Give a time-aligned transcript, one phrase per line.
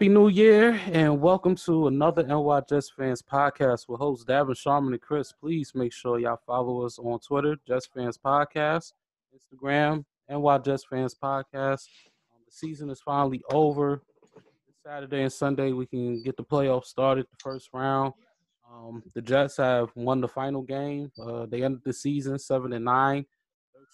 [0.00, 4.94] Happy New Year and welcome to another NY Jets Fans podcast with hosts Davin Sharman
[4.94, 5.30] and Chris.
[5.30, 8.94] Please make sure y'all follow us on Twitter, Jets Fans Podcast,
[9.36, 11.86] Instagram, NY Jets Fans Podcast.
[12.32, 14.00] Um, the season is finally over.
[14.82, 18.14] Saturday and Sunday we can get the playoffs started, the first round.
[18.72, 21.12] Um, the Jets have won the final game.
[21.22, 23.26] Uh, they ended the season seven and nine,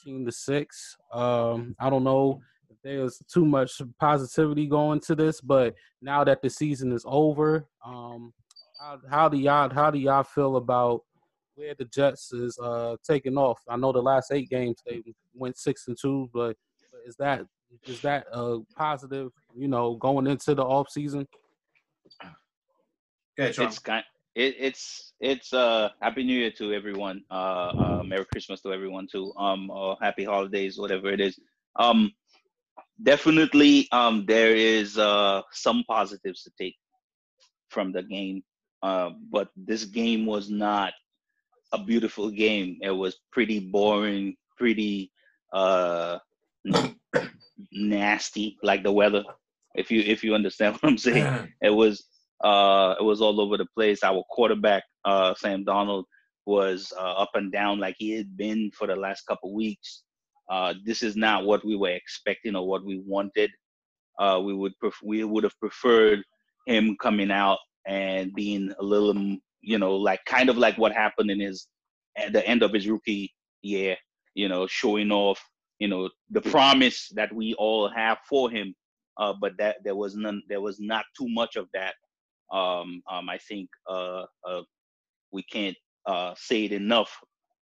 [0.05, 0.97] 13 to six.
[1.13, 2.43] Um, I don't know
[2.87, 8.33] there's too much positivity going to this, but now that the season is over, um,
[8.81, 11.03] how, how do y'all how do y'all feel about
[11.57, 13.61] where the Jets is uh, taking off?
[13.69, 15.03] I know the last eight games they
[15.35, 16.57] went six and two, but
[17.07, 17.43] is that
[17.87, 19.33] is that a positive?
[19.55, 21.27] You know, going into the off season.
[23.37, 24.05] Yeah, it's kind.
[24.35, 27.23] It, it's it's uh happy New Year to everyone.
[27.31, 29.33] Uh, uh, Merry Christmas to everyone too.
[29.37, 31.39] Um, or happy holidays, whatever it is.
[31.77, 32.13] Um,
[33.03, 36.77] definitely um, there is uh, some positives to take
[37.69, 38.43] from the game,
[38.83, 40.93] uh, but this game was not
[41.73, 42.79] a beautiful game.
[42.83, 45.13] It was pretty boring, pretty
[45.53, 46.19] uh,
[47.73, 49.25] nasty, like the weather.
[49.75, 52.05] If you if you understand what I'm saying, it was
[52.43, 54.03] uh, it was all over the place.
[54.03, 56.05] Our quarterback, uh, Sam Darnold
[56.47, 60.03] was uh, up and down like he had been for the last couple weeks.
[60.49, 63.51] Uh, this is not what we were expecting or what we wanted.
[64.19, 66.23] Uh, we would pref- we would have preferred
[66.67, 69.15] him coming out and being a little,
[69.61, 71.67] you know, like kind of like what happened in his
[72.17, 73.97] at the end of his rookie year.
[74.35, 75.43] You know, showing off,
[75.79, 78.75] you know, the promise that we all have for him.
[79.19, 80.43] Uh, but that there was none.
[80.49, 81.95] There was not too much of that.
[82.53, 84.63] Um, um, I think uh, uh,
[85.33, 85.77] we can't
[86.37, 87.11] say it enough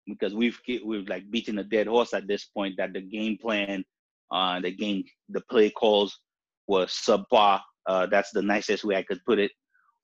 [0.06, 3.84] because we've we've like beaten a dead horse at this point that the game plan,
[4.31, 6.19] uh, the game, the play calls
[6.66, 7.60] was subpar.
[7.87, 9.50] Uh, that's the nicest way I could put it.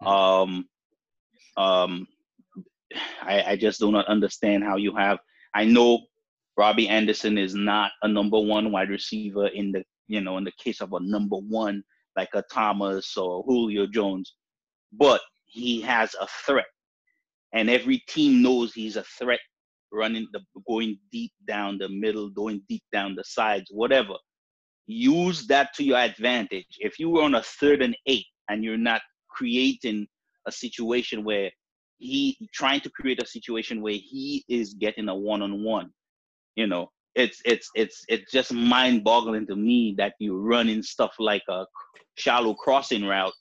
[0.02, 0.08] Mm-hmm.
[0.08, 0.64] Um,
[1.56, 2.06] um,
[3.22, 5.18] I, I just do not understand how you have.
[5.54, 6.00] I know
[6.56, 10.52] Robbie Anderson is not a number one wide receiver in the you know in the
[10.52, 11.82] case of a number one
[12.16, 14.34] like a Thomas or Julio Jones,
[14.92, 16.66] but he has a threat,
[17.52, 19.40] and every team knows he's a threat
[19.92, 24.14] running the going deep down the middle, going deep down the sides, whatever.
[24.86, 26.66] Use that to your advantage.
[26.78, 30.06] If you were on a third and eight and you're not creating
[30.46, 31.50] a situation where
[31.98, 35.90] he trying to create a situation where he is getting a one-on-one,
[36.56, 41.42] you know, it's it's it's it's just mind-boggling to me that you're running stuff like
[41.48, 41.66] a
[42.16, 43.32] shallow crossing route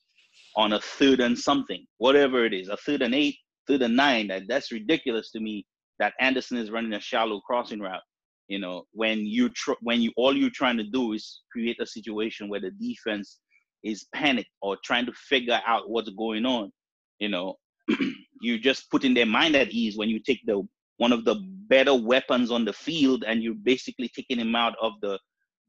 [0.56, 4.28] on a third and something, whatever it is, a third and eight, third and nine.
[4.28, 5.66] That that's ridiculous to me
[6.00, 8.02] that Anderson is running a shallow crossing route.
[8.48, 11.86] You know, when you tr- when you all you're trying to do is create a
[11.86, 13.40] situation where the defense
[13.84, 16.72] is panicked or trying to figure out what's going on.
[17.20, 17.56] You know,
[18.42, 20.68] you're just putting their mind at ease when you take the
[20.98, 21.36] one of the
[21.70, 25.20] better weapons on the field and you're basically taking him out of the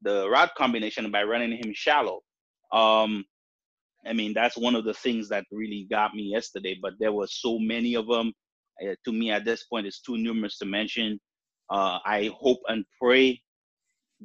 [0.01, 2.21] the route combination by running him shallow.
[2.73, 3.25] Um,
[4.05, 6.77] I mean, that's one of the things that really got me yesterday.
[6.81, 8.33] But there were so many of them
[8.83, 11.19] uh, to me at this point is too numerous to mention.
[11.69, 13.41] Uh, I hope and pray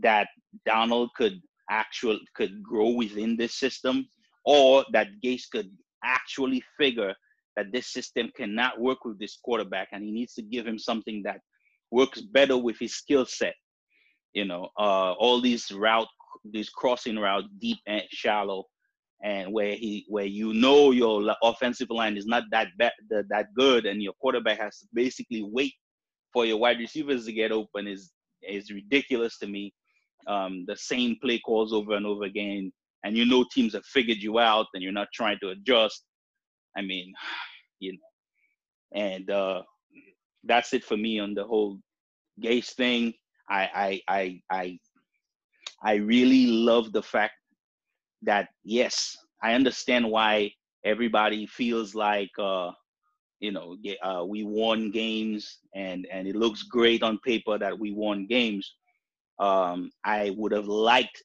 [0.01, 0.29] that
[0.69, 1.41] Darnold could
[1.71, 4.09] actually could grow within this system,
[4.45, 5.71] or that Gase could
[6.05, 7.15] actually figure
[7.57, 11.23] that this system cannot work with this quarterback, and he needs to give him something
[11.25, 11.41] that
[11.91, 13.55] works better with his skill set.
[14.35, 16.09] You know, uh, all these route,
[16.45, 18.65] these crossing routes, deep and shallow,
[19.23, 23.87] and where he where you know your offensive line is not that bad, that good,
[23.87, 25.73] and your quarterback has to basically wait
[26.33, 28.13] for your wide receivers to get open is
[28.43, 29.73] is ridiculous to me.
[30.27, 32.73] Um, the same play calls over and over again,
[33.05, 36.05] and you know teams have figured you out, and you're not trying to adjust.
[36.77, 37.13] I mean,
[37.81, 39.63] you know, and uh,
[40.45, 41.79] that's it for me on the whole
[42.43, 43.15] Gase thing.
[43.49, 44.79] I I I I
[45.83, 47.35] I really love the fact
[48.27, 50.53] that yes, I understand why
[50.85, 52.71] everybody feels like uh,
[53.41, 57.93] you know uh, we won games and and it looks great on paper that we
[57.93, 58.75] won games.
[59.39, 61.23] Um, I would have liked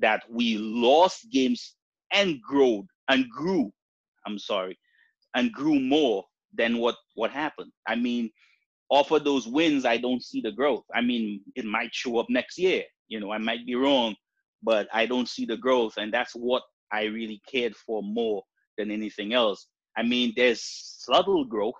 [0.00, 1.74] that we lost games
[2.12, 3.72] and grew and grew.
[4.26, 4.78] I'm sorry,
[5.34, 7.72] and grew more than what what happened.
[7.86, 8.30] I mean,
[8.90, 10.84] off of those wins, I don't see the growth.
[10.94, 12.84] I mean, it might show up next year.
[13.08, 14.14] You know, I might be wrong,
[14.62, 15.94] but I don't see the growth.
[15.96, 16.62] And that's what
[16.92, 18.42] I really cared for more
[18.78, 19.66] than anything else.
[19.96, 21.74] I mean, there's subtle growth.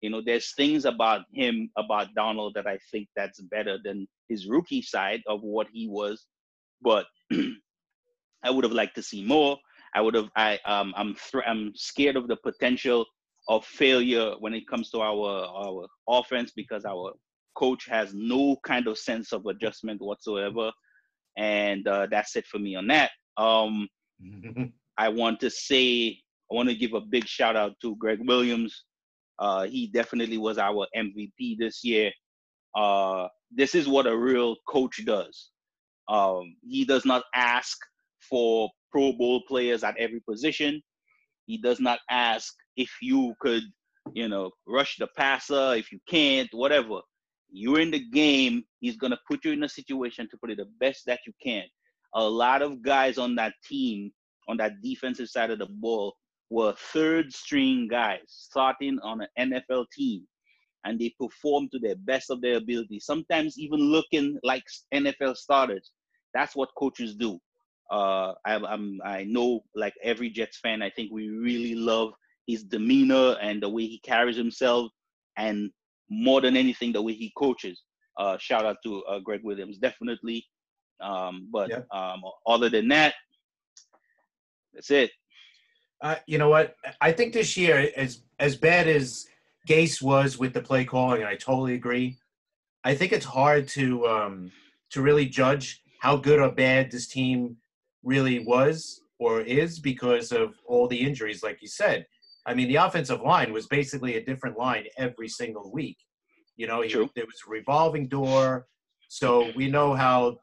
[0.00, 4.46] You know, there's things about him, about Darnold, that I think that's better than his
[4.46, 6.26] rookie side of what he was.
[6.82, 7.06] But
[8.44, 9.58] I would have liked to see more.
[9.94, 10.28] I would have.
[10.36, 10.92] I um.
[10.96, 11.14] I'm.
[11.14, 13.06] Th- I'm scared of the potential
[13.48, 17.12] of failure when it comes to our our offense because our
[17.54, 20.72] coach has no kind of sense of adjustment whatsoever,
[21.36, 23.10] and uh, that's it for me on that.
[23.36, 23.88] Um,
[24.98, 26.18] I want to say
[26.50, 28.84] I want to give a big shout out to Gregg Williams.
[29.38, 32.12] Uh, he definitely was our MVP this year.
[32.76, 35.50] Uh, this is what a real coach does.
[36.08, 37.76] Um, he does not ask
[38.28, 40.82] for Pro Bowl players at every position.
[41.46, 43.62] He does not ask if you could,
[44.12, 47.00] you know, rush the passer, if you can't, whatever.
[47.56, 48.64] You're in the game.
[48.80, 51.64] He's gonna put you in a situation to play the best that you can.
[52.14, 54.12] A lot of guys on that team,
[54.48, 56.16] on that defensive side of the ball,
[56.50, 60.26] were third string guys starting on an NFL team
[60.84, 65.92] and they perform to the best of their ability, sometimes even looking like NFL starters.
[66.34, 67.38] That's what coaches do.
[67.90, 72.12] Uh, I, I'm, I know, like every Jets fan, I think we really love
[72.46, 74.90] his demeanor and the way he carries himself,
[75.36, 75.70] and
[76.08, 77.82] more than anything, the way he coaches.
[78.18, 80.46] Uh, shout out to uh, Gregg Williams, definitely.
[81.00, 81.80] Um, but yeah.
[81.92, 83.14] um, other than that,
[84.72, 85.10] that's it.
[86.00, 86.76] Uh, you know what?
[87.00, 89.26] I think this year, as as bad as
[89.68, 92.18] Gase was with the play calling, and I totally agree.
[92.84, 94.52] I think it's hard to um,
[94.90, 97.56] to really judge how good or bad this team
[98.02, 102.06] really was or is because of all the injuries, like you said.
[102.46, 105.96] I mean, the offensive line was basically a different line every single week.
[106.56, 107.10] You know, True.
[107.16, 108.66] there was a revolving door,
[109.08, 110.38] so we know how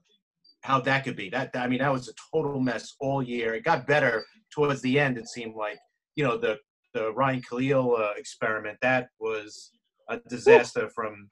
[0.62, 1.30] how that could be.
[1.30, 3.54] That I mean, that was a total mess all year.
[3.54, 5.18] It got better towards the end.
[5.18, 5.80] It seemed like
[6.16, 6.58] you know the
[6.94, 9.72] the Ryan Kalil uh, experiment that was
[10.10, 11.30] a disaster from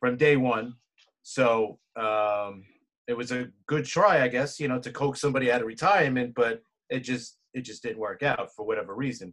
[0.00, 0.74] from day one.
[1.22, 2.64] So um,
[3.08, 6.34] it was a good try, I guess, you know, to coax somebody out of retirement,
[6.34, 9.32] but it just it just didn't work out for whatever reason.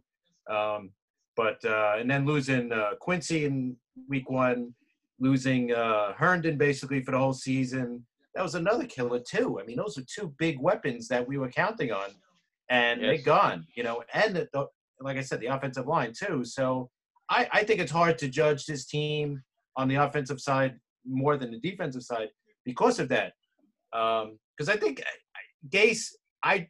[0.50, 0.90] Um,
[1.36, 3.76] but uh, and then losing uh, Quincy in
[4.08, 4.74] week one,
[5.18, 8.04] losing uh, Herndon basically for the whole season.
[8.34, 9.60] That was another killer too.
[9.60, 12.10] I mean, those are two big weapons that we were counting on,
[12.68, 13.08] and yes.
[13.08, 13.66] they're gone.
[13.76, 14.66] You know, and the, the,
[15.00, 16.44] like I said, the offensive line too.
[16.44, 16.90] So
[17.28, 19.42] I, I think it's hard to judge this team
[19.76, 22.28] on the offensive side more than the defensive side
[22.64, 23.32] because of that.
[23.92, 25.02] Because um, I think
[25.68, 26.08] Gase,
[26.42, 26.68] I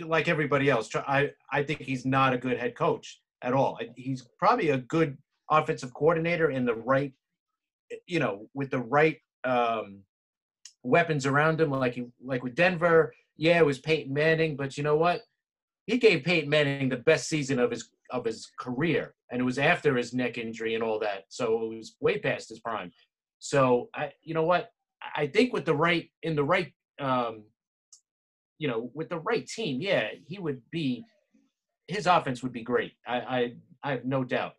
[0.00, 0.94] like everybody else.
[0.94, 3.78] I I think he's not a good head coach at all.
[3.96, 5.16] He's probably a good
[5.50, 7.12] offensive coordinator in the right,
[8.06, 10.00] you know, with the right um,
[10.82, 11.70] weapons around him.
[11.70, 15.22] Like like with Denver, yeah, it was Peyton Manning, but you know what?
[15.86, 19.58] he gave Peyton Manning the best season of his of his career, and it was
[19.58, 21.24] after his neck injury and all that.
[21.28, 22.92] So it was way past his prime.
[23.38, 24.70] So I, you know what,
[25.14, 27.44] I think with the right in the right, um,
[28.58, 31.04] you know, with the right team, yeah, he would be.
[31.88, 32.94] His offense would be great.
[33.06, 33.52] I, I,
[33.84, 34.54] I have no doubt.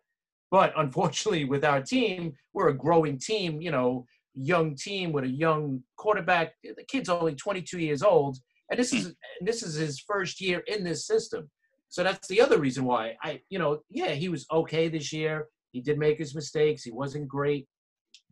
[0.50, 3.60] But unfortunately, with our team, we're a growing team.
[3.60, 6.54] You know, young team with a young quarterback.
[6.62, 8.38] The kid's only 22 years old
[8.70, 11.50] and this is and this is his first year in this system.
[11.88, 15.46] So that's the other reason why I, you know, yeah, he was okay this year.
[15.72, 16.82] He did make his mistakes.
[16.82, 17.66] He wasn't great,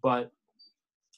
[0.02, 0.30] but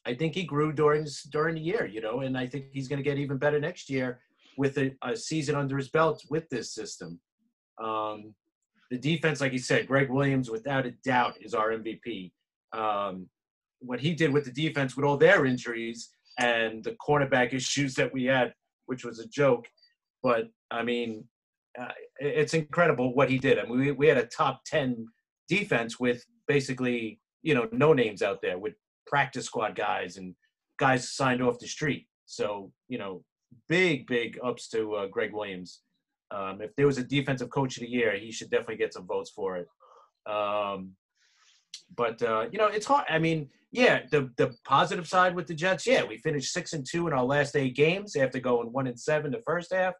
[0.06, 2.98] I think he grew during during the year, you know, and I think he's going
[2.98, 4.20] to get even better next year
[4.58, 7.18] with a, a, season under his belt with this system.
[7.82, 8.34] Um,
[8.90, 12.32] the defense, like you said, Gregg Williams, without a doubt, is our MVP.
[12.72, 13.28] Um,
[13.80, 18.12] what he did with the defense, with all their injuries and the cornerback issues that
[18.12, 18.52] we had
[18.88, 19.68] which was a joke.
[20.22, 21.24] But I mean,
[21.80, 23.58] uh, it's incredible what he did.
[23.58, 25.06] I mean, we, we had a top 10
[25.48, 28.74] defense with basically, you know, no names out there with
[29.06, 30.34] practice squad guys and
[30.78, 32.06] guys signed off the street.
[32.26, 33.22] So, you know,
[33.68, 35.80] big, big ups to uh, Gregg Williams.
[36.30, 39.06] Um, if there was a defensive coach of the year, he should definitely get some
[39.06, 39.68] votes for it.
[40.30, 40.92] Um,
[41.96, 43.06] but uh, you know, it's hard.
[43.08, 46.86] I mean, yeah, the the positive side with the Jets, yeah, we finished six and
[46.88, 49.94] two in our last eight games after going one and seven the first half.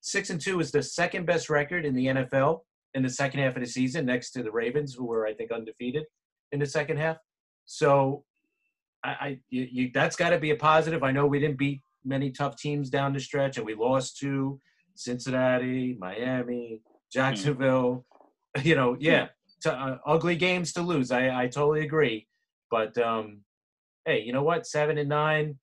[0.00, 2.60] Six and two is the second best record in the NFL
[2.94, 5.52] in the second half of the season, next to the Ravens, who were I think
[5.52, 6.04] undefeated
[6.52, 7.18] in the second half.
[7.66, 8.24] So,
[9.04, 11.02] I, I you, you, that's got to be a positive.
[11.02, 14.60] I know we didn't beat many tough teams down the stretch, and we lost to
[14.94, 17.96] Cincinnati, Miami, Jacksonville.
[17.96, 18.04] Mm.
[18.64, 19.28] You know, yeah,
[19.60, 21.12] to, uh, ugly games to lose.
[21.12, 22.26] I, I totally agree.
[22.70, 23.42] But um,
[24.04, 24.66] hey, you know what?
[24.66, 25.58] Seven and nine.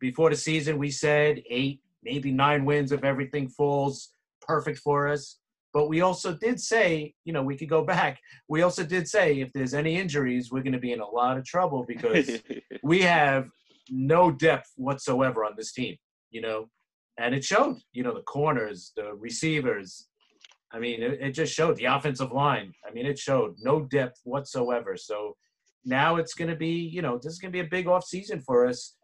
[0.00, 5.38] Before the season, we said eight, maybe nine wins if everything falls perfect for us.
[5.72, 8.18] But we also did say, you know, we could go back.
[8.48, 11.36] We also did say if there's any injuries, we're going to be in a lot
[11.36, 12.40] of trouble because
[12.82, 13.48] we have
[13.90, 15.96] no depth whatsoever on this team,
[16.30, 16.68] you know.
[17.18, 20.08] And it showed, you know, the corners, the receivers,
[20.72, 22.72] I mean, it, it just showed the offensive line.
[22.86, 24.96] I mean, it showed no depth whatsoever.
[24.96, 25.36] So
[25.84, 28.04] now it's going to be, you know, this is going to be a big off
[28.04, 28.96] season for us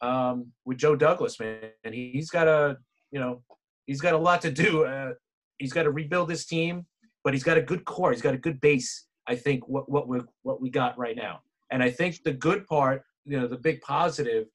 [0.00, 1.70] um, with Joe Douglas, man.
[1.84, 2.78] And he's got a,
[3.10, 3.42] you know,
[3.84, 4.84] he's got a lot to do.
[4.84, 5.12] Uh,
[5.58, 6.86] he's got to rebuild his team,
[7.24, 8.12] but he's got a good core.
[8.12, 9.06] He's got a good base.
[9.26, 11.40] I think what what we what we got right now,
[11.70, 14.46] and I think the good part, you know, the big positive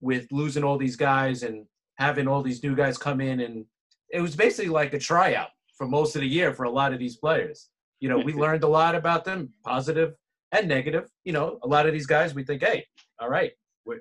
[0.00, 1.66] with losing all these guys and
[1.96, 3.64] having all these new guys come in, and
[4.10, 6.98] it was basically like a tryout for most of the year for a lot of
[6.98, 7.68] these players.
[8.00, 10.14] You know, we learned a lot about them, positive
[10.52, 11.08] and negative.
[11.24, 12.84] You know, a lot of these guys, we think, hey,
[13.20, 13.52] all right,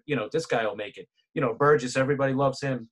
[0.05, 1.07] you know, this guy will make it.
[1.33, 2.89] You know, Burgess, everybody loves him.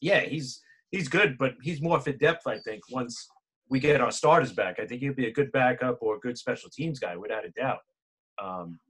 [0.00, 0.60] Yeah, he's
[0.90, 2.46] he's good, but he's more for depth.
[2.46, 3.28] I think once
[3.68, 6.36] we get our starters back, I think he'll be a good backup or a good
[6.36, 7.80] special teams guy without a doubt.
[8.42, 8.80] Um,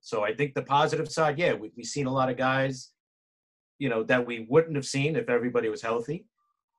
[0.00, 2.92] so I think the positive side, yeah, we, we've seen a lot of guys,
[3.78, 6.26] you know, that we wouldn't have seen if everybody was healthy.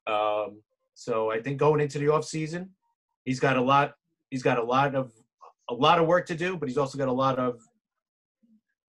[0.08, 0.62] Um,
[0.94, 2.72] so I think going into the off season,
[3.26, 3.94] he's got a lot.
[4.30, 5.12] He's got a lot of
[5.70, 7.62] a lot of work to do, but he's also got a lot of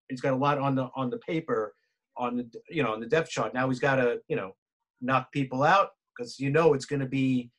[0.09, 1.75] he's got a lot on the on the paper
[2.17, 3.55] on the you know on the depth chart.
[3.55, 4.55] Now he's got to you know
[5.01, 7.51] knock people out because you know it's going to be.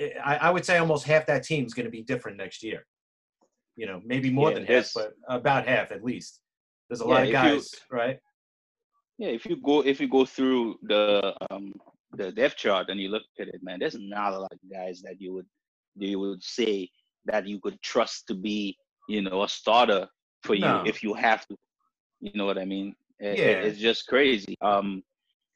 [0.00, 2.62] Uh, I, I, would say almost half that team is going to be different next
[2.62, 2.86] year.
[3.76, 6.40] You know, maybe more yeah, than half, but about half at least.
[6.88, 8.18] There's a yeah, lot of guys, you, right?
[9.18, 11.72] Yeah, if you go if you go through the um,
[12.12, 15.00] the depth chart and you look at it, man, there's not a lot of guys
[15.02, 15.46] that you would
[15.96, 16.90] you would say
[17.26, 18.76] that you could trust to be,
[19.08, 20.08] you know, a starter
[20.42, 20.82] for you no.
[20.86, 21.56] if you have to.
[22.20, 22.94] You know what I mean?
[23.18, 23.44] It, yeah.
[23.44, 24.56] It, it's just crazy.
[24.60, 25.02] Um,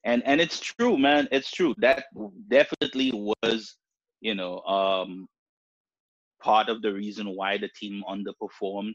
[0.05, 1.29] and and it's true, man.
[1.33, 1.75] It's true.
[1.79, 2.05] That
[2.49, 3.77] definitely was,
[4.21, 5.29] you know, um,
[6.47, 8.95] part of the reason why the team underperformed.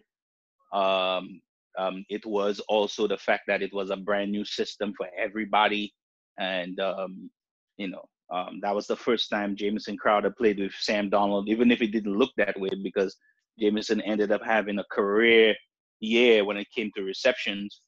[0.71, 1.41] Um,
[1.77, 5.93] um, it was also the fact that it was a brand new system for everybody,
[6.39, 7.29] and um,
[7.77, 8.05] you know,
[8.35, 11.91] um, that was the first time Jamison Crowder played with Sam Darnold, even if it
[11.91, 13.17] didn't look that way, because
[13.59, 15.53] Jamison ended up having a career
[15.99, 17.81] year when it came to receptions.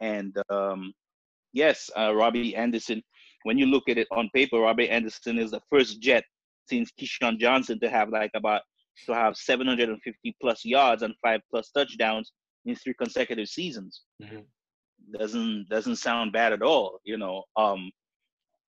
[0.00, 0.92] And um,
[1.52, 3.02] yes, uh, Robbie Anderson,
[3.42, 6.24] when you look at it on paper, Robbie Anderson is the first Jet
[6.70, 8.62] since Keyshawn Johnson to have like about
[9.06, 12.32] to have 750 plus yards and five plus touchdowns
[12.66, 14.02] in three consecutive seasons.
[14.22, 14.40] Mm-hmm.
[15.18, 17.44] Doesn't doesn't sound bad at all, you know.
[17.56, 17.90] Um,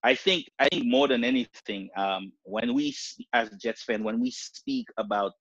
[0.02, 2.94] I think I think more than anything, um, when we
[3.32, 5.32] as Jets fan, when we speak about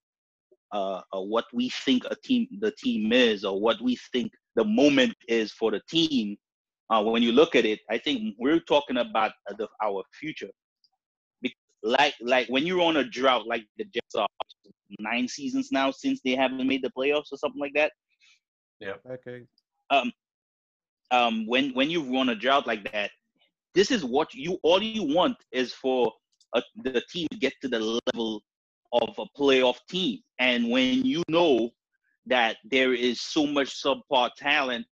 [0.74, 4.66] uh, uh, what we think a team the team is or what we think the
[4.66, 6.38] moment is for the team,
[6.90, 10.52] uh, when you look at it, I think we're talking about the, our future.
[11.84, 14.28] Like like when you're on a drought, like the Jets are
[15.00, 17.92] nine seasons now since they haven't made the playoffs or something like that.
[18.80, 18.94] Yeah.
[19.10, 19.44] Okay.
[19.90, 20.12] Um,
[21.12, 23.12] um, when when you run a drought like that,
[23.74, 26.12] this is what you all you want is for
[26.56, 28.44] a, the team to get to the level
[28.94, 30.20] of a playoff team.
[30.40, 31.72] And when you know
[32.26, 34.86] that there is so much subpar talent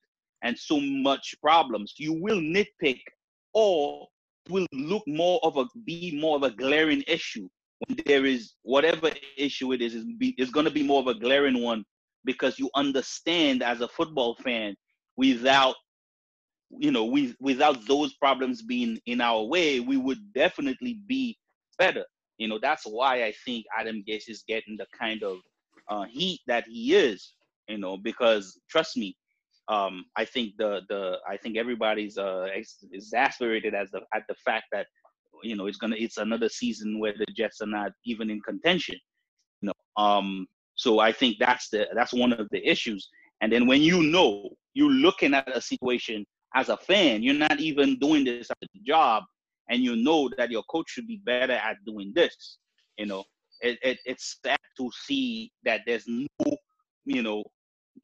[0.43, 3.01] and so much problems, you will nitpick
[3.55, 4.07] or
[4.51, 7.49] will look more of a be more of a glaring issue
[7.87, 10.05] when there is whatever issue it is is,
[10.39, 11.85] is going to be more of a glaring one
[12.25, 14.75] because you understand as a football fan
[15.17, 15.75] without
[16.71, 21.37] you know, we without those problems being in our way, we would definitely be
[21.79, 22.05] better.
[22.37, 25.39] You know, that's why I think Adam Gase is getting the kind of
[25.89, 27.33] uh, heat that he is.
[27.69, 29.17] You know, because trust me,
[29.69, 34.35] um, I think the the I think everybody's uh, ex- exasperated as the at the
[34.37, 34.87] fact that
[35.43, 38.97] you know it's gonna it's another season where the Jets are not even in contention.
[39.61, 43.09] You know, um, so I think that's the that's one of the issues.
[43.41, 47.61] And then when you know you're looking at a situation as a fan, you're not
[47.61, 48.49] even doing this
[48.87, 49.25] job,
[49.69, 52.59] and you know that your coach should be better at doing this.
[52.97, 53.25] You know,
[53.61, 56.57] it, it, it's sad to see that there's no,
[57.05, 57.45] you know,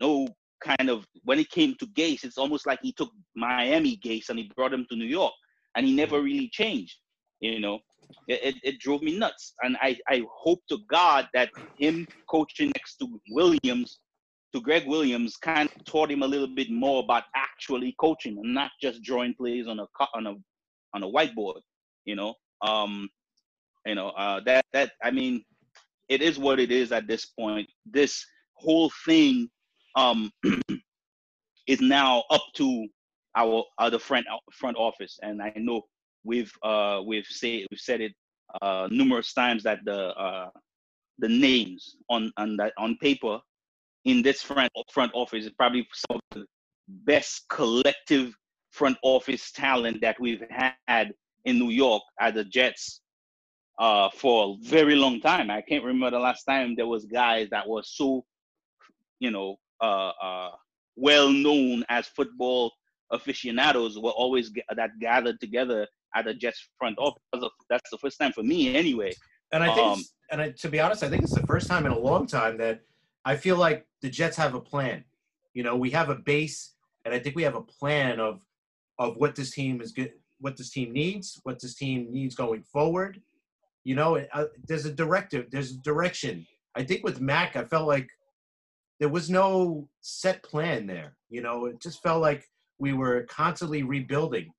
[0.00, 0.28] no
[0.64, 4.38] kind of when it came to Gase, it's almost like he took Miami Gase and
[4.38, 5.34] he brought him to New York,
[5.76, 6.24] and he never mm-hmm.
[6.24, 6.96] really changed.
[7.40, 7.80] You know,
[8.28, 12.72] it, it, it, drove me nuts, and I I hope to God that him coaching
[12.74, 13.98] next to Williams
[14.54, 18.54] to Gregg Williams kind of taught him a little bit more about actually coaching and
[18.54, 20.34] not just drawing plays on a on a
[20.94, 21.60] on a whiteboard.
[22.04, 23.08] You know, um,
[23.84, 25.44] you know uh, that that I mean,
[26.08, 27.68] it is what it is at this point.
[27.84, 29.50] This whole thing
[29.96, 30.30] um,
[31.66, 32.86] is now up to
[33.36, 35.82] our other front front office, and I know
[36.24, 38.12] we've uh, we've said we've said it
[38.62, 40.50] uh, numerous times that the uh,
[41.18, 43.40] the names on on that on paper
[44.04, 46.46] in this front front office is probably some of the
[46.88, 48.34] best collective
[48.70, 50.42] front office talent that we've
[50.86, 51.12] had
[51.44, 53.00] in New York at the Jets
[53.78, 55.50] uh, for a very long time.
[55.50, 58.24] I can't remember the last time there was guys that were so,
[59.20, 60.50] you know, uh, uh,
[60.96, 62.72] well known as football
[63.12, 67.20] aficionados were always g- that gathered together at the Jets front office.
[67.68, 69.12] That's the first time for me, anyway.
[69.52, 71.86] And I think, Um, and I, to be honest, I think it's the first time
[71.86, 72.80] in a long time that
[73.24, 75.04] I feel like the Jets have a plan.
[75.54, 78.40] You know, we have a base, and I think we have a plan of
[78.98, 82.62] of what this team is good, what this team needs, what this team needs going
[82.62, 83.20] forward.
[83.82, 86.46] You know, it, uh, there's a directive, there's a direction.
[86.76, 88.08] I think with Mac, I felt like
[89.00, 91.16] there was no set plan there.
[91.30, 92.44] You know, it just felt like
[92.78, 94.52] we were constantly rebuilding,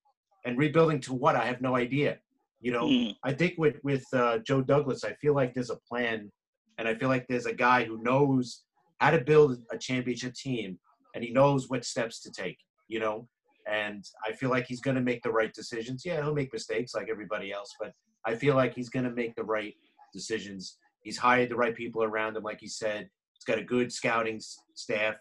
[0.46, 2.20] and rebuilding to what I have no idea.
[2.62, 5.80] You know, Mm, I think with with uh, Joe Douglas, I feel like there's a
[5.88, 6.32] plan,
[6.78, 8.64] and I feel like there's a guy who knows
[9.00, 10.80] how to build a championship team,
[11.14, 12.58] and he knows what steps to take.
[12.88, 13.28] You know,
[13.68, 16.04] and I feel like he's going to make the right decisions.
[16.06, 17.94] Yeah, he'll make mistakes like everybody else, but
[18.26, 19.74] I feel like he's going to make the right
[20.14, 20.78] decisions.
[21.02, 23.10] He's hired the right people around him, like he said.
[23.46, 25.16] He's got a good scouting s- staff,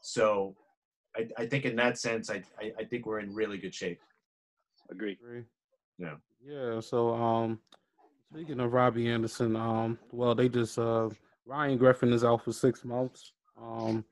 [0.00, 0.54] so
[1.16, 4.00] I, I think in that sense, I, I I think we're in really good shape.
[4.90, 5.18] agree.
[5.22, 5.44] Agree.
[5.98, 6.14] Yeah.
[6.44, 6.80] Yeah.
[6.80, 7.58] So, um,
[8.32, 11.08] speaking of Robbie Anderson, um, well, they just uh,
[11.46, 14.04] Ryan Griffin is out for six months, um,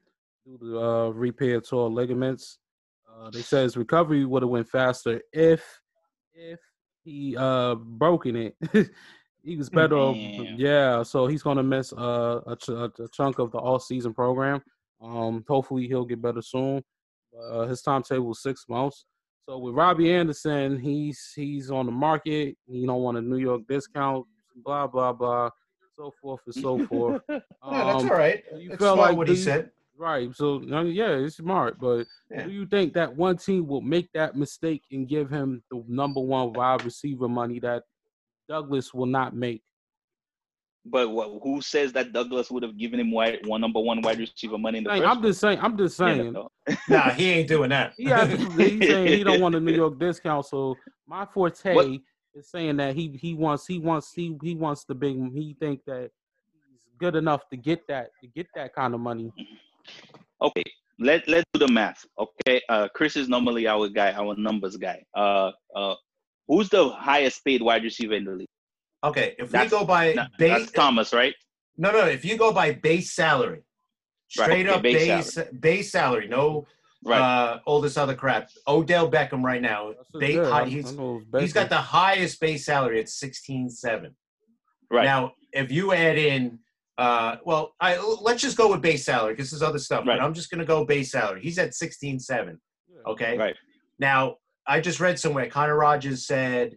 [0.44, 2.58] due to uh, repair tore ligaments.
[3.12, 5.62] Uh, they said his recovery would have went faster if
[6.34, 6.58] if
[7.04, 8.56] he uh broken it.
[9.44, 9.96] he was better.
[9.96, 10.56] off- Damn.
[10.58, 11.02] yeah.
[11.02, 14.62] So he's gonna miss uh, a, ch- a chunk of the all season program.
[15.00, 16.82] Um, hopefully he'll get better soon.
[17.40, 19.04] Uh, his timetable is six months.
[19.48, 22.56] So with Robbie Anderson, he's he's on the market.
[22.66, 24.26] He don't want a New York discount.
[24.64, 25.50] Blah blah blah,
[25.96, 27.22] so forth and so forth.
[27.28, 28.44] yeah, that's Um, all right.
[28.56, 29.70] you It's felt smart like what he the- said.
[29.96, 30.34] Right.
[30.34, 31.78] So I mean, yeah, it's smart.
[31.80, 32.44] But Yeah.
[32.44, 36.20] do you think that one team will make that mistake and give him the number
[36.20, 37.84] one wide receiver money that
[38.48, 39.62] Douglas will not make?
[40.84, 44.18] But what, who says that Douglas would have given him wide, one number one wide
[44.18, 45.58] receiver money in the Saying- first I'm just saying.
[45.62, 46.24] I'm just saying.
[46.24, 46.48] You know?
[46.88, 47.94] Nah, he ain't doing that.
[47.96, 48.54] He has, he's
[48.88, 50.46] saying he don't want a New York discount.
[50.46, 50.76] So
[51.06, 51.86] my forte What-
[52.34, 55.16] is saying that he he wants he wants he he wants the big.
[55.32, 56.10] He think that
[56.70, 59.30] he's good enough to get that to get that kind of money.
[60.40, 60.64] Okay,
[60.98, 62.04] let let's do the math.
[62.18, 65.04] Okay, uh, Chris is normally our guy, our numbers guy.
[65.14, 65.94] Uh, uh,
[66.48, 68.48] who's the highest paid wide receiver in the league?
[69.04, 71.34] Okay, if That's- we go by No, base, that's Thomas, right?
[71.76, 73.62] no, no, if you go by base salary,
[74.38, 76.66] Right, straight okay, up base base base salary, no
[77.04, 77.20] Right.
[77.20, 78.48] uh, all this other crap.
[78.68, 80.90] Odell Beckham right now, That's a base, good- high, I- I he's
[81.40, 84.14] he's got the highest base salary at sixteen seven.
[84.90, 85.04] right.
[85.04, 86.60] Now, if you add in,
[86.98, 90.06] uh, well, I let's just go with base salary because there's other stuff.
[90.06, 90.18] Right.
[90.18, 91.42] But I'm just gonna go base salary.
[91.42, 92.60] He's at sixteen seven.
[92.88, 93.00] Yeah.
[93.06, 93.36] Okay.
[93.36, 93.56] Right.
[93.98, 96.76] Now, I just read somewhere Connor Rogers said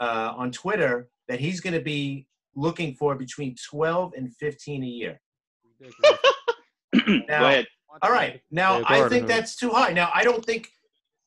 [0.00, 4.86] uh, on Twitter that he's going to be looking for between 12 and 15 a
[4.86, 5.20] year.
[6.92, 7.66] Now- Go ahead.
[8.02, 8.40] All right.
[8.50, 9.92] Now, Yeah, I think that's too high.
[9.92, 10.68] Now, I don't think.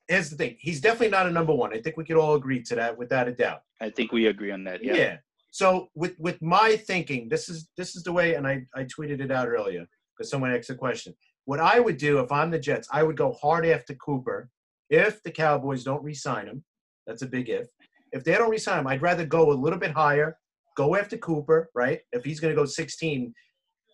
[0.08, 0.56] Here's the thing.
[0.60, 1.74] He's definitely not a number one.
[1.74, 3.62] I think we could all agree to that without a doubt.
[3.82, 4.84] I think we agree on that.
[4.84, 4.94] Yeah.
[4.94, 5.18] Yeah.
[5.52, 9.20] So with with my thinking, this is this is the way, and I I tweeted
[9.22, 11.14] it out earlier because someone asked a question.
[11.46, 14.50] What I would do if I'm the Jets, I would go hard after Cooper.
[14.92, 16.64] If the Cowboys don't re-sign him,
[17.08, 17.68] that's a big if.
[18.12, 20.38] If they don't re-sign him, I'd rather go a little bit higher.
[20.76, 22.02] Go after Cooper, right?
[22.12, 23.34] If he's going to go 16,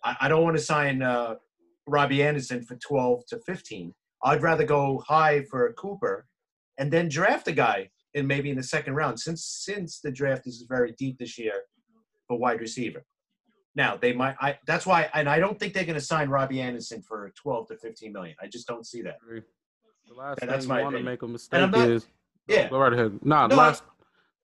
[0.04, 1.36] I, I don't want to sign uh,
[1.86, 3.94] Robbie Anderson for 12 to 15.
[4.24, 6.26] I'd rather go high for Cooper,
[6.78, 9.20] and then draft a guy in maybe in the second round.
[9.20, 11.62] Since since the draft is very deep this year
[12.26, 13.04] for wide receiver.
[13.76, 14.34] Now they might.
[14.40, 17.68] I that's why, and I don't think they're going to sign Robbie Anderson for 12
[17.68, 18.34] to 15 million.
[18.42, 19.18] I just don't see that.
[20.10, 20.16] Agree.
[20.16, 22.06] The last Yeah, thing that's you my want to make a I'm mistake not- is
[22.46, 22.68] Yeah.
[22.68, 23.18] Go right ahead.
[23.24, 23.82] Nah, No, last.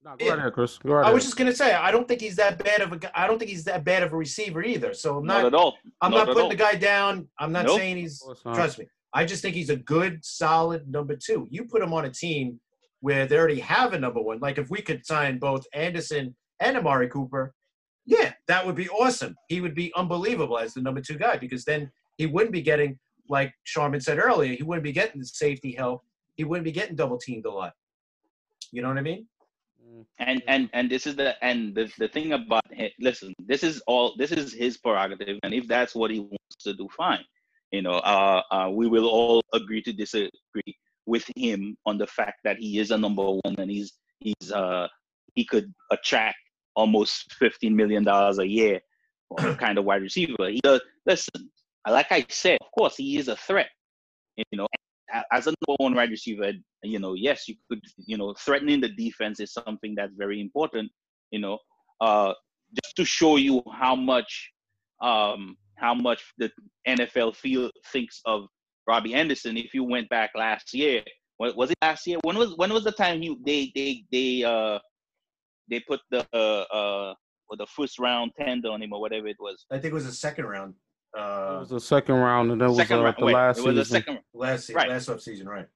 [0.05, 0.31] Nah, go yeah.
[0.33, 0.77] right ahead, Chris.
[0.79, 1.15] Go right I ahead.
[1.15, 3.19] was just going to say I don't think he's that bad of a.
[3.19, 4.93] I don't think he's that bad of a receiver either.
[4.93, 5.47] So I'm Not, not.
[5.47, 5.77] at all.
[6.03, 6.49] I'm Not not, putting all.
[6.51, 7.27] the guy down.
[7.39, 7.79] I'm not Nope.
[7.79, 8.23] saying he's.
[8.23, 8.55] Of not.
[8.55, 8.87] Trust me.
[9.15, 11.47] I just think he's a good, solid number two.
[11.51, 12.61] You put him on a team
[13.01, 14.41] where they already have a number one.
[14.41, 17.55] Like if we could sign both Anderson and Amari Cooper,
[18.07, 19.35] yeah, that would be awesome.
[19.49, 22.99] He would be unbelievable as the number two guy because then he wouldn't be getting,
[23.29, 26.03] like Sharman said earlier, he wouldn't be getting the safety help.
[26.37, 27.73] He wouldn't be getting double teamed a lot.
[28.73, 29.27] You know what I mean?
[29.95, 30.05] Mm.
[30.19, 33.83] and and and this is the and the, the thing about him, listen this is
[33.87, 37.25] all this is his prerogative and if that's what he wants to do fine
[37.71, 42.39] you know uh, uh we will all agree to disagree with him on the fact
[42.45, 44.89] that he is a number one and he's he's uh
[45.35, 46.39] he could attract
[46.77, 48.81] almost 15 million dollars a year
[49.59, 51.51] kind of wide receiver he does listen
[51.89, 53.69] like i said of course he is a threat
[54.37, 54.67] you know
[55.33, 58.89] as a number one wide receiver, you know, yes, you could, you know, threatening the
[58.89, 60.91] defense is something that's very important,
[61.31, 61.59] you know.
[62.01, 62.33] uh,
[62.83, 64.51] just to show you how much
[65.01, 66.51] um, how much the
[66.89, 68.47] NFL feel thinks of
[68.87, 69.57] Robbie Anderson.
[69.57, 71.03] If you went back last year,
[71.39, 72.19] was it last year?
[72.23, 74.79] When was when was the time you they they they uh
[75.71, 77.15] they put the uh uh
[77.49, 79.65] or the first round tender on him or whatever it was?
[79.71, 80.75] I think it was the second round.
[81.17, 83.65] Uh, it was the second round, and that was uh, round, the wait, last it
[83.65, 83.77] was season.
[83.77, 84.89] The second, last right.
[84.89, 85.67] last off season, right?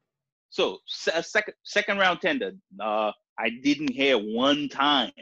[0.51, 0.79] So
[1.15, 2.53] a second second round tender.
[2.81, 5.13] Uh, I didn't hear one time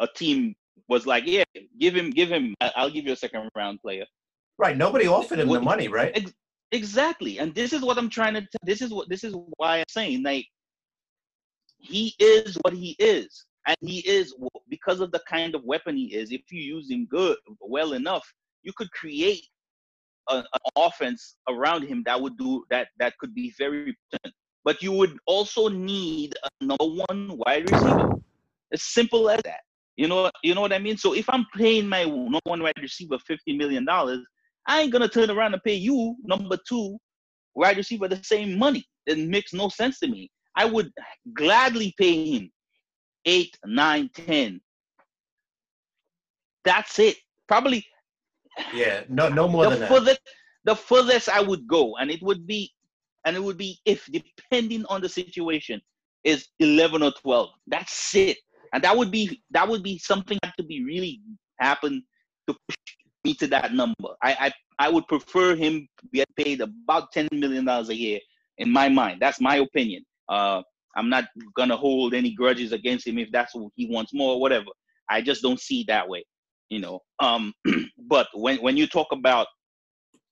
[0.00, 0.54] a team
[0.88, 1.44] was like, "Yeah,
[1.78, 2.54] give him, give him.
[2.60, 4.04] I'll give you a second round player."
[4.58, 4.76] Right.
[4.76, 6.12] Nobody offered him what, the money, right?
[6.14, 6.32] Ex-
[6.72, 7.38] exactly.
[7.38, 8.42] And this is what I'm trying to.
[8.42, 9.08] T- this is what.
[9.08, 10.46] This is why I'm saying like
[11.78, 14.34] he is what he is, and he is
[14.68, 16.32] because of the kind of weapon he is.
[16.32, 18.30] If you use him good, well enough,
[18.62, 19.46] you could create
[20.28, 20.44] an
[20.76, 22.88] offense around him that would do that.
[22.98, 24.34] That could be very important.
[24.64, 28.10] But you would also need a number one wide receiver.
[28.72, 29.60] As simple as that.
[29.96, 30.96] You know, you know what I mean.
[30.96, 34.20] So if I'm paying my number one wide receiver fifty million dollars,
[34.66, 36.96] I ain't gonna turn around and pay you number two
[37.54, 38.86] wide receiver the same money.
[39.06, 40.30] It makes no sense to me.
[40.56, 40.90] I would
[41.34, 42.50] gladly pay him
[43.26, 44.60] eight, nine, ten.
[46.64, 47.16] That's it.
[47.48, 47.84] Probably.
[48.74, 50.32] Yeah, no, no more the than furthest, that.
[50.64, 52.70] The furthest I would go, and it would be,
[53.24, 55.80] and it would be if depending on the situation,
[56.24, 57.50] is eleven or twelve.
[57.66, 58.38] That's it
[58.72, 61.20] and that would be that would be something that to be really
[61.60, 62.02] happen
[62.48, 62.76] to push
[63.24, 64.08] me to that number.
[64.22, 68.20] I I, I would prefer him get paid about ten million dollars a year
[68.58, 69.20] in my mind.
[69.20, 70.04] That's my opinion.
[70.28, 70.62] Uh,
[70.96, 71.24] I'm not
[71.56, 74.70] gonna hold any grudges against him if that's what he wants more or whatever.
[75.08, 76.24] I just don't see it that way,
[76.72, 77.00] you know.
[77.20, 77.52] Um,
[78.08, 79.46] but when when you talk about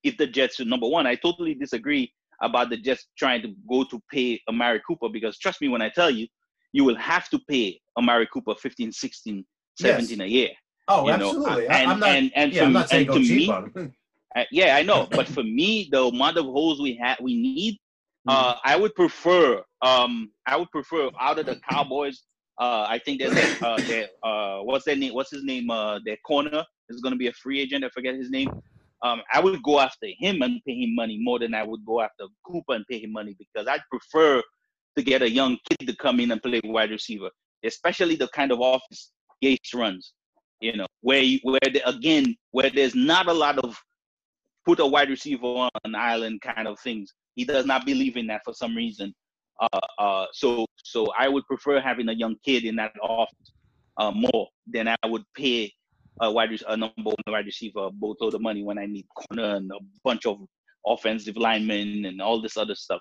[0.02, 3.84] if the Jets are number one, I totally disagree about the Jets trying to go
[3.84, 6.26] to pay Amari Cooper because trust me when I tell you,
[6.72, 9.44] you will have to pay Amari Cooper 15, 16,
[9.78, 10.24] 17 yes.
[10.24, 10.48] a year.
[10.88, 11.50] Oh, you absolutely.
[11.50, 11.74] Know?
[11.74, 13.92] And, I'm not, and, and yeah, for, I'm not saying go cheap on
[14.36, 15.06] uh, yeah, I know.
[15.10, 17.76] but for me, the amount of holes we have, we need,
[18.26, 18.60] uh, mm-hmm.
[18.64, 22.22] I would prefer, um, I would prefer out of the Cowboys.
[22.60, 25.14] Uh, I think there's a, uh, their, uh, what's their name?
[25.14, 25.70] What's his name?
[25.70, 27.84] Uh, their corner is going to be a free agent.
[27.84, 28.50] I forget his name.
[29.02, 32.02] Um, I would go after him and pay him money more than I would go
[32.02, 34.42] after Cooper and pay him money because I'd prefer
[34.96, 37.30] to get a young kid to come in and play wide receiver,
[37.64, 40.12] especially the kind of offense Gase runs.
[40.60, 43.74] You know, where you, where the, again where there's not a lot of
[44.66, 47.14] put a wide receiver on an island kind of things.
[47.34, 49.14] He does not believe in that for some reason.
[49.60, 53.52] Uh, uh, so so I would prefer having a young kid in that offense
[53.98, 55.72] uh, more than I would pay
[56.20, 59.56] a wide a number one wide receiver both of the money when I need corner
[59.56, 60.38] and a bunch of
[60.86, 63.00] offensive linemen and all this other stuff.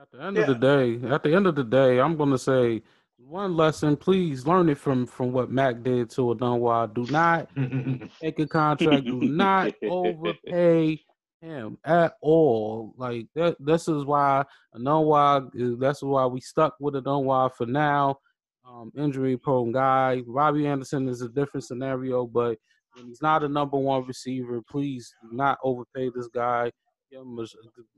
[0.00, 0.42] At the end yeah.
[0.42, 2.82] of the day, at the end of the day, I'm gonna say
[3.16, 3.96] one lesson.
[3.96, 6.92] Please learn it from from what Mac did to a Enunwa.
[6.92, 7.48] Do not
[8.20, 9.04] take a contract.
[9.06, 11.00] Do not overpay
[11.44, 12.94] him at all.
[12.96, 13.56] Like that.
[13.60, 14.44] This is why
[14.76, 15.78] Enunwa.
[15.78, 18.18] That's why we stuck with Enunwa for now.
[18.66, 20.22] Um, injury prone guy.
[20.26, 22.56] Robbie Anderson is a different scenario, but
[22.94, 26.70] when he's not a number one receiver, please do not overpay this guy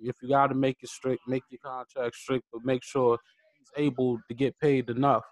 [0.03, 3.19] if you got to make it strict, make your contract strict, but make sure
[3.59, 5.25] he's able to get paid enough.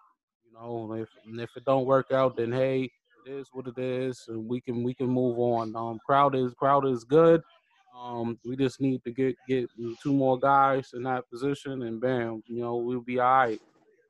[0.46, 2.90] You know, if if it don't work out, then hey,
[3.26, 5.74] it is what it is, and we can we can move on.
[5.76, 7.42] Um, Crowder is Crowder is good.
[7.98, 9.70] Um, we just need to get get
[10.02, 13.60] two more guys in that position, and bam, you know, we'll be all right.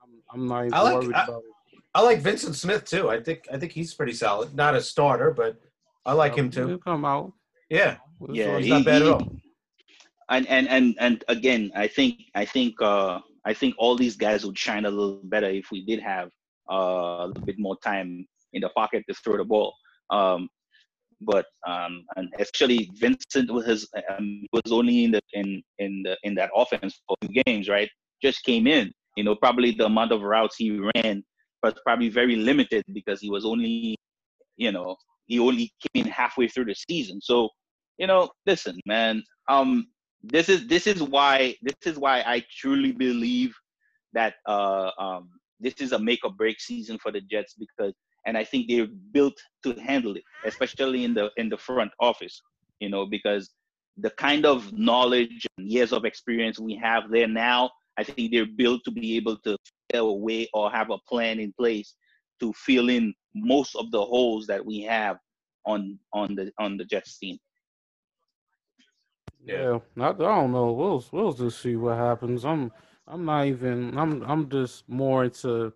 [0.03, 1.79] I'm, I'm not even like, worried I, about it.
[1.95, 3.11] I like Vyncint Smith too.
[3.11, 4.55] I think I think he's pretty solid.
[4.55, 5.61] Not a starter, but
[6.07, 6.67] I like him too.
[6.67, 7.33] He'll come out.
[7.69, 7.97] Yeah,
[8.31, 9.37] yeah, he's he, not bad he, at all
[10.31, 14.45] and and and and again, I think I think uh, I think all these guys
[14.45, 16.31] would shine a little better if we did have
[16.71, 16.75] uh,
[17.21, 19.75] a little bit more time in the pocket to throw the ball.
[20.11, 20.49] Um,
[21.21, 26.17] but um, and especially Vyncint with his um, was only in the in in the
[26.23, 27.89] in that offense for two games, right?
[28.23, 28.93] Just came in.
[29.17, 31.23] You know, probably the amount of routes he ran
[31.63, 33.97] was probably very limited because he was only,
[34.57, 34.97] you know,
[35.27, 37.21] he only came in halfway through the season.
[37.21, 37.49] So,
[37.99, 39.23] you know, listen, man.
[39.49, 39.87] Um,
[40.23, 43.55] this is this is why this is why I truly believe
[44.15, 45.29] that uh, um,
[45.61, 47.93] this is a make or break season for the Jets because,
[48.27, 49.35] and I think they're built
[49.65, 52.41] to handle it, especially in the in the front office.
[52.81, 53.51] You know, because
[53.99, 58.47] the kind of knowledge and years of experience we have there now, I think they're
[58.47, 59.57] built to be able to
[59.93, 61.95] fill a way or have a plan in place
[62.41, 65.19] to fill in most of the holes that we have
[65.67, 67.39] on on the on the Jets team.
[69.45, 70.73] Yeah, I, I don't know.
[70.73, 72.45] We'll we'll just see what happens.
[72.45, 72.73] I'm
[73.07, 73.97] I'm not even.
[73.97, 75.73] I'm I'm just more into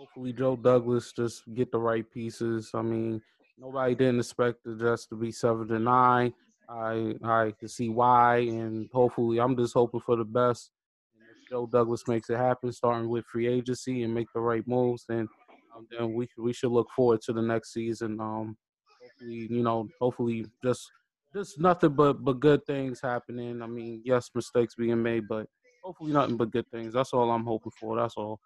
[0.00, 2.70] hopefully Joe Douglas just get the right pieces.
[2.72, 3.20] I mean,
[3.58, 6.32] nobody didn't expect the Jets to be seven to nine.
[6.70, 10.70] I I can see why, and hopefully, I'm just hoping for the best.
[11.14, 14.66] And if Joe Douglas makes it happen, starting with free agency and make the right
[14.66, 15.28] moves, then
[15.76, 18.18] um, then we we should look forward to the next season.
[18.20, 18.56] Um,
[19.02, 20.90] hopefully, you know, hopefully, just
[21.34, 23.60] just nothing but but good things happening.
[23.60, 25.46] I mean, yes, mistakes being made, but
[25.84, 26.94] hopefully, nothing but good things.
[26.94, 27.96] That's all I'm hoping for.
[27.96, 28.40] That's all.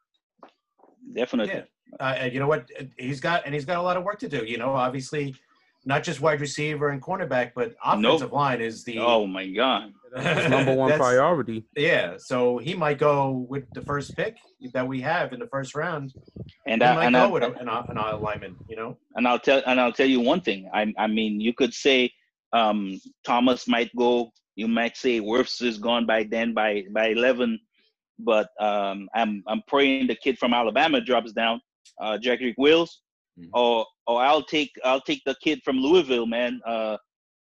[1.12, 1.54] Definitely.
[1.54, 1.64] Yeah.
[2.00, 2.68] Uh, you know what?
[2.98, 4.44] He's got and he's got a lot of work to do.
[4.44, 5.34] You know, obviously,
[5.84, 9.92] not just wide receiver and cornerback, but offensive line is the Oh my God.
[10.16, 11.64] Number one priority.
[11.76, 14.36] Yeah, so he might go with the first pick
[14.72, 16.14] that we have in the first round.
[16.66, 18.56] And He I, might and, go I, with a- an, an alignment.
[18.68, 20.70] You know, and I'll tell and I'll tell you one thing.
[20.72, 22.12] I I mean, you could say
[22.52, 24.32] um, Thomas might go.
[24.56, 27.58] You might say Wirfs is gone by then by by eleven,
[28.18, 31.60] but um, I'm I'm praying the kid from Alabama drops down,
[32.00, 33.02] uh, Jedrick Wills,
[33.38, 33.48] Mhm.
[33.52, 36.96] or or I'll take I'll take the kid from Louisville, man, uh,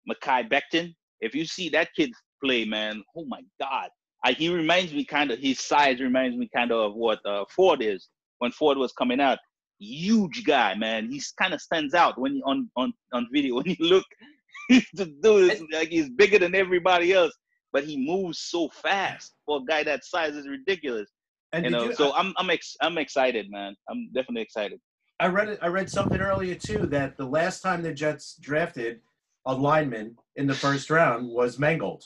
[0.08, 0.94] Mekhi Becton.
[1.20, 2.10] If you see that kid
[2.42, 3.88] play, man, oh my God,
[4.24, 7.82] I, he reminds me kind of his size reminds me kind of what uh, Ford
[7.82, 9.38] is when Ford was coming out
[9.80, 11.10] huge guy, man.
[11.10, 13.54] He's kind of stands out when you on on on video.
[13.60, 14.04] When you look,
[14.68, 17.32] the dude is like he's bigger than everybody else,
[17.72, 21.10] but he moves so fast for a guy that size is ridiculous.
[21.52, 23.74] and You know, you- so I'm I'm ex- I'm excited, man.
[23.88, 24.80] I'm definitely excited.
[25.18, 25.58] I read it.
[25.60, 29.00] I read something earlier too that the last time the Jets drafted
[29.46, 32.04] a lineman in the first round was Mangold,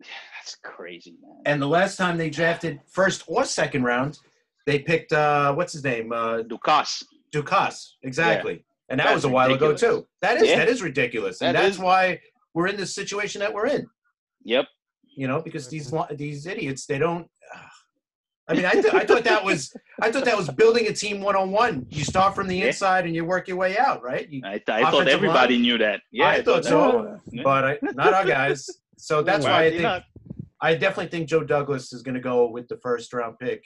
[0.00, 0.06] Yeah,
[0.38, 1.42] That's crazy, man.
[1.46, 4.18] and the last time they drafted first or second round,
[4.66, 7.02] they picked uh, what's his name, uh, Dukas.
[7.32, 7.96] Dukas.
[8.02, 9.82] Exactly, and that That's was a while ridiculous.
[9.82, 10.06] ago too.
[10.22, 10.56] That is Yeah.
[10.58, 11.80] that is ridiculous, and That that's is.
[11.80, 12.20] why
[12.54, 13.88] we're in the situation that we're in.
[14.48, 14.66] Yep.
[15.16, 17.26] You know, because these these idiots they don't.
[18.50, 21.20] I mean, I, th- I thought that was I thought that was building a team
[21.20, 21.84] one on one.
[21.90, 22.68] You start from the Yeah.
[22.68, 24.26] inside and you work your way out, right?
[24.30, 25.62] You, I, th- I thought everybody line?
[25.62, 26.00] knew that.
[26.10, 26.68] Yeah, I thought that.
[26.70, 27.18] so.
[27.30, 27.42] Yeah.
[27.42, 28.66] but I, not our guys.
[28.96, 30.04] So that's why I think not.
[30.62, 33.62] I definitely think Joe Douglas is going to go with the first round pick,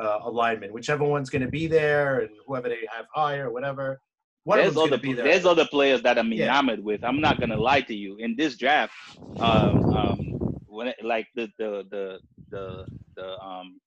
[0.00, 4.00] uh, alignment, whichever one's going to be there, and whoever they have higher, whatever.
[4.44, 5.24] One there's other there.
[5.24, 6.44] there's other players that I'm Yeah.
[6.44, 7.04] enamored with.
[7.04, 8.16] I'm not gonna lie to you.
[8.18, 8.94] In this draft,
[9.40, 10.18] um, um,
[10.66, 12.18] when it, like the the the
[12.50, 13.80] the the um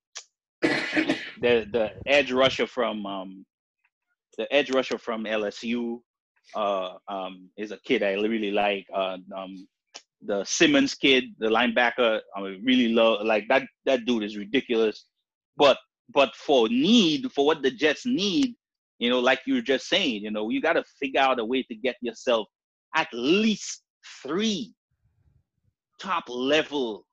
[1.41, 3.45] the the edge rusher from um
[4.37, 6.01] the edge rusher from LSU
[6.55, 8.85] uh um is a kid I really like.
[8.93, 9.67] Uh, um,
[10.25, 13.25] the Simmons kid, the linebacker, I really love.
[13.25, 15.05] Like that that dude is ridiculous.
[15.57, 15.77] But
[16.13, 18.55] but for need for what the Jets need,
[19.03, 21.45] you know, like you were just saying, you know, you got to figure out a
[21.45, 22.47] way to get yourself
[22.95, 23.81] at least
[24.23, 24.73] three
[25.99, 27.05] top level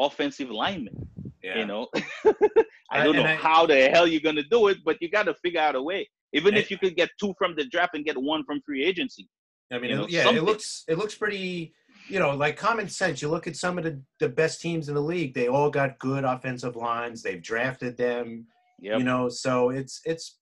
[0.00, 0.94] offensive linemen.
[1.42, 1.58] yeah.
[1.58, 4.96] You know, I- I don't know I- how the hell you're gonna do it, but
[5.00, 6.08] you got to figure out a way.
[6.32, 9.28] Even if you could get two from the draft and get one from free agency.
[9.72, 10.42] I mean, it- know, yeah, something.
[10.42, 11.74] it looks it looks pretty.
[12.08, 13.22] You know, like common sense.
[13.22, 15.98] You look at some of the, the best teams in the league; they all got
[15.98, 17.22] good offensive lines.
[17.22, 18.46] They've drafted them.
[18.80, 18.98] Yep.
[18.98, 20.38] You know, so it's it's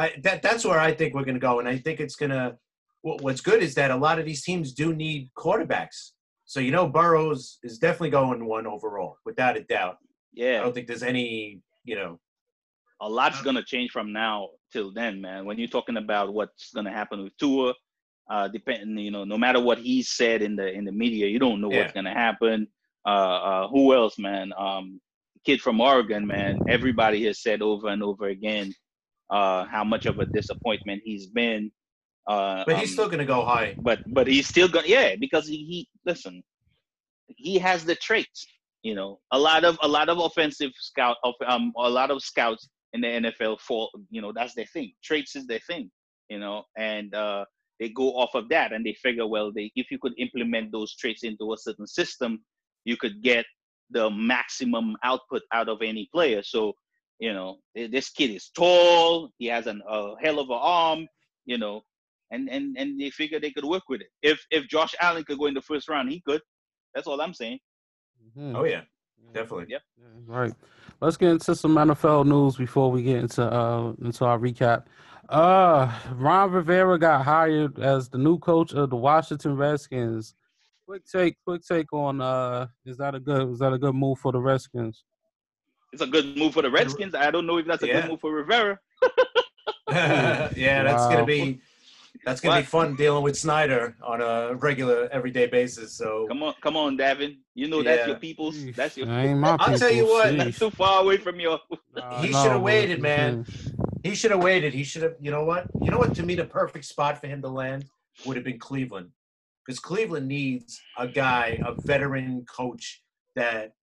[0.00, 2.30] I that that's where I think we're going to go, and I think it's going
[2.30, 2.56] to.
[3.02, 6.12] What, what's good is that a lot of these teams do need quarterbacks.
[6.44, 9.98] So you know, Burrows is definitely going one overall, without a doubt.
[10.32, 11.60] Yeah, I don't think there's any.
[11.84, 12.20] You know,
[13.00, 15.44] a lot's gonna change from now till then, man.
[15.44, 17.74] When you're talking about what's gonna happen with Tua,
[18.30, 21.38] uh, depending, you know, no matter what he said in the in the media, you
[21.38, 22.66] don't know what's gonna happen.
[23.06, 24.52] Uh, uh, who else, man?
[24.58, 25.00] Um,
[25.44, 26.58] kid from Oregon, man.
[26.68, 28.74] Everybody has said over and over again
[29.30, 31.70] uh, how much of a disappointment he's been.
[32.26, 33.74] Uh, but he's um, still going to go high.
[33.78, 36.42] but but he's still gonna yeah because he, he listen
[37.36, 38.46] he has the traits
[38.82, 42.22] you know a lot of a lot of offensive scout of um a lot of
[42.22, 45.90] scouts in the NFL for you know that's their thing traits is their thing
[46.28, 47.44] you know and uh
[47.78, 50.94] they go off of that and they figure well they if you could implement those
[50.96, 52.40] traits into a certain system
[52.84, 53.44] you could get
[53.90, 56.72] the maximum output out of any player so
[57.20, 61.06] you know this kid is tall he has an, a hell of an arm
[61.44, 61.82] you know
[62.30, 64.08] and and and they figure they could work with it.
[64.22, 66.40] If if Josh Allen could go in the first round, he could.
[66.94, 67.58] That's all I'm saying.
[68.36, 68.56] Mhm.
[68.56, 68.82] Oh yeah,
[69.34, 69.66] definitely.
[69.68, 69.82] Yep.
[69.98, 70.54] Yeah, Right.
[71.00, 74.84] Let's get into some NFL news before we get into uh into our recap.
[75.28, 80.34] Uh Ron Rivera got hired as the new coach of the Washington Redskins.
[80.86, 84.18] Quick take, quick take on uh is that a good is that a good move
[84.18, 85.04] for the Redskins?
[85.92, 87.14] It's a good move for the Redskins.
[87.14, 88.00] I don't know if that's a Yeah.
[88.02, 88.78] good move for Rivera.
[89.88, 90.48] yeah,
[90.82, 91.10] that's Wow.
[91.10, 91.60] gonna be
[92.24, 95.94] that's gonna be fun dealing with Snyder on a regular, everyday basis.
[95.94, 97.38] So Come on, come on, Davin.
[97.54, 98.06] You know that's Yeah.
[98.08, 98.72] your people's.
[98.72, 99.06] That's your.
[99.06, 100.36] that ain't I'll tell you what, sheesh.
[100.38, 101.60] That's too far away from your.
[101.96, 103.46] Nah, He no, shoulda but- waited, man.
[104.04, 104.72] He should have waited.
[104.74, 105.14] He should have.
[105.20, 105.66] You know what?
[105.82, 106.14] You know what?
[106.16, 107.84] To me, the perfect spot for him to land
[108.26, 109.10] would have been Cleveland,
[109.64, 113.02] because Cleveland needs a guy, a veteran coach
[113.34, 113.74] that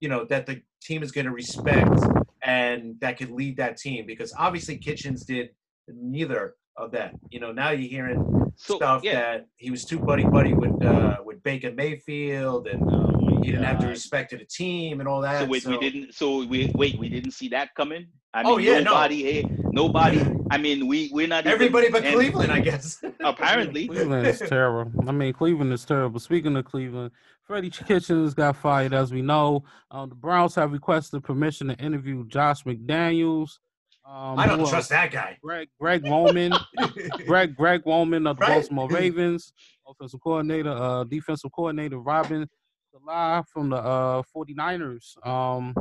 [0.00, 1.98] you know that the team is going to respect
[2.42, 4.06] and that could lead that team.
[4.06, 5.50] Because obviously Kitchens did
[5.88, 7.14] neither of that.
[7.30, 9.14] You know, now you're hearing So, stuff yeah.
[9.20, 13.64] that he was too buddy buddy with uh, with Baker Mayfield, and Oh he didn't
[13.64, 13.90] have the God.
[13.90, 15.40] respect of the team and all that.
[15.40, 16.14] So wait, we didn't.
[16.14, 18.06] So we wait, we didn't see that coming.
[18.36, 18.92] I mean, Oh, yeah, no.
[18.92, 20.22] nobody, here, nobody.
[20.50, 23.02] I mean, we we're not even- Everybody but and Cleveland, I guess.
[23.20, 24.92] Apparently, Cleveland is terrible.
[25.08, 26.20] I mean, Cleveland is terrible.
[26.20, 27.12] Speaking of Cleveland,
[27.44, 29.64] Freddie Kitchens got fired, as we know.
[29.90, 33.58] Um, the Browns have requested permission to interview Josh McDaniels.
[34.04, 34.88] Um, I don't trust else?
[34.88, 35.38] that guy.
[35.42, 36.52] Greg Greg Roman,
[37.26, 38.60] Greg Greg Roman of the Right.
[38.60, 39.52] Baltimore Ravens,
[39.88, 42.48] offensive coordinator, uh, defensive coordinator Robin
[42.92, 45.26] Saleh from the uh 49ers.
[45.26, 45.74] Um,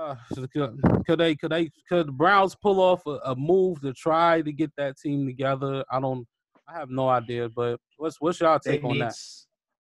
[0.00, 0.14] uh,
[0.52, 4.40] could, could they could they could the Browns pull off a, a move to try
[4.42, 5.84] to get that team together?
[5.90, 6.26] I don't.
[6.68, 9.02] I have no idea, but what's what's y'all They take on need.
[9.02, 9.14] that?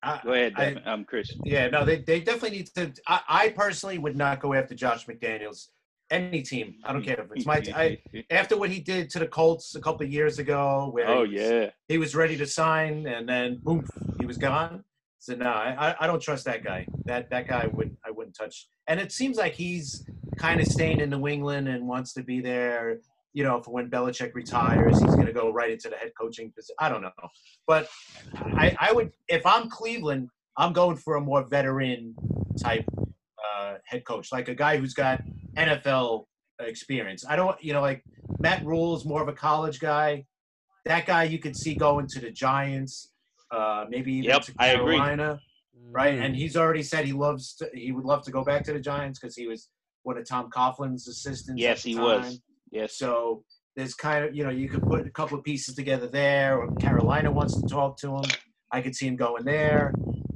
[0.03, 0.87] I, go ahead, I- Devin.
[0.87, 1.31] um, Chris.
[1.45, 2.93] yeah, no, they, they definitely need to.
[3.07, 5.67] I, I personally would not go after Josh McDaniels.
[6.11, 7.63] Any team, I don't care if it's my.
[7.75, 7.97] I,
[8.29, 11.33] after what he did to the Colts a couple of years ago, where oh he
[11.33, 11.69] was, yeah.
[11.87, 13.87] he was ready to sign and then boom,
[14.19, 14.83] he was gone.
[15.17, 16.85] So no, I, I- I don't trust that guy.
[17.05, 18.67] That that guy would I wouldn't touch.
[18.87, 20.05] And it seems like he's
[20.37, 22.99] kind of staying in New England and wants to be there.
[23.33, 26.51] You know, for when Belichick retires, he's going to go right into the head coaching
[26.55, 26.75] position.
[26.79, 27.11] I don't know,
[27.67, 27.89] but
[28.33, 32.15] I, I would if I'm Cleveland, I'm going for a more veteran
[32.61, 32.85] type
[33.57, 35.21] uh, head coach, like a guy who's got
[35.57, 36.25] NFL
[36.59, 37.25] experience.
[37.27, 38.03] I don't, you know, like
[38.39, 40.25] Matt Rhule's more of a college guy.
[40.85, 43.11] That guy you could see going to the Giants,
[43.51, 44.99] uh, maybe even Yep, to I agree.
[45.91, 46.19] Right?
[46.19, 48.79] And he's already said he loves, to, he would love to go back to the
[48.79, 49.69] Giants because he was
[50.03, 51.61] one of Tom Coughlin's assistants.
[51.61, 52.03] Yes, he time.
[52.03, 52.41] was.
[52.71, 52.97] Yes.
[52.97, 53.43] So
[53.75, 56.73] there's kind of, you know, you could put a couple of pieces together there, or
[56.75, 58.23] Carolina wants to talk to him.
[58.71, 59.93] I could see him going there.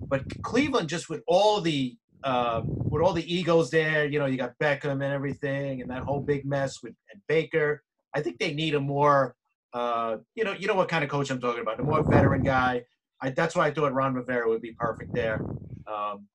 [0.08, 4.38] But Cleveland, just with all the uh, with all the egos there, you know, you
[4.38, 7.84] got Beckham and everything, and that whole big mess with and Baker.
[8.14, 9.36] I think they need a more,
[9.74, 12.44] uh, you know, you know what kind of coach I'm talking about, a more veteran
[12.44, 12.84] guy.
[13.22, 15.44] I, that's why I thought Ron Rivera would be perfect there.
[15.88, 16.28] Um,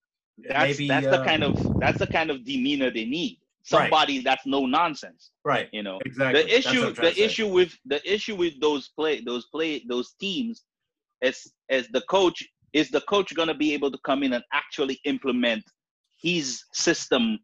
[0.49, 3.39] That's maybe, that's the uh, kind of that's the kind of demeanor they need.
[3.73, 3.85] Right.
[3.85, 5.31] Somebody that's no nonsense.
[5.45, 5.69] right.
[5.73, 5.99] You know.
[6.05, 6.43] Exactly.
[6.43, 10.65] the issue the issue with the issue with those play those play those teams
[11.23, 14.45] as as the coach is the coach going to be able to come in and
[14.53, 15.63] actually implement
[16.21, 17.39] his system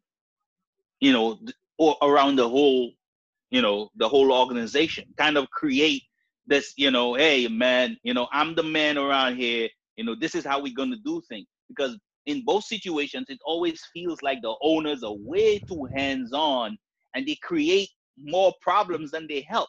[1.00, 1.38] you know
[1.78, 2.90] or around the whole
[3.50, 6.02] you know the whole organization kind of create
[6.46, 10.34] this you know hey man you know i'm the man around here you know this
[10.34, 14.40] is how we're going to do things because in both situations it always feels like
[14.42, 16.76] the owners are way too hands on
[17.14, 19.68] and they create more problems than they help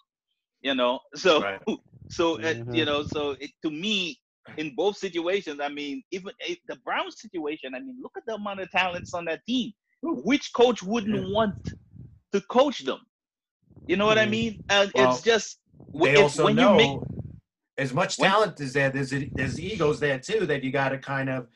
[0.62, 1.62] you know so Right.
[2.10, 2.86] so uh, you Mhm.
[2.86, 4.20] know so it, to me
[4.58, 8.36] in both situations i mean even if the browns situation i mean look at the
[8.36, 9.72] amount of talents on that team
[10.04, 11.26] which coach wouldn't Yeah.
[11.32, 11.56] want
[12.34, 13.00] to coach them
[13.88, 14.28] you know what i Mhm.
[14.28, 15.61] mean and Well, it's just
[15.94, 17.00] they if- also when know you make
[17.78, 18.90] as much when- talent is there.
[18.90, 21.48] There's there's egos there too that you got to kind of.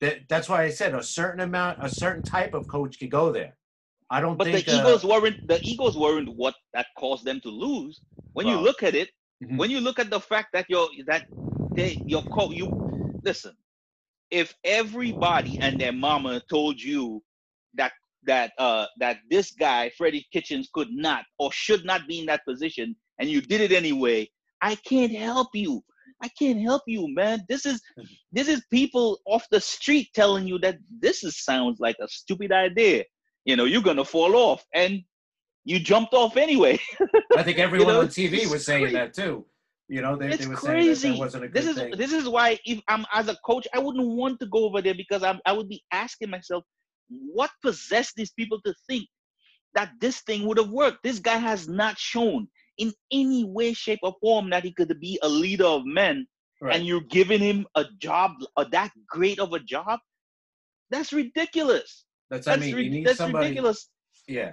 [0.00, 3.32] That that's why I said a certain amount, a certain type of coach could go
[3.32, 3.56] there.
[4.10, 4.68] I don't but the think.
[4.68, 8.02] uh, Eagles weren't the Eagles weren't what that caused them to lose.
[8.34, 9.10] When you look at it,
[9.42, 9.56] Mhm.
[9.56, 11.24] when you look at the fact that your that
[11.74, 12.68] they your co you
[13.22, 13.56] listen,
[14.30, 17.24] if everybody and their mama told you
[17.74, 17.92] that
[18.24, 22.44] that uh that this guy Freddie Kitchens could not or should not be in that
[22.44, 24.28] position and you did it anyway,
[24.60, 25.82] I can't help you.
[26.22, 27.44] I can't help you, man.
[27.48, 27.80] This is
[28.32, 32.52] this is people off the street telling you that this is sounds like a stupid
[32.52, 33.04] idea.
[33.44, 35.02] You know, you're gonna fall off, and
[35.64, 36.78] you jumped off anyway.
[37.36, 38.96] I think everyone know, on TV was saying crazy.
[38.96, 39.44] that too.
[39.88, 41.10] You know, they, it's they were saying that crazy.
[41.10, 41.92] that wasn't a good This is thing.
[41.96, 44.94] this is why if I'm as a coach, I wouldn't want to go over there
[44.94, 46.64] because I'm I would be asking myself,
[47.08, 49.06] what possessed these people to think
[49.74, 51.02] that this thing would have worked?
[51.04, 52.48] This guy has not shown
[52.78, 56.26] in any way, shape, or form that he could be a leader of men,
[56.60, 56.74] Right.
[56.74, 60.00] and you're giving him a job, a, that great of a job.
[60.90, 62.06] That's ridiculous.
[62.30, 63.48] that's, That's, I mean, ri- you need that's somebody.
[63.48, 63.90] ridiculous.
[64.26, 64.52] Yeah,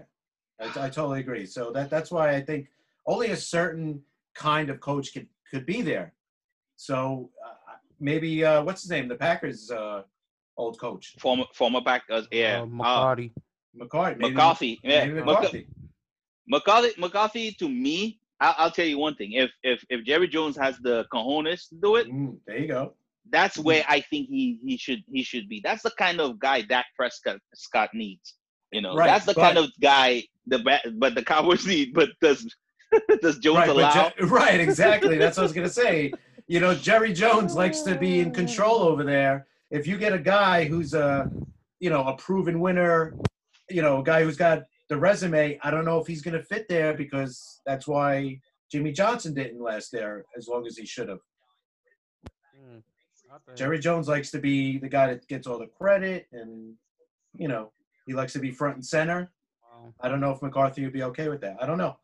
[0.60, 1.46] I, I totally agree.
[1.46, 2.68] So that that's why I think
[3.08, 4.02] only a certain
[4.36, 6.14] kind of coach could could be there.
[6.76, 9.08] So uh, maybe uh, what's his name?
[9.08, 10.02] The Packers uh,
[10.58, 12.60] old coach Former former Packers, yeah.
[12.60, 13.32] Uh, Uh, McCarty.
[13.76, 14.20] McCarthy.
[14.20, 15.06] McCarthy, yeah.
[15.06, 15.68] Maybe McCarthy.
[16.48, 19.34] McCarthy, McCarthy, to me, I'll, I'll tell you one thing.
[19.34, 22.94] If if if Jerry Jones has the cojones to do it, Mm, there you go.
[23.30, 25.62] that's where I think he he should he should be.
[25.64, 28.36] That's the kind of guy Dak Prescott Scott needs.
[28.72, 30.60] You know, Right, that's the but- kind of guy the
[30.98, 31.94] but the Cowboys need.
[31.94, 32.54] But does
[33.22, 34.10] does Jones right, allow?
[34.10, 35.18] Je- right, exactly.
[35.18, 36.12] That's what I was gonna say.
[36.48, 39.48] You know, Jerry Jones likes to be in control over there.
[39.72, 41.32] If you get a guy who's a,
[41.80, 43.16] you know, a proven winner,
[43.70, 44.64] you know, a guy who's got
[44.94, 48.40] the resume, I don't know if he's gonna fit there because that's why
[48.72, 51.20] Jimmy Johnson didn't last there as long as he should have.
[52.56, 52.78] Hmm.
[53.56, 56.76] Jerry Jones likes to be the guy that gets all the credit, and
[57.36, 57.72] you know,
[58.06, 59.32] he likes to be front and center.
[59.64, 59.96] Wow.
[60.00, 61.58] I don't know if McCarthy would be okay with that.
[61.60, 61.98] I don't know.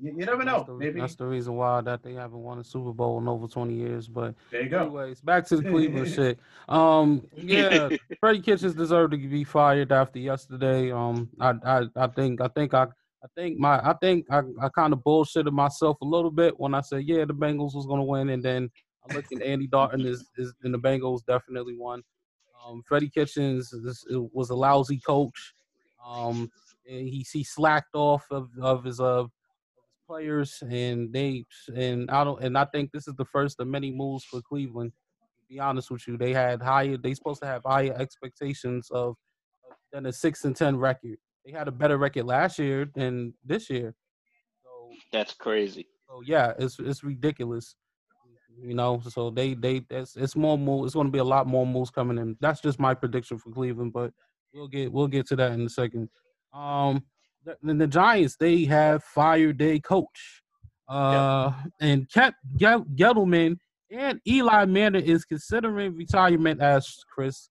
[0.00, 0.58] You, you never know.
[0.58, 3.28] That's the, Maybe that's the reason why that they haven't won a Super Bowl in
[3.28, 4.08] over 20 years.
[4.08, 4.82] But there you go.
[4.82, 6.38] anyways, back to the Cleveland shit.
[6.68, 7.88] Um, yeah,
[8.20, 10.90] Freddie Kitchens deserved to be fired after yesterday.
[10.90, 14.68] Um, I, I, I think, I think, I, I think my, I think I, I
[14.68, 18.04] kind of bullshitted myself a little bit when I said, yeah, the Bengals was gonna
[18.04, 18.70] win, and then
[19.08, 22.02] I looked at Andy Dalton is, is, and the Bengals definitely won.
[22.64, 25.54] Um, Freddie Kitchens is, was a lousy coach.
[26.04, 26.50] Um,
[26.88, 29.24] and he he slacked off of, of his uh
[30.06, 31.44] players and they
[31.74, 34.92] and I don't and I think this is the first of many moves for Cleveland.
[34.92, 36.96] To be honest with you, they had higher.
[36.96, 39.16] They supposed to have higher expectations of
[39.92, 41.16] than a six and ten record.
[41.44, 43.94] They had a better record last year than this year.
[44.64, 45.86] So That's crazy.
[46.08, 47.76] so yeah, it's it's ridiculous.
[48.58, 50.86] You know, so they they it's it's more moves.
[50.86, 52.36] It's going to be a lot more moves coming in.
[52.40, 54.12] That's just my prediction for Cleveland, but
[54.54, 56.08] we'll get we'll get to that in a second.
[56.54, 57.04] Um,
[57.62, 60.42] the, the Giants they have fired their coach,
[60.88, 63.58] uh, and kept Get- Gettleman
[63.90, 67.48] and Eli Manning is considering retirement as Chris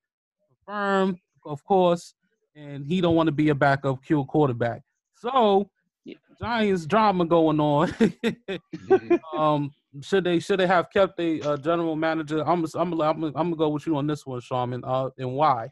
[0.65, 2.13] confirmed, of course,
[2.55, 4.81] and he don't want to be a backup Q quarterback.
[5.17, 5.69] So
[6.03, 6.15] Yeah.
[6.39, 7.93] Giants drama going on.
[9.37, 9.71] um,
[10.01, 12.43] should they should they have kept a uh, general manager?
[12.45, 14.83] I'm I'm I'm I'm gonna go with you on this one, Sharman.
[14.83, 15.69] Uh, and why?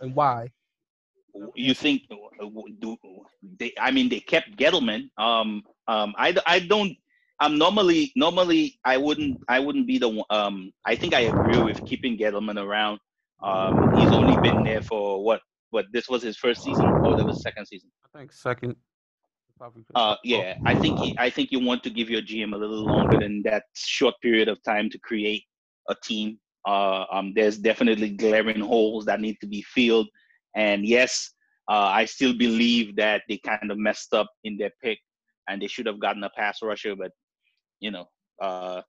[0.00, 0.48] And why?
[1.54, 2.02] You think
[2.80, 2.96] do
[3.58, 3.72] they?
[3.78, 5.08] I mean, they kept Gettleman.
[5.18, 6.96] Um, um, I, I don't.
[7.40, 10.26] I'm normally normally I wouldn't I wouldn't be the one.
[10.30, 13.00] Um, I think I agree with keeping Gettleman around.
[13.42, 15.40] Um, he's only been there for what?
[15.70, 15.86] What?
[15.92, 17.90] This was his first season, or that was second season.
[18.14, 18.76] I think second.
[19.94, 22.84] Uh, yeah, I think he, I think you want to give your GM a little
[22.84, 25.44] longer than that short period of time to create
[25.88, 26.38] a team.
[26.66, 30.08] Uh, um, there's definitely glaring holes that need to be filled,
[30.54, 31.30] and yes,
[31.70, 34.98] uh, I still believe that they kind of messed up in their pick,
[35.48, 37.12] and they should have gotten a pass rusher, but
[37.80, 38.06] you know,
[38.40, 38.82] uh,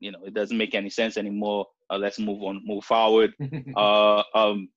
[0.00, 1.66] you know, it doesn't make any sense anymore.
[1.90, 3.32] Uh, let's move on, move forward.
[3.76, 4.68] uh, um,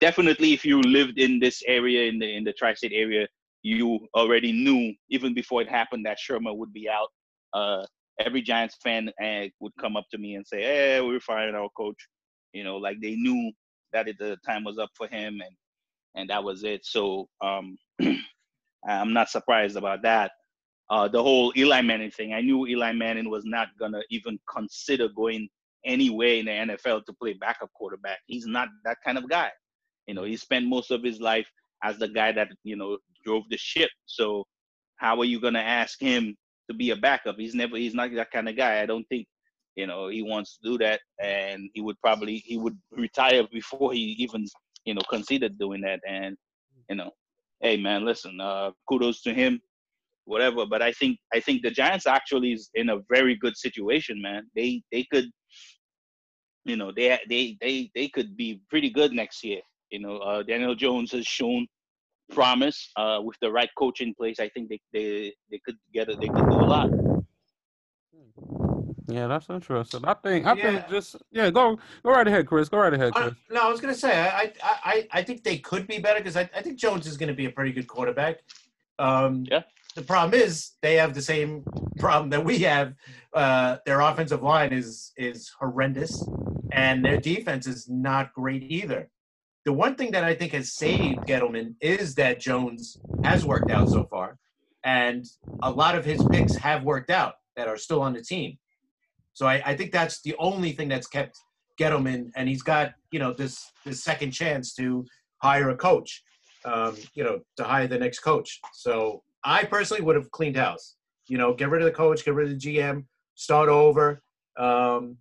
[0.00, 3.26] definitely, if you lived in this area in the in the tri-state area,
[3.62, 7.08] you already knew even before it happened that Sherman would be out.
[7.52, 7.84] Uh,
[8.18, 11.70] every Giants fan uh, would come up to me and say, "Hey, we're firing our
[11.76, 12.08] coach."
[12.52, 13.52] You know, like they knew
[13.92, 15.54] that the time was up for him, and
[16.14, 16.84] and that was it.
[16.84, 17.78] So um,
[18.86, 20.32] I'm not surprised about that.
[20.88, 25.08] Uh, the whole Eli Manning thing, I knew Eli Manning was not gonna even consider
[25.08, 25.48] going
[25.84, 28.18] anywhere in the NFL to play backup quarterback.
[28.26, 29.50] He's not that kind of guy.
[30.06, 31.48] You know, he spent most of his life
[31.84, 33.90] as the guy that you know drove the ship.
[34.06, 34.44] So
[34.96, 36.36] how are you gonna ask him
[36.68, 37.36] to be a backup?
[37.38, 38.82] He's never he's not that kind of guy.
[38.82, 39.26] I don't think
[39.80, 43.92] you know he wants to do that, and he would probably he would retire before
[43.92, 44.42] he even
[44.84, 46.00] you know considered doing that.
[46.06, 46.36] And
[46.90, 47.10] you know,
[47.60, 49.60] hey man, listen, uh, kudos to him,
[50.24, 50.66] whatever.
[50.66, 54.42] But I think I think the Giants actually is in a very good situation, man.
[54.54, 55.28] They they could.
[56.66, 59.62] You know they they they they could be pretty good next year.
[59.90, 61.66] You know, uh, Daniel Jones has shown
[62.30, 64.38] promise uh, with the right coach in place.
[64.38, 66.18] I think they they, they could get it.
[66.20, 66.90] They could do a lot.
[69.10, 70.04] Yeah, that's interesting.
[70.04, 70.62] I think I Yeah.
[70.80, 72.68] think just yeah, go go right ahead, Chris.
[72.68, 73.34] Go right ahead, Chris.
[73.50, 76.36] no, I was gonna say I I I, I think they could be better because
[76.36, 78.38] I, I think Jones is gonna be a pretty good quarterback.
[78.98, 79.62] Um, Yeah.
[79.96, 81.64] The problem is they have the same
[81.98, 82.94] problem that we have.
[83.34, 86.24] Uh, their offensive line is is horrendous,
[86.70, 89.10] and their defense is not great either.
[89.64, 93.88] The one thing that I think has saved Gettleman is that Jones has worked out
[93.88, 94.38] so far,
[94.84, 95.26] and
[95.62, 98.58] a lot of his picks have worked out that are still on the team.
[99.32, 101.38] So I, I think that's the only thing that's kept
[101.78, 105.04] Gettleman, and he's got you know this this second chance to
[105.38, 106.22] hire a coach,
[106.64, 108.60] um, you know, to hire the next coach.
[108.74, 110.96] So I personally would have cleaned house.
[111.26, 113.04] You know, get rid of the coach, get rid of the GM,
[113.34, 114.20] start over,
[114.58, 115.16] um,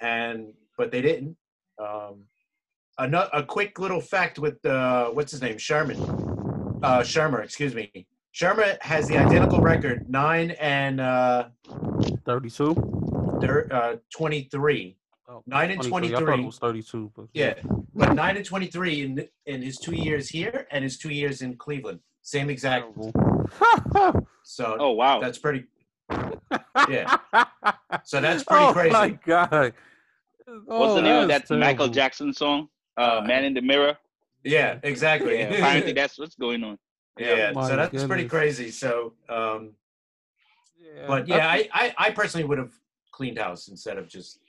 [0.00, 1.36] and but they didn't.
[1.78, 2.24] Um,
[2.98, 6.00] a, nu- a quick little fact with uh, what's his name, Sherman,
[6.82, 8.06] uh, Shurmur, excuse me.
[8.34, 11.48] Shurmur has the identical record, nine and uh,
[12.24, 13.03] Thirty-two.
[13.46, 14.96] Thir- uh, 23.
[15.46, 16.14] nine and 23.
[16.14, 17.54] I thought it was thirty-two, but Yeah,
[17.94, 21.56] but nine and twenty-three in in his two years here and his two years in
[21.56, 22.00] Cleveland.
[22.22, 22.86] Same exact.
[24.46, 25.20] So Oh wow.
[25.20, 25.64] that's pretty.
[26.88, 27.16] Yeah.
[28.04, 28.92] So that's pretty oh crazy.
[28.92, 29.72] my god.
[30.46, 31.88] What's Oh, the name of that's that Michael.
[31.88, 32.68] Jackson song?
[32.96, 33.96] Uh, Uh, Man in the Mirror.
[34.44, 35.38] Yeah, exactly.
[35.38, 36.78] Yeah, apparently that's what's going on.
[37.18, 38.70] yeah, Oh so that's pretty crazy.
[38.70, 39.72] So, um,
[40.78, 42.72] Yeah, but yeah, I, I, I personally would have
[43.16, 44.40] cleaned house instead of just,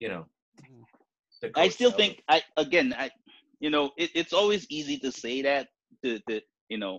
[0.00, 0.24] you know.
[1.42, 3.10] the I still That think I again I
[3.64, 5.68] you know it, it's always easy to say that
[6.02, 6.40] to, to
[6.72, 6.94] you know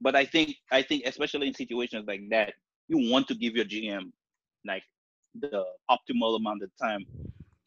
[0.00, 0.48] but I think
[0.78, 2.54] I think especially in situations like that
[2.88, 4.04] you want to give your GM
[4.70, 4.84] like
[5.44, 5.64] the
[5.96, 7.04] optimal amount of time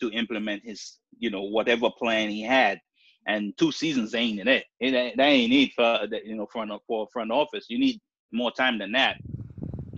[0.01, 0.81] to implement his
[1.23, 2.79] you know whatever plan he had
[3.27, 6.47] and two seasons ain't in it it ain't, that ain't need for the- you know
[6.55, 7.97] front of for front office you need
[8.31, 9.15] more time than that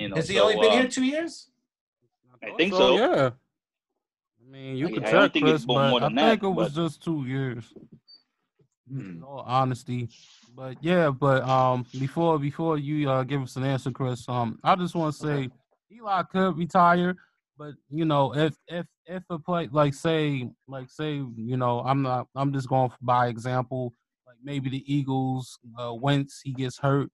[0.01, 1.33] you know Has he so, only been uh, here two years?
[2.43, 2.97] I thought think so.
[2.97, 3.29] Yeah.
[4.41, 6.15] I mean, you I- could I don't check, think it's Chris, but more I think
[6.17, 7.65] that, it was but- just two years.
[8.89, 8.99] Hmm.
[9.17, 10.07] In all honesty,
[10.55, 14.75] but yeah, but um, before before you uh give us an answer, Chris, um, I
[14.77, 15.49] just want to say
[15.91, 17.13] Eli could retire,
[17.57, 22.01] but you know, if if if a play like say like say you know, I'm
[22.01, 23.93] not I'm just going by example,
[24.25, 27.09] like maybe the Eagles, uh, Wentz he gets hurt,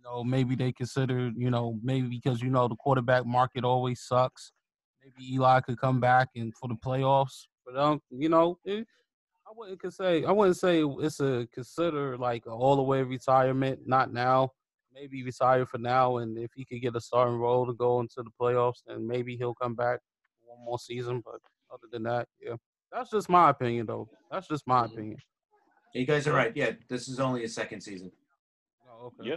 [0.00, 4.00] you know, maybe they consider you know maybe because you know the quarterback market always
[4.00, 4.52] sucks,
[5.02, 8.58] maybe Eli could come back and for the playoffs, but um, you know.
[8.64, 8.86] It,
[9.46, 13.02] I wouldn't could say I wouldn't say it's a consider like a all the way
[13.02, 13.80] retirement.
[13.84, 14.50] Not now.
[14.94, 18.22] Maybe retire for now, and if he could get a starting role to go into
[18.22, 19.98] the playoffs, then maybe he'll come back
[20.38, 21.20] for one more season.
[21.24, 21.40] But
[21.72, 22.54] other than that, yeah,
[22.92, 24.08] that's just my opinion, though.
[24.30, 24.92] That's just my Mhm.
[24.92, 25.18] opinion.
[25.94, 26.56] You guys are right.
[26.56, 28.12] Yeah, this is only his second season.
[28.88, 29.30] Oh, okay.
[29.30, 29.36] Yeah.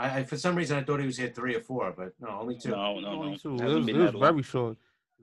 [0.00, 2.28] I, I for some reason I thought he was here three or four, but no,
[2.40, 2.70] only two.
[2.70, 3.54] no no Only no two.
[3.56, 4.76] It was, it was very short.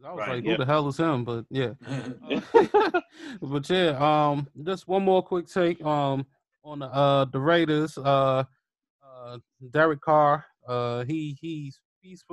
[0.05, 0.51] I was Right, like, yeah.
[0.51, 1.23] who the hell is him?
[1.23, 1.73] But yeah.
[3.41, 6.25] But yeah, um, just one more quick take um
[6.63, 7.97] on the uh the Raiders.
[7.97, 8.43] Uh,
[9.03, 9.37] uh,
[9.71, 10.45] Derek Carr.
[10.67, 12.23] Uh, he he's he's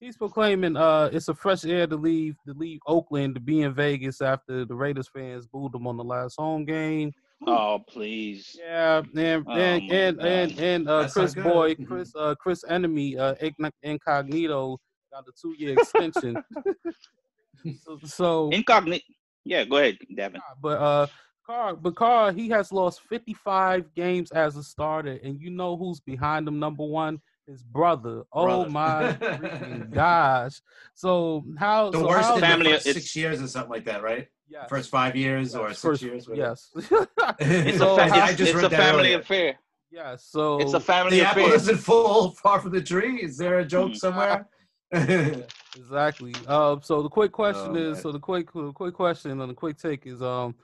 [0.00, 3.74] he's proclaiming uh it's a fresh air to leave to leave Oakland to be in
[3.74, 7.12] Vegas after the Raiders fans booed him on the last home game.
[7.46, 11.44] Oh please Yeah, and Oh and my and and, and uh, That's Chris good.
[11.44, 11.74] Boy.
[11.86, 13.34] Chris uh Chris Enemy, uh
[13.82, 14.78] Incognito
[15.12, 16.36] got the two year extension.
[17.82, 19.04] so, so incognito
[19.44, 21.06] yeah go ahead Davin but uh
[21.46, 26.00] Carr, but Carr, he has lost 55 games as a starter, and you know who's
[26.00, 26.58] behind him?
[26.58, 28.22] Number one, his brother.
[28.32, 28.70] Oh Brother.
[28.70, 30.60] my gosh!
[30.94, 31.90] So how?
[31.90, 34.26] the so worst how, Family- the first six years or something like that, right?
[34.48, 36.28] Yes, First five years yes, or six first- years.
[36.28, 36.48] whatever.
[36.48, 36.70] Yes,
[37.40, 39.18] it's So, a, fa- I it's, just it's a family earlier.
[39.20, 39.58] affair
[39.90, 40.24] yes.
[40.24, 43.22] So it's a family The apple affair doesn't full far from the tree.
[43.22, 43.96] Is there a joke Mhm.
[43.96, 44.48] somewhere?
[45.76, 46.32] Exactly.
[46.46, 46.80] Um.
[46.82, 47.94] So the quick question Oh, is.
[47.94, 48.02] man.
[48.02, 50.22] So the quick, the quick question and the quick take is.
[50.22, 50.54] Um,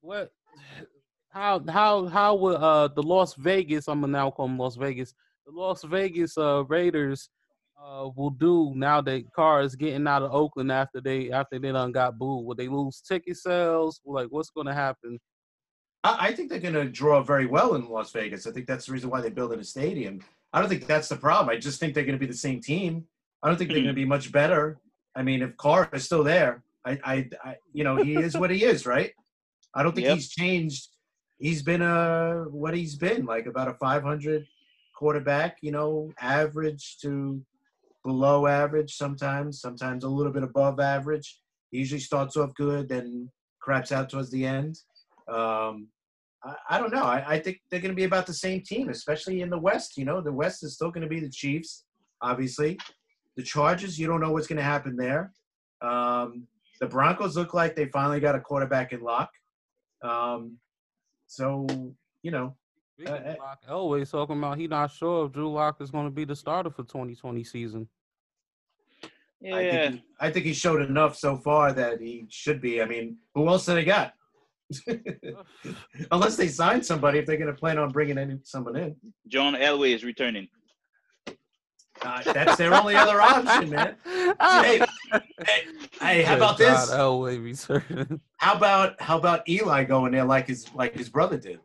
[0.00, 0.32] what?
[1.30, 3.88] How how how would uh the Las Vegas?
[3.88, 5.14] I'm gonna now call them Las Vegas.
[5.46, 7.28] The Las Vegas uh Raiders
[7.84, 11.72] uh will do now that Carr is getting out of Oakland after they after they
[11.72, 12.44] done got booed.
[12.46, 14.00] Will they lose ticket sales?
[14.04, 15.18] Like what's gonna happen?
[16.04, 18.46] I, I think they're going to draw very well in Las Vegas.
[18.46, 20.20] I think that's the reason why they built in a stadium.
[20.52, 21.48] I don't think that's the problem.
[21.54, 23.04] I just think they're going to be the same team.
[23.42, 24.78] I don't think they're going to be much better.
[25.14, 28.50] I mean, if Carr is still there, I, I, I you know, he is what
[28.50, 29.12] he is, right?
[29.74, 30.16] I don't think Yep.
[30.16, 30.88] he's changed.
[31.38, 34.46] He's been a what he's been like about a 500
[34.94, 35.58] quarterback.
[35.62, 37.40] You know, average to
[38.04, 41.40] below average sometimes, sometimes a little bit above average.
[41.70, 43.30] He usually starts off good, then
[43.60, 44.78] craps out towards the end.
[45.28, 45.88] Um,
[46.44, 47.04] I, I don't know.
[47.04, 49.96] I, I think they're going to be about the same team, especially in the West.
[49.96, 51.84] You know, the West is still going to be the Chiefs,
[52.20, 52.78] obviously.
[53.36, 55.32] The Chargers, you don't know what's going to happen there.
[55.80, 56.46] Um,
[56.80, 59.30] the Broncos look like they finally got a quarterback in lock.
[60.02, 60.58] Um,
[61.28, 61.66] so,
[62.22, 62.56] you know,
[63.06, 66.06] Speaking of uh, Lock, Elway's talking about he not sure if Drew Lock is going
[66.06, 67.88] to be the starter for 2020 season.
[69.04, 69.08] I
[69.42, 72.80] yeah think he, I think he showed enough so far that he should be.
[72.80, 74.14] I mean, who else do they got?
[76.12, 78.96] Unless they sign somebody, if they're going to plan on bringing any, someone in,
[79.26, 80.48] John Elway is returning
[82.04, 83.96] uh, that's their only other option, man.
[84.40, 84.84] Hey,
[85.46, 85.62] hey,
[86.00, 86.90] hey, how about this?
[86.90, 88.20] Elway returning.
[88.38, 91.60] How about how about Eli going there like his like his brother did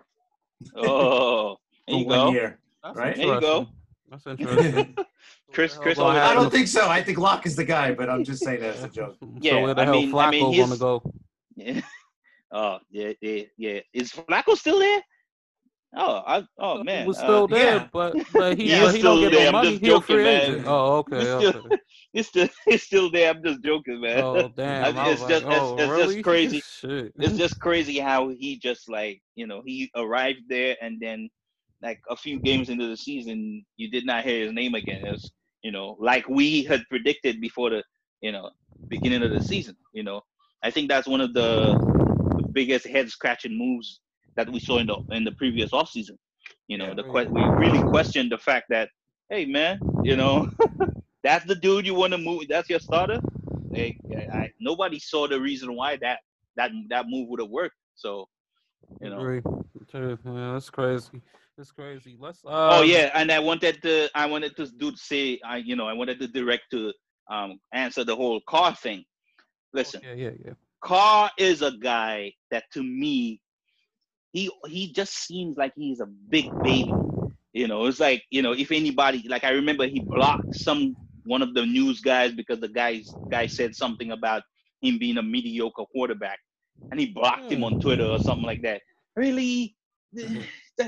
[0.76, 2.60] oh there you go year?
[2.94, 3.16] Right?
[3.16, 3.68] There you go.
[4.10, 4.96] That's interesting.
[5.54, 6.90] Chris- Chris where the I don't think so.
[6.90, 9.16] I think Lock is the guy, but I'm just saying that as a joke.
[9.40, 11.14] Yeah, so where the I hell mean- Flacco I mean, gonna his- go?
[11.56, 11.82] Yeah.
[12.52, 13.80] Oh, yeah, yeah, yeah.
[13.94, 15.02] Is Flacco still there?
[15.96, 17.88] Oh, I, oh man, he was uh, still there, yeah.
[17.92, 19.72] but but he, He but is he don't still get there, no I'm money.
[19.72, 20.42] just He a free joking, man.
[20.52, 20.64] agent.
[20.66, 21.50] Oh, okay, He's okay.
[21.50, 21.70] still,
[22.14, 23.30] he's still, he's still there.
[23.32, 24.24] I'm just joking, man.
[24.24, 24.98] Oh damn!
[24.98, 26.16] I it's was just, like, it's, oh, it's really?
[26.16, 26.62] just crazy.
[26.62, 27.14] Shit.
[27.20, 31.30] It's just crazy how he just like, you know, he arrived there and then
[31.82, 35.04] like a few games into the season, you did not hear his name again.
[35.04, 35.32] Was,
[35.64, 37.84] you know, like we had predicted before the,
[38.22, 38.50] you know,
[38.88, 39.76] beginning of the season.
[39.94, 40.22] You know,
[40.64, 41.78] I think that's one of the
[42.52, 44.00] biggest head scratching moves
[44.38, 46.18] that we saw in the in the previous offseason.
[46.68, 48.90] You know, yeah, the que- we really questioned the fact that,
[49.30, 50.50] hey man, you know,
[51.24, 52.44] that's the dude you want to move.
[52.48, 53.20] That's your starter.
[53.70, 53.98] Like,
[54.32, 56.20] I, nobody saw the reason why that
[56.56, 57.76] that that move would have worked.
[57.96, 58.30] So,
[59.02, 59.42] you know, Agree.
[59.94, 61.22] Yeah, that's crazy.
[61.58, 62.16] That's crazy.
[62.20, 62.44] Let's.
[62.46, 62.52] Um...
[62.54, 64.10] Oh yeah, and I wanted to.
[64.14, 65.40] I wanted to do say.
[65.44, 66.94] I you know I wanted to direct to
[67.30, 69.04] um answer the whole Carr thing.
[69.74, 70.02] Listen.
[70.04, 70.54] yeah, yeah, yeah.
[70.82, 73.42] Carr is a guy that to me,
[74.38, 76.94] he he just seems like he's a big baby.
[77.54, 81.42] You know, it's like you know if anybody like I remember he blocked some one
[81.42, 84.44] of the news guys because the guys guy said something about
[84.82, 86.40] him being a mediocre quarterback,
[86.92, 87.80] and he blocked him on hmm.
[87.80, 88.82] Twitter or something like that.
[89.16, 89.76] Really,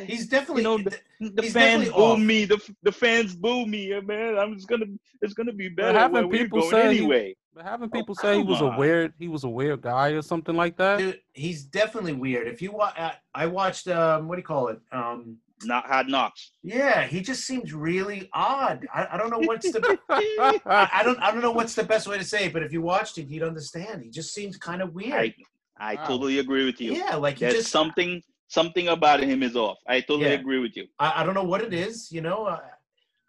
[0.06, 0.78] He's definitely you know
[1.20, 2.20] the, the fans boo off.
[2.20, 2.46] me.
[2.46, 4.38] The the fans boo me, man.
[4.38, 4.86] I'm just gonna
[5.22, 5.94] it's gonna be better.
[5.94, 7.36] But having people say anyway.
[7.56, 8.76] But having oh, people oh, say he was on.
[8.76, 11.00] a weird he was a weird guy or something like that.
[11.00, 12.48] Dude, he's definitely weird.
[12.48, 12.96] If you watch,
[13.34, 14.80] I watched um what do you call it?
[14.92, 16.52] Um not Hard Knocks.
[16.64, 18.88] Yeah, he just seems really odd.
[18.94, 22.08] I, I don't know what's the I, I, don't I don't know what's the best
[22.08, 24.04] way to say it, but if you watched it, you'd understand.
[24.04, 25.14] He just seems kind of weird.
[25.14, 25.34] I,
[25.78, 26.06] I wow.
[26.06, 26.94] totally agree with you.
[26.94, 29.78] Yeah, like there's just, something something about him is off.
[29.88, 30.36] I totally yeah.
[30.36, 30.88] agree with you.
[31.00, 32.46] I, I, don't know what it is, you know.
[32.46, 32.60] Uh,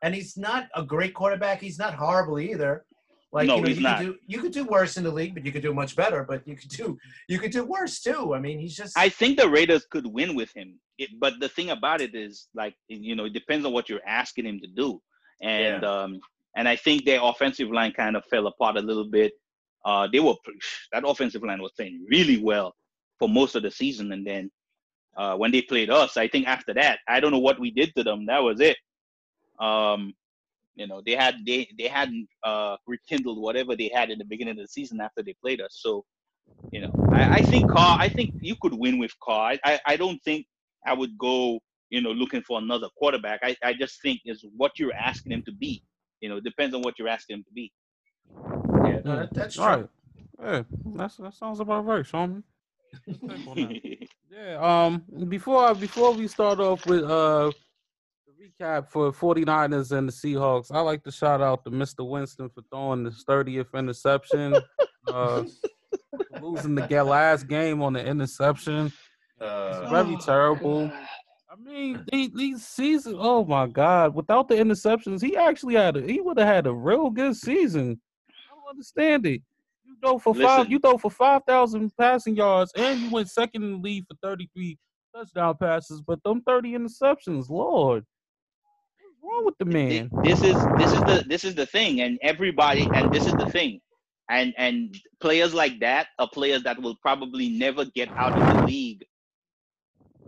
[0.03, 1.61] and he's not a great quarterback.
[1.61, 2.85] He's not horrible either.
[3.33, 3.99] Like no, you know, he's you not.
[3.99, 6.25] Could do, you could do worse in the league, but you could do much better.
[6.25, 6.99] But you could do
[7.29, 8.35] you could do worse too.
[8.35, 8.99] I mean, he's just.
[8.99, 12.49] I think the Raiders could win with him, it, but the thing about it is,
[12.55, 15.01] like you know, it depends on what you're asking him to do,
[15.43, 15.89] and yeah.
[15.89, 16.19] um,
[16.57, 19.33] and I think their offensive line kind of fell apart a little bit.
[19.85, 20.35] Uh, they were
[20.93, 22.75] that offensive line was playing really well
[23.21, 24.51] for most of the season, and then
[25.17, 26.17] uh, when they played us.
[26.17, 28.27] I think after that, I don't know what we did to them.
[28.27, 28.77] That was it.
[29.59, 30.15] Um,
[30.75, 34.53] you know, they had they they hadn't uh, rekindled whatever they had in the beginning
[34.53, 35.79] of the season after they played us.
[35.81, 36.05] So,
[36.71, 37.97] you know, I, I think Carr.
[38.01, 39.57] I think you could win with Carr.
[39.65, 40.47] I, I don't think
[40.87, 41.61] I would go.
[41.91, 43.41] You know, looking for another quarterback.
[43.43, 45.83] I, I just think is what you're asking him to be.
[46.21, 47.73] You know, depends on what you're asking him to be.
[48.85, 49.65] Yeah, no, that, that's true.
[49.65, 49.89] Right.
[50.43, 52.45] Yeah, that's, that sounds about right, Sean.
[54.31, 54.59] yeah.
[54.61, 55.03] Um.
[55.29, 57.51] Before before we start off with uh
[58.27, 58.33] the
[58.65, 62.09] recap for 49ers and the Seahawks, I like to shout out to Mr.
[62.09, 64.57] Winston for throwing the 30th interception.
[65.13, 65.45] uh,
[66.41, 68.93] losing the last game on the interception.
[69.41, 70.93] Uh, it's very terrible.
[71.51, 73.17] I mean, these seasons.
[73.19, 74.15] Oh my God!
[74.15, 75.97] Without the interceptions, he actually had.
[75.97, 78.01] A, he would have had a real good season.
[78.29, 79.43] I don't understand it
[80.01, 80.47] throw for Listen.
[80.47, 80.71] five.
[80.71, 84.17] You throw for five thousand passing yards, and you went second in the league for
[84.23, 84.79] thirty three
[85.15, 86.03] touchdown passes.
[86.03, 88.05] But them thirty interceptions, Lord,
[89.01, 90.13] what's wrong with the man?
[90.23, 93.47] This is this is the this is the thing, and everybody, and this is the
[93.47, 93.81] thing,
[94.31, 98.57] and and players like that are players that will probably never get out of the
[98.57, 99.05] league.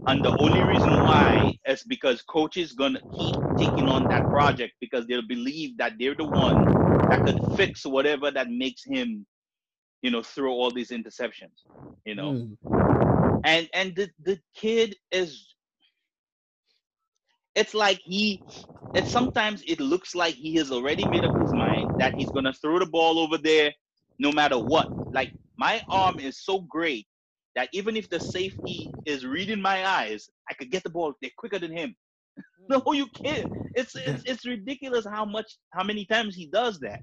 [0.06, 5.06] And the only reason why is because coaches gonna keep taking on that project because
[5.06, 6.68] they'll believe that they're the one
[7.10, 9.26] that could fix whatever that makes him
[10.03, 11.62] you know, throw all these interceptions,
[12.05, 12.32] you know.
[12.32, 12.57] Mm.
[13.44, 15.55] And and the the kid is
[17.55, 18.44] it's like he
[18.94, 22.53] it's sometimes it looks like he has already made up his mind that he's gonna
[22.53, 23.72] throw the ball over there
[24.18, 24.88] no matter what.
[25.12, 27.07] Like my arm is so great
[27.55, 31.30] that even if the safety is reading my eyes, I could get the ball there
[31.36, 31.94] quicker than him.
[32.68, 33.48] no, you can't.
[33.74, 37.00] It's, it's it's ridiculous how much how many times he does that.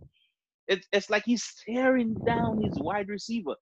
[0.69, 3.55] It's, it's like he's staring down his wide receiver.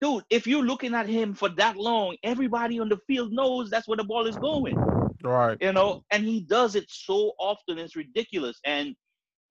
[0.00, 3.86] Dude, if you're looking at him for that long, everybody on the field knows that's
[3.86, 4.76] where the ball is going.
[5.22, 5.56] Right.
[5.60, 8.58] You know, and he does it so often, it's ridiculous.
[8.64, 8.96] And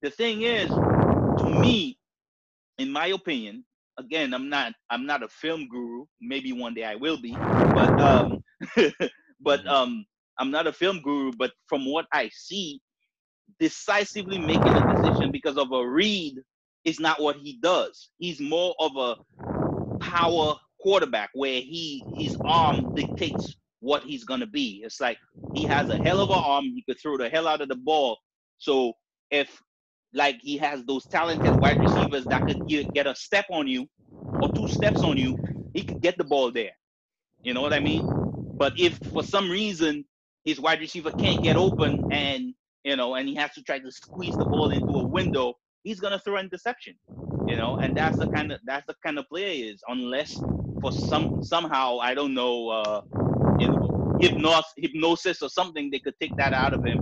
[0.01, 1.97] the thing is, to me,
[2.77, 3.63] in my opinion,
[3.97, 6.05] again, I'm not I'm not a film guru.
[6.19, 8.43] Maybe one day I will be, but um,
[9.39, 9.67] but mm-hmm.
[9.69, 10.05] um,
[10.37, 11.31] I'm not a film guru.
[11.37, 12.81] But from what I see,
[13.59, 16.35] decisively making a decision because of a read
[16.85, 18.11] is not what he does.
[18.19, 19.17] He's more of a
[20.01, 24.81] power quarterback where he his arm dictates what he's gonna be.
[24.85, 25.19] It's like
[25.53, 26.65] he has a hell of an arm.
[26.65, 28.19] He could throw the hell out of the ball.
[28.59, 28.93] So
[29.31, 29.61] if
[30.13, 33.87] like he has those talented wide receivers that could get, get a step on you
[34.41, 35.37] or two steps on you,
[35.73, 36.71] he could get the ball there.
[37.43, 38.09] You know what I mean?
[38.57, 40.05] But if for some reason
[40.45, 42.53] his wide receiver can't get open and
[42.83, 45.99] you know and he has to try to squeeze the ball into a window, he's
[45.99, 46.95] gonna throw an interception.
[47.47, 49.83] You know, and that's the kind of that's the kind of player is.
[49.87, 50.39] Unless
[50.81, 53.01] for some somehow I don't know, uh,
[53.59, 56.99] you know, hypnos hypnosis or something, they could take that out of him.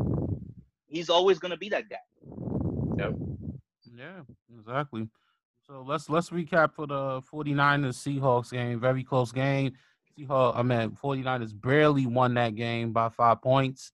[0.87, 1.97] He's always gonna be that guy.
[2.97, 3.13] Yep.
[3.95, 4.21] Yeah,
[4.57, 5.07] exactly.
[5.67, 8.79] So let's let's recap for the 49ers Seahawks game.
[8.79, 9.73] Very close game.
[10.17, 13.91] Seahawks, I mean 49ers barely won that game by five points.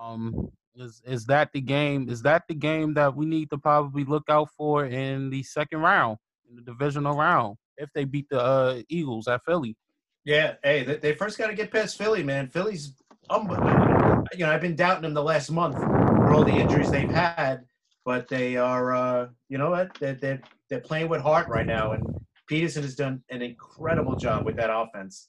[0.00, 2.08] Um is is that the game?
[2.08, 5.80] Is that the game that we need to probably look out for in the second
[5.80, 6.18] round,
[6.48, 9.76] in the divisional round, if they beat the uh, Eagles at Philly?
[10.24, 12.48] Yeah, hey, they, they first got to get past Philly, man.
[12.48, 12.92] Philly's,
[13.30, 17.64] you know, I've been doubting them the last month for all the injuries they've had,
[18.04, 21.92] but they are, uh, you know what, they're, they're, they're playing with heart right now,
[21.92, 22.02] and
[22.50, 25.28] Pederson has done an incredible job with that offense,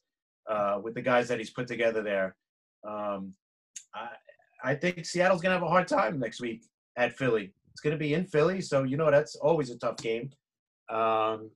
[0.49, 2.35] uh, with the guys that he's put together there.
[2.83, 3.35] Um,
[3.93, 4.09] I,
[4.63, 6.63] I think Seattle's gonna have a hard time next week
[6.97, 7.53] at Philly.
[7.71, 10.29] It's gonna be in Philly, so you know that's always a tough game.
[10.89, 11.51] Um,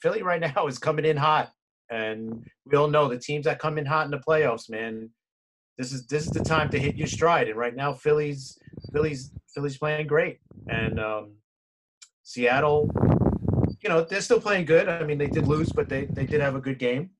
[0.00, 1.50] Philly right now is coming in hot,
[1.90, 5.10] and we all know the teams that come in hot in the playoffs, man.
[5.76, 8.58] This is this is the time to hit your stride, and right now Philly's
[8.92, 10.38] Philly's Philly's playing great,
[10.68, 11.32] and um,
[12.24, 12.90] Seattle,
[13.82, 14.88] you know, they're still playing good.
[14.88, 17.10] I mean, they did lose, but they they did have a good game.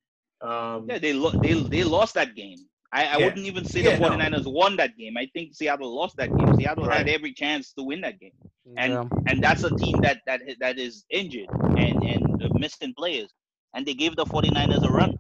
[0.40, 2.58] Um, Yeah, they lo- they they lost that game.
[2.92, 3.24] I, I Yeah.
[3.26, 4.16] wouldn't even say Yeah, the no.
[4.16, 5.16] 49ers won that game.
[5.18, 6.56] I think Seattle lost that game.
[6.56, 8.32] Seattle had every chance to win that game.
[8.76, 9.04] And yeah.
[9.28, 13.32] and that's a team that that that is injured and and missing players.
[13.74, 15.18] And they gave the 49ers a run.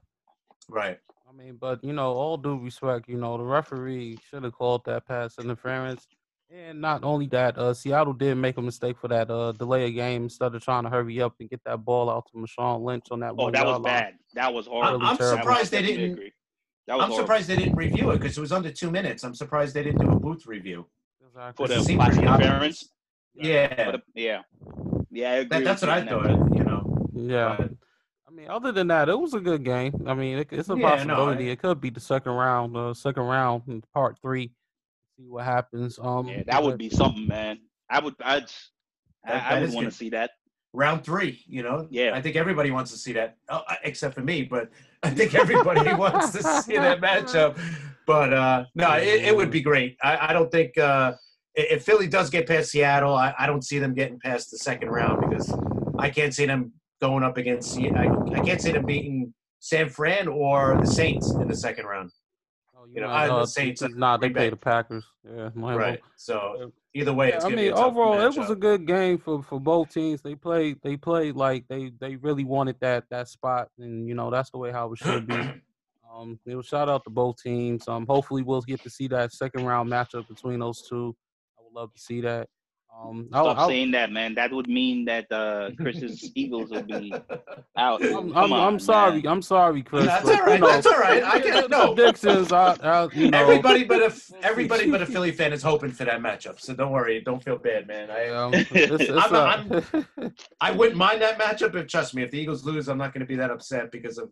[0.68, 0.98] right.
[1.28, 4.82] I mean, but you know, all due respect, you know, the referee should have called
[4.86, 6.06] that pass interference.
[6.50, 9.94] And not only that, uh, Seattle did make a mistake for that uh, delay of
[9.94, 13.04] game instead of trying to hurry up and get that ball out to Marshawn Lynch
[13.10, 13.82] on that Oh, one that was line.
[13.82, 14.14] bad.
[14.32, 15.02] That was horrible.
[15.06, 16.32] I'm That was- surprised they didn't- agree.
[16.88, 17.26] That was I'm horrible.
[17.26, 19.22] surprised they didn't review it because it was under two minutes.
[19.22, 20.86] I'm surprised they didn't do a booth review.
[21.26, 21.66] Exactly.
[21.66, 22.48] For It the seemed pass pretty obvious.
[22.48, 22.88] interference?
[23.34, 24.42] Yeah, the- yeah.
[25.10, 25.48] Yeah, I agree.
[25.58, 26.38] that, that's with what you I on that.
[26.38, 26.56] thought.
[26.58, 27.56] You know, Yeah.
[27.58, 27.70] But-
[28.26, 30.04] I mean, other than that, it was a good game.
[30.06, 31.48] I mean, it, it's a Yeah, no, possibility.
[31.48, 34.52] I- it could be the second round, uh, second round, in part three.
[35.18, 35.98] See what happens.
[35.98, 37.58] Um, Yeah, that would be something, man.
[37.90, 38.44] I would I'd
[39.24, 40.30] I, That- I would want to see that.
[40.72, 41.42] Round three.
[41.46, 42.12] You know, Yeah.
[42.14, 44.42] I think everybody wants to see that, oh, uh, except for me.
[44.42, 44.70] But
[45.02, 47.58] I think everybody wants to see that matchup.
[48.06, 49.96] But uh, no, it, it would be great.
[50.02, 51.12] I, I don't think uh,
[51.54, 54.88] if Philly does get past Seattle, I, I don't see them getting past the second
[54.88, 55.54] round because
[55.98, 57.78] I can't see them going up against.
[57.78, 62.10] I, I can't see them beating San Fran or the Saints in the second round.
[62.76, 65.04] Oh, you know, might, I- the uh, Saints are Nah, they Green play the Packers.
[65.24, 65.78] Yeah, might well.
[65.78, 66.00] Right.
[66.16, 68.86] So either way, Yeah, it's I mean, be a tough overall, it was a good
[68.86, 70.22] game for, for both teams.
[70.22, 74.30] They played, they played like they they really wanted that that spot, and you know
[74.30, 75.36] that's the way how it should be.
[76.18, 77.86] Um, it was shout out to both teams.
[77.86, 81.14] Um, hopefully we'll get to see that second round matchup between those two.
[81.56, 82.48] I would love to see that.
[83.00, 84.34] Um, I'll, Stop I'll, saying that, man.
[84.34, 87.12] That would mean that uh Chris's Eagles would be
[87.76, 88.04] out.
[88.04, 89.22] I'm, I'm, on, I'm sorry.
[89.22, 89.26] man.
[89.32, 90.06] I'm sorry, Chris.
[90.06, 90.54] That's but, all right.
[90.54, 91.22] You know, That's all right.
[91.22, 91.94] I can no.
[91.94, 92.50] predictions.
[92.52, 94.12] I, I, you know, Everybody but a
[94.42, 96.60] everybody but a Philly fan is hoping for that matchup.
[96.60, 97.20] So don't worry.
[97.20, 98.10] Don't feel bad, man.
[98.10, 99.70] I um, it's, it's, I'm-
[100.18, 100.28] uh,
[100.60, 101.76] I wouldn't mind that matchup.
[101.76, 104.18] If trust me, if the Eagles lose, I'm not going to be that upset because
[104.18, 104.30] of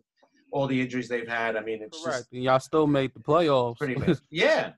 [0.51, 1.55] all the injuries they've had.
[1.55, 2.17] I mean, it's correct.
[2.19, 3.77] just And y'all still made the playoffs.
[3.77, 4.17] pretty much.
[4.29, 4.71] Yeah.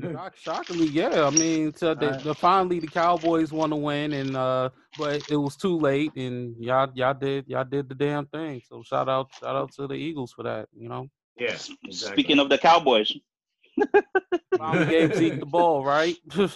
[0.00, 1.24] Shock- Shockingly, yeah.
[1.26, 2.22] I mean, so the, Alright.
[2.24, 6.54] the finally the Cowboys want to win, and uh, but it was too late, and
[6.62, 8.62] y'all y'all did y'all did the damn thing.
[8.68, 10.68] So shout out shout out to the Eagles for that.
[10.76, 11.56] You know, Yeah.
[11.90, 13.12] Speaking of the Cowboys,
[14.58, 16.16] finally gave Zeke the ball, right?
[16.36, 16.48] there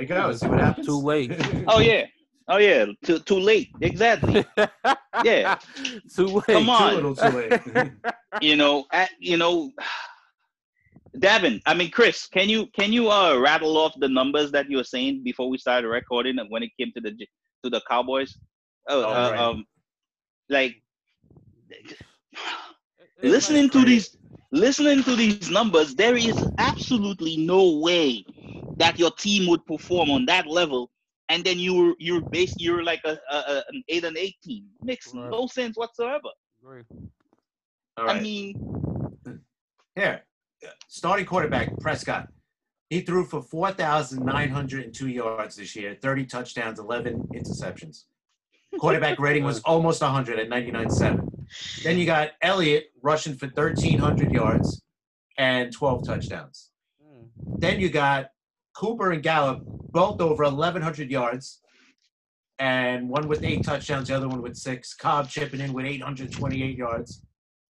[0.00, 0.32] you go.
[0.32, 0.86] See what happens.
[0.86, 1.32] Too late.
[1.68, 2.06] oh yeah,
[2.48, 3.70] oh yeah, too too late.
[3.80, 4.44] Exactly.
[5.24, 5.58] Yeah.
[6.14, 6.44] too late.
[6.46, 6.94] Come Too on.
[6.94, 7.60] little, too late.
[8.42, 9.70] you know, at, you know,
[11.18, 11.60] Davin.
[11.66, 14.84] I mean, Chris, can you can you uh rattle off the numbers that you were
[14.84, 17.12] saying before we started recording when it came to the
[17.64, 18.36] to the Cowboys?
[18.88, 19.40] Oh, Oh, uh, right.
[19.40, 19.64] um,
[20.48, 20.76] like
[23.22, 24.16] It's listening to these
[24.52, 28.24] listening to these numbers, there is absolutely no way
[28.76, 30.90] that your team would perform on that level.
[31.28, 34.66] And then you're you're based you're like a, a, a- an eight and eight team.
[34.82, 35.30] Makes Right.
[35.30, 36.30] no sense whatsoever.
[36.62, 36.82] Agree.
[37.96, 38.16] All right.
[38.16, 38.60] I mean,
[39.96, 40.22] Here,
[40.88, 42.28] starting quarterback Prescott.
[42.88, 48.04] He threw for 4,902 yards this year, 30 touchdowns, 11 interceptions.
[48.78, 51.82] Quarterback rating was almost 100 at 99.7.
[51.82, 54.82] Then you got Elliott rushing for 1,300 yards
[55.38, 56.70] and 12 touchdowns.
[57.04, 57.28] Mm.
[57.58, 58.26] Then you got
[58.74, 61.60] Cooper and Gallup, both over 1,100 yards,
[62.58, 64.94] and one with eight touchdowns, the other one with six.
[64.94, 67.22] Cobb chipping in with 828 yards.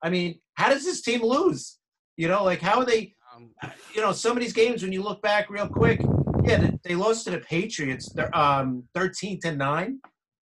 [0.01, 1.77] I mean, how does this team lose?
[2.17, 3.15] You know, like how are they?
[3.35, 3.49] Um,
[3.95, 5.99] You know, some of these games when you look back real quick,
[6.43, 8.11] yeah, they, they lost to the Patriots.
[8.11, 9.99] They're um, 13 to nine.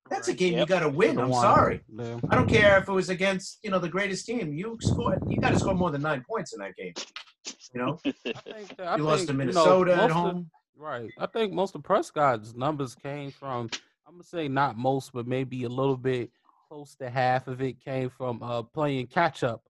[0.10, 1.18] That's a game you got to win.
[1.18, 1.80] I'm sorry.
[1.88, 2.20] Yeah.
[2.30, 4.54] I don't care if it was against you know the greatest team.
[4.54, 5.20] You scored.
[5.28, 6.94] You got to score more than nine points in that game.
[7.74, 10.10] You know, I think that, I you lost think, to you know, Minnesota at most
[10.10, 10.50] of- home.
[10.76, 11.12] Right.
[11.20, 13.70] I think most of Prescott's numbers came from
[14.06, 16.32] I'm gonna say not most, but maybe a little bit
[16.68, 19.64] close to half of it came from uh playing catch up.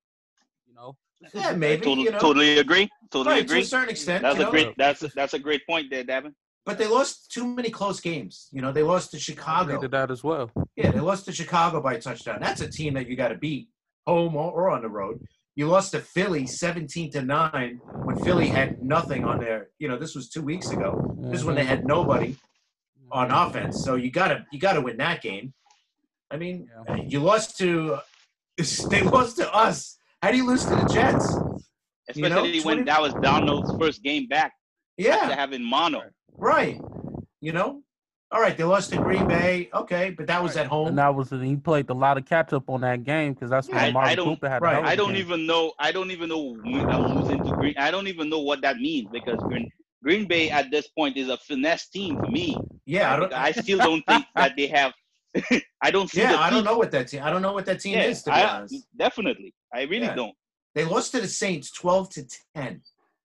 [0.68, 0.98] You know?
[1.34, 1.82] Yeah, maybe.
[1.82, 2.90] totally, you know, totally agree.
[3.12, 4.24] Totally right to a certain extent.
[4.24, 4.52] That's a know?
[4.52, 4.74] great.
[4.78, 6.34] That's that's a great point there, Davin.
[6.66, 8.48] But they lost too many close games.
[8.52, 9.82] You know, they lost to I agree Chicago.
[9.82, 10.52] to that as well.
[10.76, 12.40] Yeah, they lost to Chicago by a touchdown.
[12.40, 13.70] That's a team that you got to beat,
[14.06, 15.20] home or, or on the road.
[15.56, 19.98] You lost to Philly 17 to 9 when Philly had nothing on their, you know,
[19.98, 21.16] this was 2 weeks ago.
[21.20, 21.70] This is when they mm-hmm.
[21.70, 23.12] had nobody mm-hmm.
[23.12, 23.84] on offense.
[23.84, 25.54] So you got to you got to win that game.
[26.30, 26.96] I mean, Yeah.
[26.96, 28.00] you lost to
[28.90, 29.98] they lost to us.
[30.22, 31.34] How do you lose to the Jets?
[32.16, 34.54] You know, Especially 20 when that was Darnold's first game back
[34.98, 35.16] Yeah.
[35.16, 36.02] after Yeah, having mono.
[36.38, 36.80] right.
[37.40, 37.82] You know?
[38.34, 39.70] All right, they lost to Green Bay.
[39.74, 40.88] Okay, but that was at home.
[40.90, 43.68] And that was he played a lot of catch up on that game because that's
[43.68, 44.62] when I- don't- Cooper had.
[44.62, 45.18] a right, hell of a I don't game.
[45.18, 45.74] even know.
[45.80, 47.74] I don't even know I'm uh, losing to Green.
[47.78, 49.70] I don't even know what that means because Green
[50.04, 52.56] Green Bay at this point is a finesse team for me.
[52.86, 54.94] yeah, I don't I still don't think that they have.
[55.82, 56.22] I don't see.
[56.22, 57.22] Yeah, the I don't know what that team.
[57.24, 58.88] I don't know what that team Yeah, is to be I- honest.
[58.98, 59.54] definitely.
[59.74, 60.16] I really Yeah.
[60.16, 60.36] don't.
[60.74, 62.82] They lost to the Saints 12 to 10.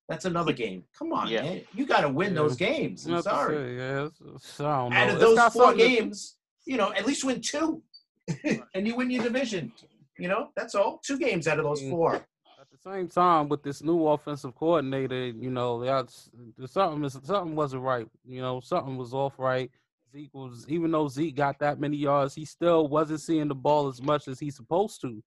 [0.09, 0.85] That's another game.
[0.97, 1.43] Come on, Yeah.
[1.43, 1.63] man.
[1.75, 2.35] You got to win Yeah.
[2.43, 3.07] those games.
[3.07, 3.57] I'm Not sorry.
[3.57, 4.97] say, yeah, it's- it's- I don't know.
[4.97, 7.83] Out of It's those four something to- games, you know, at least win two,
[8.75, 9.73] and you win your division.
[10.19, 10.99] You know, that's all.
[11.05, 12.15] Two games out of those four.
[12.15, 16.31] At the same time, with this new offensive coordinator, you know, that's
[16.67, 18.09] something something wasn't right.
[18.25, 19.71] You know, something was off right.
[20.13, 23.89] Zeke was even though Zeke got that many yards, he still wasn't seeing the ball
[23.89, 25.23] as much as he's supposed to.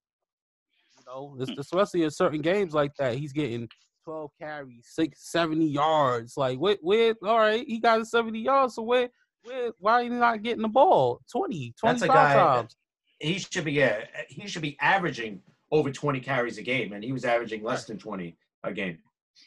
[1.14, 1.58] You know, hmm.
[1.58, 3.68] especially in certain games like that, he's getting
[4.04, 6.34] 12 carries, six, 70 yards.
[6.36, 7.14] Like, where, where?
[7.24, 9.08] All right, he got 70 yards, so where,
[9.42, 9.72] where?
[9.78, 11.20] Why are you not getting the ball?
[11.32, 12.76] 20, That's a 25 guy- times.
[13.18, 17.12] He should be, yeah, he should be averaging over 20 carries a game, and he
[17.12, 18.98] was averaging less than 20 a game.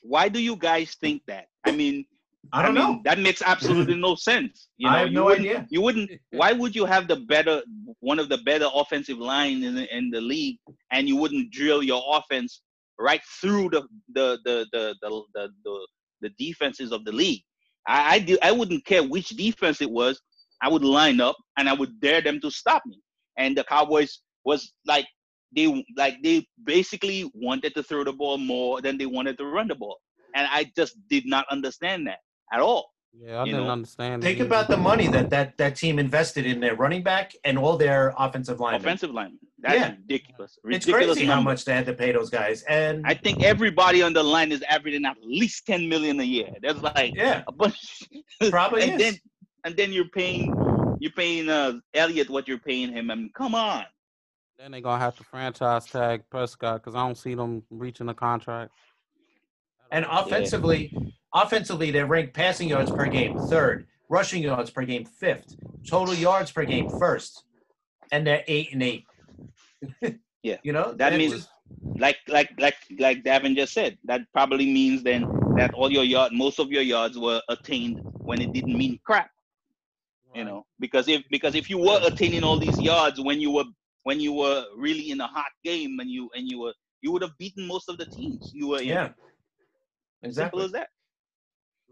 [0.03, 1.47] Why do you guys think that?
[1.65, 2.05] I mean,
[2.51, 3.01] I don't mean, know.
[3.05, 4.69] That makes absolutely no sense.
[4.77, 5.67] You know, I have you no wouldn't, idea.
[5.69, 6.11] You wouldn't.
[6.31, 7.61] Why would you have the better,
[8.01, 10.57] one of the better offensive line in the, in the league,
[10.91, 12.61] and you wouldn't drill your offense
[12.99, 13.83] right through the
[14.13, 15.87] the the the the the, the,
[16.21, 17.41] the defenses of the league?
[17.87, 20.19] I I, do, I wouldn't care which defense it was.
[20.61, 22.99] I would line up and I would dare them to stop me.
[23.37, 25.05] And the Cowboys was like
[25.55, 29.69] they like they basically wanted to throw the ball more than they wanted to run
[29.69, 29.97] the ball,
[30.35, 32.19] and I just did not understand that
[32.53, 32.91] at all.
[33.15, 34.23] Yeah, I you didn't know, understand.
[34.23, 34.47] Think either.
[34.47, 38.11] about the money that, that that team invested in their running back and all their
[38.17, 38.75] offensive line.
[38.75, 39.37] Offensive lineman.
[39.59, 39.89] That's Yeah.
[39.91, 40.51] ridiculous.
[40.63, 42.63] It's Ridiculous crazy how much they had to pay those guys.
[42.63, 46.49] And I think everybody on the line is averaging at least 10 million a year.
[46.63, 48.01] That's like yeah, a bunch.
[48.49, 49.11] probably and is.
[49.11, 49.19] then
[49.65, 50.51] and then you're paying
[50.99, 53.11] you're paying uh Elliott what you're paying him.
[53.11, 53.85] I mean, come on.
[54.57, 58.13] Then they're gonna have to franchise tag Prescott because I don't see them reaching a
[58.15, 58.71] contract.
[59.91, 60.91] And offensively,
[61.33, 65.55] offensively, they rank passing yards per game third, rushing yards per game fifth,
[65.89, 67.43] total yards per game first,
[68.11, 69.05] and they're eight and eight.
[70.43, 70.57] Yeah.
[70.63, 71.49] you know That means- just-
[71.95, 76.31] Like like like like Davin just said, that probably means then that all your yard
[76.33, 79.29] most of your yards were attained when it didn't mean crap.
[80.33, 83.65] You know, because if because if you were attaining all these yards when you were
[84.09, 86.73] when you were really in a hot game and you and you were
[87.03, 88.87] you would have beaten most of the teams you were in.
[88.87, 89.09] yeah,
[90.31, 90.89] Simple as that.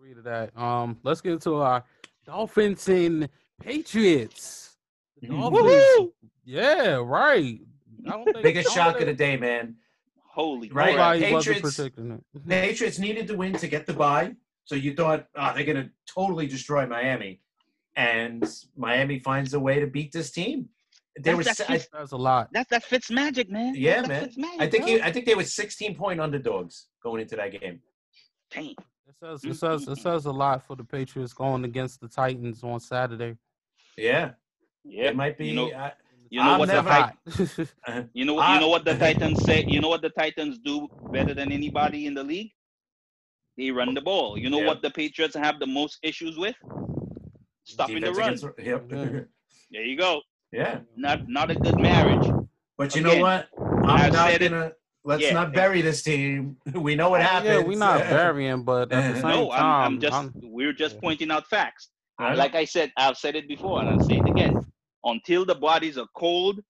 [0.02, 0.58] Agree to that.
[0.58, 1.84] Um, let's get into our
[2.26, 3.30] Dolphins and
[3.62, 4.78] Patriots.
[5.24, 5.30] Mhm.
[5.40, 6.12] Dolphins,
[6.44, 7.60] yeah, right.
[8.08, 9.76] I don't think Biggest shock of the day, man.
[10.26, 10.96] Holy Right.
[10.96, 11.20] crap.
[11.20, 11.80] Nobody Patriots-
[12.50, 14.34] Patriots needed to win to get the bye,
[14.66, 17.40] so you thought, oh, they're gonna totally destroy Miami,
[17.96, 18.44] and
[18.76, 20.68] Miami finds a way to beat this team.
[21.16, 22.50] They That's- were, that's si- I, his- That's a lot.
[22.54, 23.76] That's that Fitz magic, man.
[23.76, 24.48] Yeah, That's man.
[24.58, 27.84] Magic, I think he, I think they were 16 point underdogs going into that game.
[28.50, 28.74] Damn.
[29.12, 32.64] It says it says it says a lot for the Patriots going against the Titans
[32.64, 33.36] on Saturday.
[33.98, 34.32] Yeah,
[34.86, 35.10] Yeah.
[35.10, 35.48] it might be.
[35.50, 35.92] You know, uh,
[36.30, 37.14] you know I'm what the never-
[37.60, 38.06] Tit- hot.
[38.14, 39.66] you know I- you know what the Titans say.
[39.68, 42.52] You know what the Titans do better than anybody in the league.
[43.58, 44.38] They run the ball.
[44.38, 44.68] You know Yeah.
[44.68, 46.56] what the Patriots have the most issues with?
[47.66, 48.34] Stopping the run.
[48.34, 48.86] against- yep.
[48.90, 49.20] Yeah.
[49.72, 50.22] There you go.
[50.54, 52.28] yeah, Not not a good marriage.
[52.78, 53.50] but you Again, know what?
[53.84, 54.72] I'm I've not gonna.
[55.04, 55.34] Let's Yeah.
[55.34, 56.58] not bury this team.
[56.74, 57.54] We know what happened.
[57.62, 60.96] yeah, we're not burying, but at the same No, I'm, I'm just I'm- we're just
[60.96, 61.02] yeah.
[61.02, 61.90] pointing out facts.
[62.20, 62.36] I.
[62.36, 64.64] Like I said, I've said it before and I'll say it again.
[65.04, 66.62] Until the bodies are cold,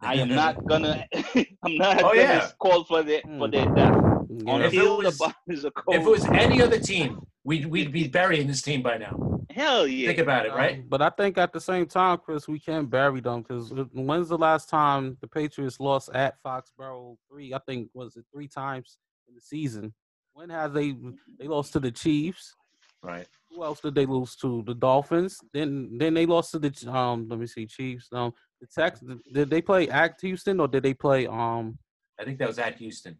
[0.00, 2.50] I am not gonna I'm not Oh, gonna yeah.
[2.60, 3.38] call for the hmm.
[3.38, 3.96] for the death.
[4.30, 5.96] If it Until was- the bodies are cold.
[5.96, 9.33] If it was any other team, we'd we'd be burying this team by now.
[9.54, 10.08] Hell yeah.
[10.08, 10.90] Think about it, Um, right?
[10.90, 14.36] But I think at the same time, Chris, we can't bury them because when's the
[14.38, 17.16] last time the Patriots lost at Foxborough?
[17.30, 18.98] Three, I think, was it three times
[19.28, 19.94] in the season?
[20.32, 20.96] When have they
[21.38, 22.56] they lost to the Chiefs?
[23.00, 23.28] Right.
[23.50, 24.64] Who else did they lose to?
[24.66, 25.38] The Dolphins.
[25.52, 27.28] Then then they lost to the um.
[27.28, 28.08] Let me see, Chiefs.
[28.12, 29.22] Um, the Texans.
[29.32, 31.78] Did they play at Houston or did they play um?
[32.18, 33.16] I think that was at Houston.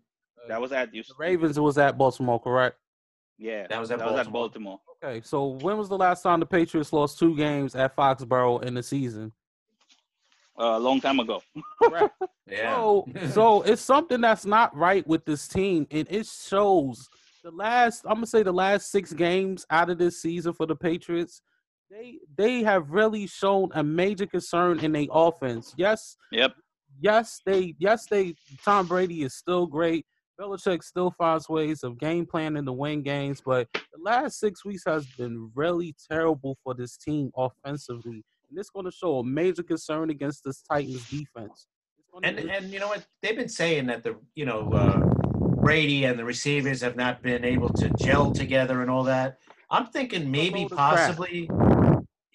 [0.49, 1.17] That was at The Houston.
[1.19, 2.77] Ravens was at Baltimore, correct?
[3.39, 3.67] Yeah.
[3.69, 4.79] That was at that was at Baltimore.
[5.03, 5.13] Baltimore.
[5.17, 8.75] Okay, so when was the last time the Patriots lost two games at Foxborough in
[8.75, 9.33] the season?
[10.59, 11.43] Uh, a long time ago.
[11.83, 12.15] Correct.
[12.47, 12.75] Yeah.
[12.75, 17.09] So, so it's something that's not right with this team, and it shows
[17.43, 18.05] the last.
[18.05, 21.41] I'm gonna say the last six games out of this season for the Patriots.
[21.91, 25.73] They they have really shown a major concern in their offense.
[25.79, 26.53] Yes, Yep.
[27.01, 28.35] yes, they yes they.
[28.63, 30.05] Tom Brady is still great.
[30.41, 34.83] Belichick still finds ways of game planning to win games, but the last six weeks
[34.87, 39.63] has been really terrible for this team offensively, and it's going to show a major
[39.63, 41.67] concern against this Titans defense.
[41.99, 43.07] It's gonna- And and you know what?
[43.23, 44.99] They've been saying that the you know uh,
[45.63, 49.39] Brady and the receivers have not been able to gel together and all that.
[49.71, 50.97] I'm thinking maybe of crap.
[50.97, 51.49] possibly.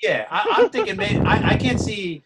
[0.02, 2.24] Yeah, I, I'm thinking maybe I, I can't see.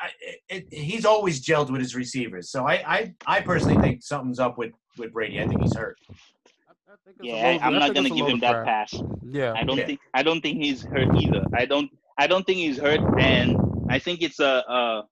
[0.00, 4.02] I, it, it, he's always gelled with his receivers, so I, I I personally think
[4.02, 5.40] something's up with with Brady.
[5.40, 5.98] I think he's hurt.
[6.08, 8.94] I, I think it's yeah, I, I'm not gonna give him that pass.
[9.22, 9.86] Yeah, I don't Yeah.
[9.86, 11.44] think I don't think he's hurt either.
[11.54, 13.56] I don't I don't think he's hurt, and
[13.88, 14.68] I think it's a.
[14.68, 15.02] Uh,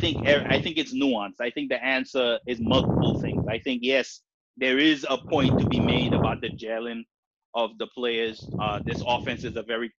[0.00, 1.40] think er- I think it's nuanced.
[1.40, 3.44] I think the answer is multiple things.
[3.48, 4.20] I think yes,
[4.56, 7.02] there is a point to be made about the gelling
[7.54, 8.48] of the players.
[8.60, 9.92] Uh, this offense is a very,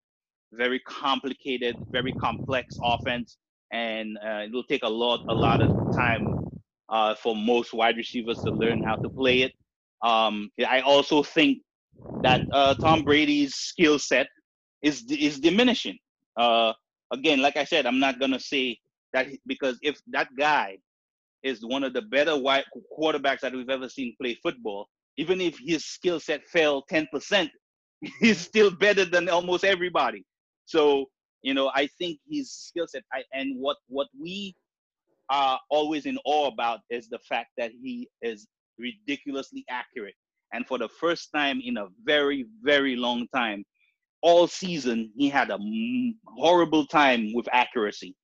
[0.53, 3.37] very complicated, very complex offense,
[3.71, 6.35] and uh, it will take a lot, a lot of time
[6.89, 9.53] uh, for most wide receivers to learn how to play it.
[10.03, 11.59] Um, I also think
[12.21, 14.27] that uh, Tom Brady's skill set
[14.81, 15.97] is is diminishing.
[16.37, 16.73] Uh,
[17.11, 18.77] again, like I said, I'm not gonna say
[19.13, 20.77] that because if that guy
[21.43, 22.65] is one of the better wide
[22.97, 24.87] quarterbacks that we've ever seen play football,
[25.17, 27.49] even if his skill set fell 10%,
[28.19, 30.23] he's still better than almost everybody.
[30.65, 31.05] So
[31.41, 34.55] you know, I think his skill set, and what what we
[35.29, 38.47] are always in awe about is the fact that he is
[38.79, 40.15] ridiculously accurate.
[40.53, 43.65] And for the first time in a very, very long time,
[44.21, 45.59] all season he had a
[46.37, 48.15] horrible time with accuracy.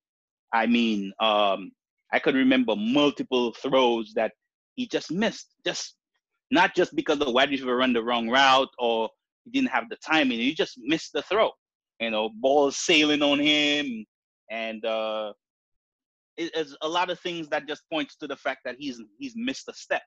[0.52, 1.72] I mean, um,
[2.12, 4.32] I could remember multiple throws that
[4.76, 5.96] he just missed, just
[6.50, 9.10] not just because the wide receiver ran the wrong route or
[9.44, 10.38] he didn't have the timing.
[10.38, 11.50] He just missed the throw.
[12.00, 14.04] You know, balls sailing on him,
[14.50, 15.32] and uh,
[16.36, 19.34] it- it's a lot of things that just points to the fact that he's he's
[19.36, 20.02] missed a step.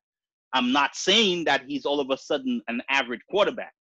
[0.54, 3.74] I'm not saying that he's all of a sudden an average quarterback.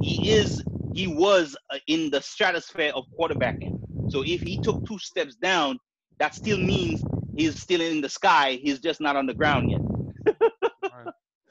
[0.00, 3.74] He is he was uh, in the stratosphere of quarterbacking.
[4.06, 5.78] So if he took two steps down,
[6.18, 8.58] that still means he's still in the sky.
[8.62, 9.80] He's just not on the ground yet.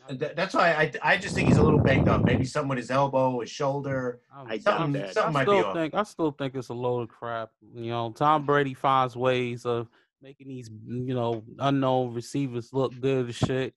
[0.10, 2.24] That's why I I just think he's a little banged up.
[2.24, 4.22] Maybe something with his elbow, his shoulder.
[4.34, 5.14] Oh, I'm- I Something, that.
[5.14, 5.74] something I still off.
[5.76, 7.50] think I still think it's a load of crap.
[7.74, 9.90] You know, Tom Brady finds ways of
[10.22, 13.74] making these you know unknown receivers look good as shit.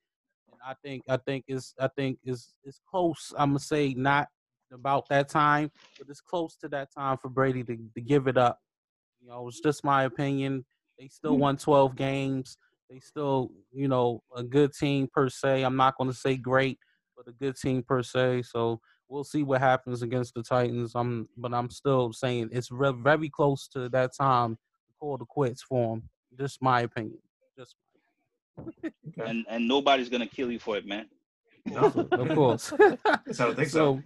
[0.51, 3.33] And I think I think it's I think it's it's close.
[3.37, 4.29] I'm gonna say not
[4.73, 8.39] about that time, but it's close to that time for Brady to, to give it
[8.39, 8.59] up.
[9.21, 10.65] You know, it's just my opinion.
[10.99, 11.41] They still hmm.
[11.41, 12.57] won 12 games.
[12.91, 15.63] They still, you know, a good team per se.
[15.63, 16.79] I'm not going to say great,
[17.17, 18.43] but a good team per se.
[18.43, 20.93] So we'll see what happens against the Titans.
[20.95, 25.25] I'm, but I'm still saying it's re- very close to that time to call the
[25.25, 26.09] quits for them.
[26.37, 27.19] Just my opinion.
[27.57, 27.77] Just
[29.19, 29.29] Okay.
[29.29, 31.07] And and nobody's gonna kill you for it, man.
[31.67, 31.85] No?
[32.13, 32.73] of course.
[33.33, 34.03] So I think so.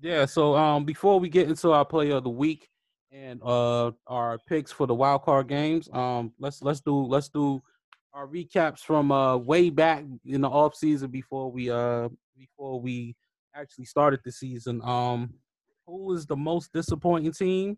[0.00, 0.26] yeah.
[0.26, 2.68] So um, before we get into our player of the week
[3.12, 7.60] and uh our picks for the wild card games, um, let's let's do let's do
[8.12, 13.14] our recaps from uh way back in the off season before we uh before we
[13.54, 14.80] actually started the season.
[14.84, 15.34] Um,
[15.86, 17.76] who is the most disappointing team?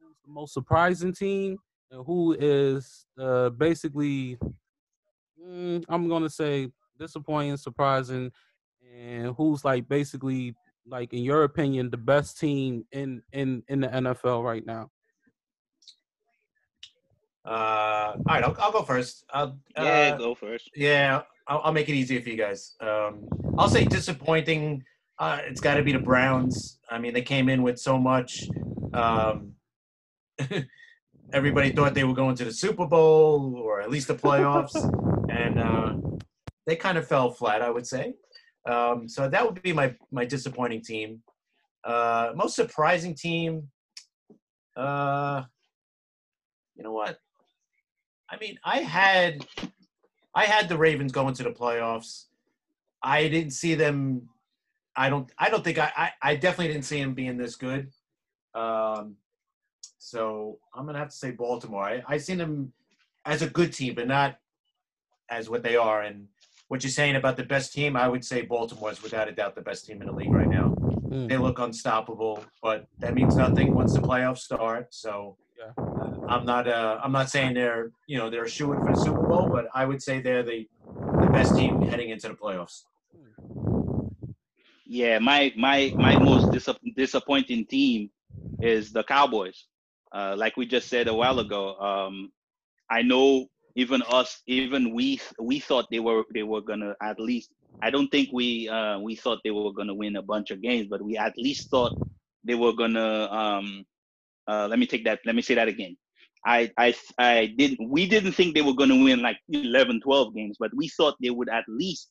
[0.00, 1.58] Who's the most surprising team?
[1.90, 4.38] And who is uh basically
[5.42, 6.68] mm, I'm gonna say
[6.98, 8.30] disappointing, surprising,
[8.94, 10.54] and who's like basically
[10.86, 14.90] like in your opinion the best team in in in the NFL right now?
[17.44, 19.24] Uh, all right, I'll, I'll go first.
[19.32, 20.70] I'll, Yeah, uh, go first.
[20.74, 22.74] Yeah, I'll, I'll make it easier for you guys.
[22.80, 23.28] Um,
[23.58, 24.84] I'll say disappointing.
[25.18, 26.78] Uh, it's got to be the Browns.
[26.90, 28.46] I mean, they came in with so much.
[28.92, 29.52] Um,
[31.32, 34.74] everybody thought they were going to the Super Bowl or at least the playoffs,
[35.30, 35.94] and uh,
[36.66, 37.62] they kind of fell flat.
[37.62, 38.14] I would say.
[38.68, 41.22] Um, so that would be my my disappointing team.
[41.84, 43.68] Uh, most surprising team.
[44.76, 45.42] Uh,
[46.76, 47.18] you know what?
[48.30, 49.46] I mean, I had
[50.34, 52.26] I had the Ravens going to the playoffs.
[53.02, 54.28] I didn't see them.
[54.96, 55.30] I don't.
[55.38, 55.92] I don't think I.
[55.96, 57.90] I, I definitely didn't see them being this good.
[58.54, 59.16] Um,
[59.98, 61.84] so I'm gonna have to say Baltimore.
[61.84, 62.72] I I seen them
[63.24, 64.38] as a good team, but not
[65.28, 66.02] as what they are.
[66.02, 66.28] And
[66.68, 69.54] what you're saying about the best team, I would say Baltimore is without a doubt
[69.56, 70.74] the best team in the league right now.
[71.08, 71.28] Mm.
[71.28, 74.94] They look unstoppable, but that means nothing once the playoffs start.
[74.94, 75.99] So yeah.
[76.28, 79.48] I'm not uh, I'm not saying they're you know they're shooing for the Super Bowl,
[79.48, 80.68] but I would say they're the
[81.18, 82.82] the best team heading into the playoffs.
[84.86, 88.10] Yeah, my my my most dis- disappointing team
[88.60, 89.66] is the Cowboys.
[90.12, 92.32] Uh, like we just said a while ago, um,
[92.90, 93.46] I know
[93.76, 97.50] even us, even we we thought they were they were gonna at least.
[97.82, 100.88] I don't think we uh, we thought they were gonna win a bunch of games,
[100.90, 101.92] but we at least thought
[102.44, 103.28] they were gonna.
[103.30, 103.84] Um,
[104.48, 105.20] uh, let me take that.
[105.24, 105.96] Let me say that again.
[106.44, 107.88] I I I didn't.
[107.88, 111.30] We didn't think they were gonna win like 11, 12 games, but we thought they
[111.30, 112.10] would at least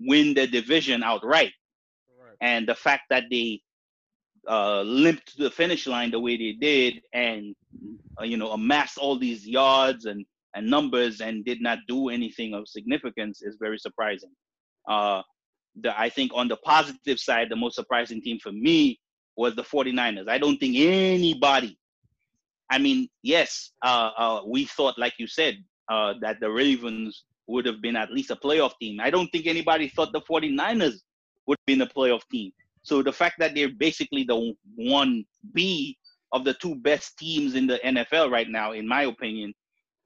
[0.00, 1.52] win the division outright.
[2.20, 2.36] Right.
[2.40, 3.60] And the fact that they
[4.48, 7.54] uh, limped to the finish line the way they did, and
[8.20, 10.24] uh, you know amassed all these yards and
[10.54, 14.30] and numbers and did not do anything of significance is very surprising.
[14.88, 15.22] Uh,
[15.80, 18.98] the, I think on the positive side, the most surprising team for me
[19.36, 20.28] was the 49ers.
[20.28, 21.77] I don't think anybody,
[22.70, 25.56] I mean, yes, uh, uh, we thought, like you said,
[25.88, 29.00] uh, that the Ravens would have been at least a playoff team.
[29.00, 31.00] I don't think anybody thought the 49ers
[31.46, 32.52] would be in a playoff team.
[32.82, 35.96] So the fact that they're basically the one B
[36.32, 39.54] of the two best teams in the NFL right now, in my opinion,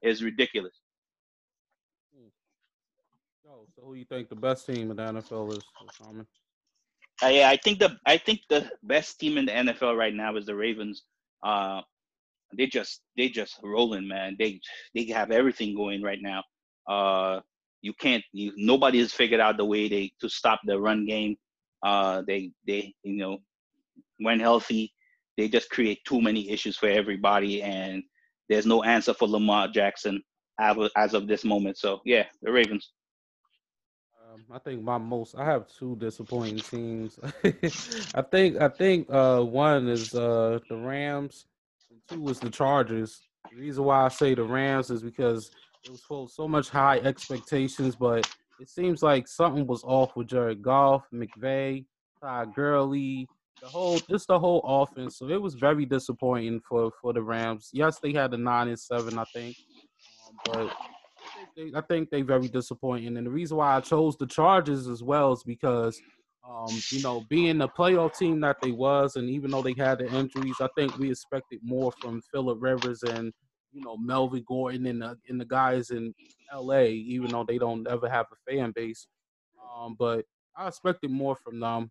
[0.01, 0.73] is ridiculous.
[3.47, 6.25] Oh, so who you think the best team in the NFL is, Simon?
[7.21, 10.35] Uh, yeah, I think the I think the best team in the NFL right now
[10.35, 11.03] is the Ravens.
[11.43, 11.81] Uh,
[12.57, 14.35] they just they just rolling, man.
[14.39, 14.59] They
[14.95, 16.43] they have everything going right now.
[16.87, 17.41] Uh,
[17.81, 21.35] you can't you, nobody has figured out the way they to stop the run game.
[21.83, 23.39] Uh, they they you know
[24.19, 24.93] when healthy,
[25.37, 28.03] they just create too many issues for everybody, and
[28.49, 30.21] there's no answer for Lamar Jackson
[30.59, 31.77] as of this moment.
[31.77, 32.91] So yeah, the Ravens.
[34.33, 37.19] Um, I think my most I have two disappointing teams.
[38.15, 41.45] I think I think uh, one is uh, the Rams,
[42.09, 43.21] two was the Chargers.
[43.51, 45.51] The reason why I say the Rams is because
[45.83, 48.27] it was full so much high expectations, but
[48.59, 51.85] it seems like something was off with Jared Goff, McVay,
[52.21, 53.27] Todd Gurley,
[53.61, 55.17] the whole just the whole offense.
[55.17, 57.69] So it was very disappointing for for the Rams.
[57.73, 59.55] Yes, they had a nine and seven, I think,
[60.27, 60.73] um, but
[61.55, 63.17] they, I think they very disappointing.
[63.17, 66.01] And the reason why I chose the Chargers as well is because.
[66.47, 69.99] Um, you know, being the playoff team that they was, and even though they had
[69.99, 73.31] the injuries, I think we expected more from Philip Rivers and
[73.71, 76.13] you know Melvin Gordon and the and the guys in
[76.51, 76.91] L.A.
[76.91, 79.07] Even though they don't ever have a fan base,
[79.77, 80.25] um, but
[80.55, 81.89] I expected more from them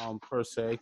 [0.00, 0.78] um, per se.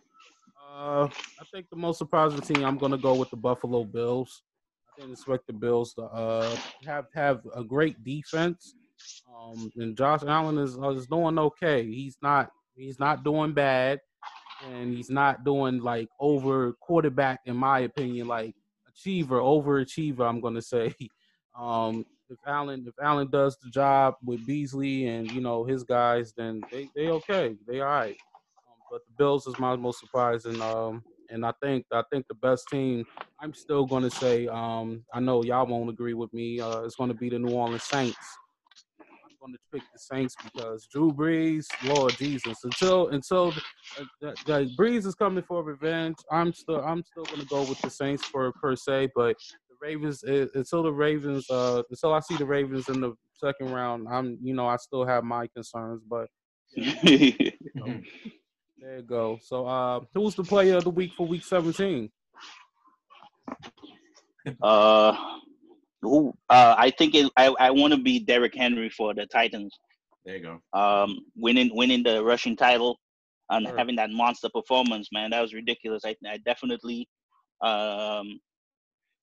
[0.69, 1.07] Uh,
[1.39, 4.43] I think the most surprising team I'm going to go with the Buffalo Bills.
[4.87, 8.75] I didn't expect the Bills to uh, have have a great defense.
[9.35, 11.85] Um, and Josh Allen is uh, is doing okay.
[11.85, 12.51] He's not
[12.81, 13.99] he's not doing bad,
[14.69, 18.55] and he's not doing like over quarterback in my opinion, like
[18.87, 20.27] achiever, overachiever.
[20.27, 20.93] I'm to say.
[21.53, 26.31] Um, if Allen if Allen does the job with Beasley and you know his guys,
[26.31, 27.57] then they they okay.
[27.67, 28.15] They all right
[28.91, 30.61] but the Bills is my most surprising.
[30.61, 33.05] Um, and I think I think the best team.
[33.39, 34.47] I'm still going to say.
[34.47, 36.59] Um, I know y'all won't agree with me.
[36.59, 38.17] Uh, it's going to be the New Orleans Saints.
[39.41, 43.49] Going to pick the Saints because Drew Brees, Lord Jesus, until until
[43.99, 46.17] uh, the, the Brees is coming for revenge.
[46.31, 49.37] I'm still I'm still going to go with the Saints for per se, but
[49.69, 53.71] the Ravens uh, until the Ravens uh until I see the Ravens in the second
[53.71, 56.27] round, I'm you know I still have my concerns, but.
[58.79, 59.39] There you go.
[59.41, 62.09] So, uh, who's the player of the week for Week 17?
[64.61, 65.13] Uh,
[66.01, 66.33] who?
[66.49, 69.77] Uh, I think it, I I want to be Derrick Henry for the Titans.
[70.25, 70.79] There you go.
[70.79, 72.99] Um, winning winning the rushing title
[73.49, 73.77] and sure.
[73.77, 76.03] having that monster performance, man, that was ridiculous.
[76.05, 77.07] I I definitely,
[77.61, 78.39] um,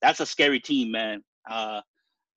[0.03, 1.23] that's a scary team, man.
[1.51, 1.81] Uh,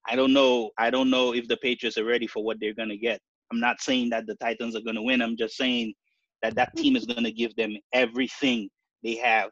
[0.10, 0.72] I don't know.
[0.78, 3.20] I don't know if the Patriots are ready for what they're gonna get.
[3.52, 5.22] I'm not saying that the Titans are gonna win.
[5.22, 5.94] I'm just saying
[6.42, 8.70] that that team is going to give them everything
[9.04, 9.50] they have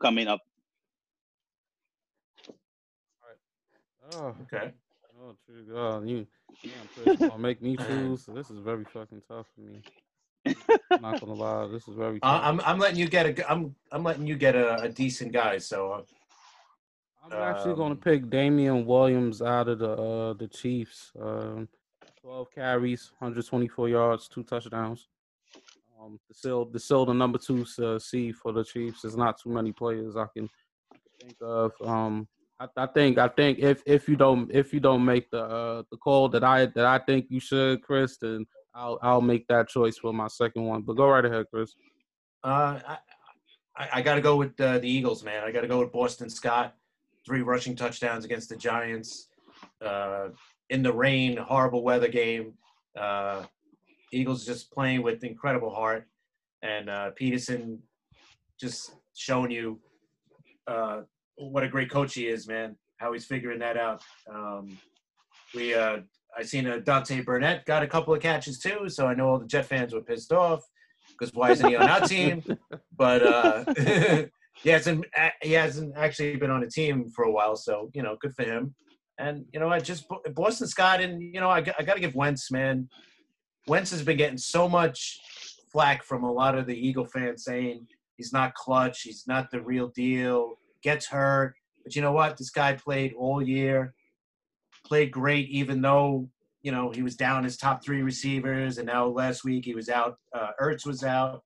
[0.00, 0.40] coming up.
[4.14, 4.72] Oh, okay.
[5.20, 6.26] Oh, true God, you
[6.62, 8.26] damn make me choose.
[8.26, 9.82] This is very fucking tough for me.
[10.90, 12.18] I'm not gonna lie, this is very.
[12.22, 15.32] Uh, I'm I'm letting you get a I'm I'm letting you get a, a decent
[15.32, 15.58] guy.
[15.58, 16.02] So uh,
[17.24, 21.12] I'm actually going Um, to pick Damien Williams out of the uh, the Chiefs.
[21.20, 21.68] Um,
[22.22, 25.08] 12 carries, 124 yards, two touchdowns.
[26.00, 29.02] Um, the still the still the number two uh, seed for the Chiefs.
[29.02, 30.48] There's not too many players I can
[31.20, 31.72] think of.
[31.84, 32.28] Um,
[32.60, 35.82] I, I think I think if if you don't if you don't make the uh,
[35.90, 39.68] the call that I that I think you should, Chris, then I'll I'll make that
[39.68, 40.82] choice for my second one.
[40.82, 41.74] But go right ahead, Chris.
[42.44, 42.98] Uh, I,
[43.76, 45.44] I, I got to go with uh, the Eagles, man.
[45.44, 46.74] I got to go with Boston Scott.
[47.24, 49.28] Three rushing touchdowns against the Giants.
[49.84, 50.28] Uh,
[50.70, 52.54] in the rain, horrible weather game.
[52.98, 53.44] Uh,
[54.12, 56.08] Eagles just playing with incredible heart,
[56.62, 57.78] and uh, Pederson
[58.58, 59.78] just showing you
[60.66, 61.02] uh,
[61.38, 62.76] what a great coach he is, man.
[62.98, 64.02] How he's figuring that out.
[64.32, 64.76] Um,
[65.54, 65.98] we, uh,
[66.36, 69.38] I seen a Deontay Burnett got a couple of catches too, so I know all
[69.38, 70.62] the Jet fans were pissed off
[71.10, 72.42] because why isn't he on our team?
[72.96, 73.64] But uh,
[74.54, 75.04] he hasn't
[75.40, 78.42] he hasn't actually been on a team for a while, so you know, good for
[78.42, 78.74] him.
[79.20, 82.16] And you know, I just Boston Scott, and you know, I, I got to give
[82.16, 82.88] Wentz, man.
[83.68, 85.20] Wentz has been getting so much
[85.70, 87.86] flack from a lot of the Eagle fans saying
[88.16, 91.54] he's not clutch, he's not the real deal, gets hurt.
[91.84, 92.36] But you know what?
[92.36, 93.94] This guy played all year,
[94.84, 96.28] played great, even though
[96.62, 99.88] you know he was down his top three receivers, and now last week he was
[99.88, 100.18] out.
[100.32, 101.42] Uh, Ertz was out,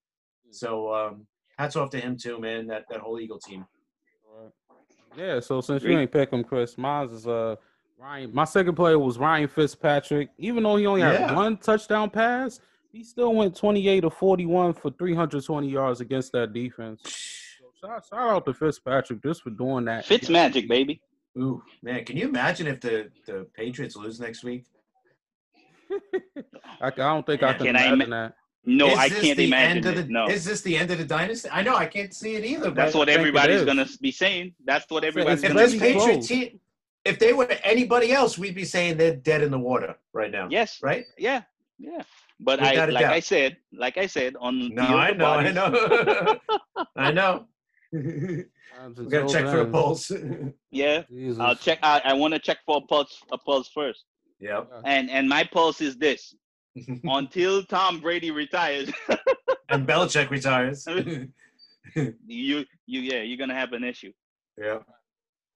[0.50, 1.26] so um,
[1.59, 2.66] hats off to him too, man.
[2.66, 3.64] That that whole Eagle team.
[5.16, 7.56] Yeah, so since you ain't pick him, Chris, mine is uh
[7.98, 8.30] Ryan.
[8.32, 10.30] My second player was Ryan Fitzpatrick.
[10.38, 11.34] Even though he only had Yeah.
[11.36, 12.60] one touchdown pass,
[12.90, 17.00] he still went 28 to 41 for 320 yards against that defense.
[17.82, 20.04] So shout, shout out to Fitzpatrick just for doing that.
[20.04, 21.00] Fitz magic, baby.
[21.38, 24.66] Ooh, man, can you imagine if the the Patriots lose next week?
[26.80, 28.34] I, I don't think I Man, can, can I imagine ima- that.
[28.64, 30.06] No, Is I this can't the imagine end of it.
[30.06, 31.48] the, No, Is this the end of the dynasty?
[31.50, 32.70] I know I can't see it either.
[32.70, 34.54] that's but what I think it everybody's gonna be saying.
[34.64, 36.22] That's what everybody's if gonna this be really saying.
[36.22, 36.60] Team,
[37.04, 40.46] if they were anybody else, we'd be saying they're dead in the water right now.
[40.50, 41.04] Yes, Right?
[41.18, 41.42] yeah,
[41.78, 42.02] yeah.
[42.38, 43.12] But Without I, a like doubt.
[43.12, 46.38] I said, like I said on No, Field I of know, I know,
[46.96, 47.46] I know.
[48.02, 48.44] we
[48.77, 49.73] Times gotta until check for a then.
[49.73, 50.12] pulse.
[50.70, 51.39] Yeah, Jesus.
[51.39, 51.78] I'll check.
[51.82, 54.05] I, I want to check for a pulse, a pulse first.
[54.40, 54.69] yep.
[54.85, 56.35] And and my pulse is this:
[57.05, 58.90] until Tom Brady retires,
[59.69, 60.86] and Belichick retires.
[62.27, 64.12] you you yeah, you're gonna have an issue.
[64.59, 64.78] yeah.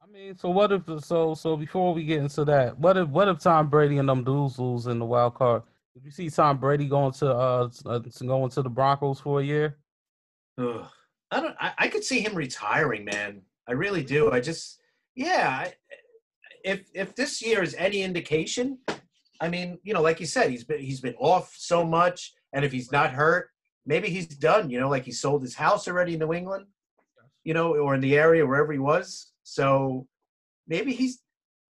[0.03, 3.29] I mean, so what if so so before we get into that, what if what
[3.29, 5.63] if Tom Brady and them dudes lose in the wild card?
[5.95, 9.41] Did you see Tom Brady going to uh uh, to going to the Broncos for
[9.41, 9.79] a year?
[10.59, 10.87] Ugh.
[11.31, 11.57] I don't.
[11.61, 13.43] I, I could see him retiring, man.
[13.69, 14.31] I really do.
[14.31, 14.81] I just,
[15.15, 15.65] yeah.
[15.65, 15.75] I,
[16.65, 18.79] if if this year is any indication,
[19.41, 22.65] I mean, you know, like you said, he's been he's been off so much, and
[22.65, 23.49] if he's not hurt,
[23.87, 24.71] maybe he's done.
[24.71, 26.67] You know, like he sold his house already in New England,
[27.45, 29.33] you know, or in the area wherever he was.
[29.43, 30.07] So
[30.67, 31.23] maybe he's,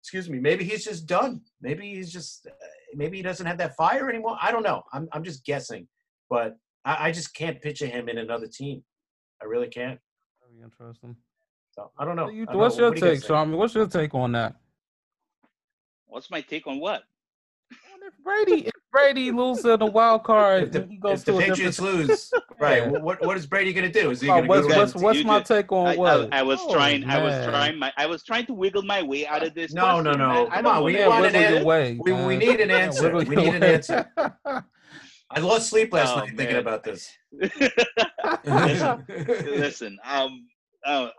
[0.02, 1.42] excuse me, maybe he's just done.
[1.62, 2.52] Maybe he's just, uh,
[2.94, 4.38] maybe he doesn't have that fire anymore.
[4.42, 4.84] I don't know.
[4.94, 5.88] I'm I'm just guessing,
[6.30, 8.84] but I, I just can't picture him in another team.
[9.42, 10.00] I really can't.
[10.42, 11.16] Very interesting.
[11.72, 12.30] So I don't know.
[12.30, 12.84] You- I don't what's know.
[12.84, 13.28] your What do you guys take, think?
[13.28, 13.58] Sharman?
[13.58, 14.56] What's your take on that?
[16.08, 17.04] What's my take on what?
[18.08, 21.32] If Brady, if Brady loses in the wild card, If the, he goes if the
[21.32, 22.08] to Patriots different.
[22.10, 22.84] lose, right?
[22.84, 23.00] Yeah.
[23.00, 24.12] What what is Brady going to do?
[24.12, 24.78] Is he Oh, going to what's go?
[24.78, 26.32] what's, to- what's my just- take on I, what?
[26.32, 27.04] I, I was Oh, trying.
[27.06, 27.80] I was trying.
[27.80, 29.74] My I was trying to wiggle my way out of this.
[29.74, 30.28] No, no, question, no.
[30.28, 30.48] man.
[30.52, 31.66] I Come don't on, we wanna- Yeah, want an answer.
[31.66, 33.16] way, We, we need an answer.
[33.16, 34.12] we need an answer.
[35.36, 37.12] I lost sleep last Oh, night thinking about this.
[38.46, 39.06] listen,
[39.46, 39.98] listen.
[40.06, 40.48] Um,
[40.86, 41.10] uh,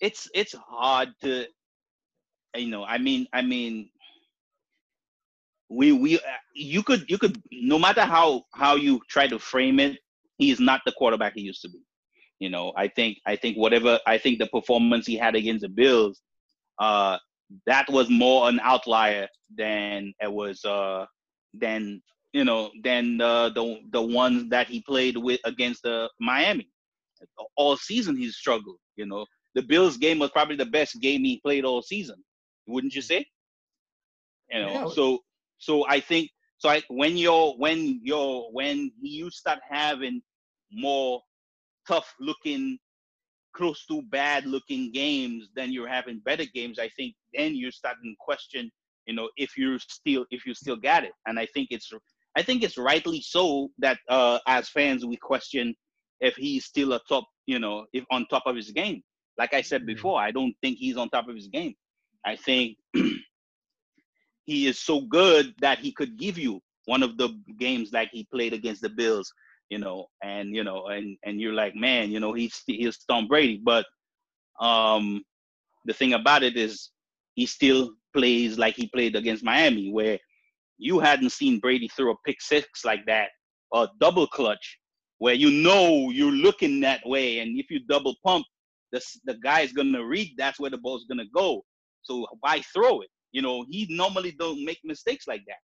[0.00, 1.44] it's it's hard to,
[2.56, 2.84] you know.
[2.84, 3.90] I mean, I mean,
[5.68, 6.20] we we uh,
[6.54, 9.98] you could you could no matter how how you try to frame it,
[10.38, 11.80] he is not the quarterback he used to be.
[12.38, 15.68] You know, I think I think whatever I think the performance he had against the
[15.68, 16.22] Bills,
[16.78, 17.18] uh,
[17.66, 21.04] that was more an outlier than it was uh
[21.52, 22.00] than
[22.34, 26.68] you know than the the the ones that he played with against the Miami.
[27.56, 28.78] All season he's struggled.
[28.96, 29.24] You know,
[29.54, 32.22] the Bills game was probably the best game he played all season.
[32.66, 33.26] Wouldn't you say?
[34.50, 34.88] You know, Yeah.
[34.88, 35.20] so
[35.58, 36.68] so I think so.
[36.68, 40.20] I when you're when you're when you start having
[40.72, 41.22] more
[41.88, 42.78] tough looking
[43.54, 48.10] close to bad looking games then you're having better games i think then you're starting
[48.12, 48.70] to question
[49.06, 51.92] you know if you're still if you still got it and i think it's
[52.36, 55.74] i think it's rightly so that uh as fans we question
[56.20, 59.02] if he's still a top you know if on top of his game.
[59.38, 59.86] Like i said Mhm.
[59.86, 61.74] before i don't think he's on top of his game.
[62.24, 62.76] I think
[64.44, 68.26] he is so good that he could give you one of the games like he
[68.32, 69.32] played against the bills
[69.70, 73.26] you know, and you know, and and you're like, man, you know, he's he's Tom
[73.26, 73.86] Brady, but
[74.60, 75.22] um,
[75.86, 76.90] the thing about it is
[77.34, 80.18] he still plays like he played against Miami, where
[80.78, 83.28] you hadn't seen Brady throw a pick six like that
[83.74, 84.78] a double clutch,
[85.18, 88.46] where you know you're looking that way, and if you double pump,
[88.92, 91.62] the the guy's gonna read that's where the ball's gonna go.
[92.02, 93.08] So why throw it?
[93.32, 95.58] You know, he normally don't make mistakes like that.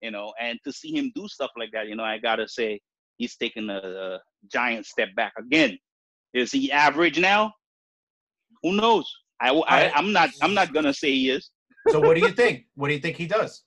[0.00, 2.80] You know, and to see him do stuff like that, you know, I gotta say
[3.16, 4.20] he's taking a, a
[4.50, 5.76] giant step back again.
[6.34, 7.52] Is he average now?
[8.62, 9.10] Who knows?
[9.40, 11.50] I, I I'm not I'm not gonna say he is.
[11.88, 12.66] So what do you think?
[12.74, 13.62] What do you think he does?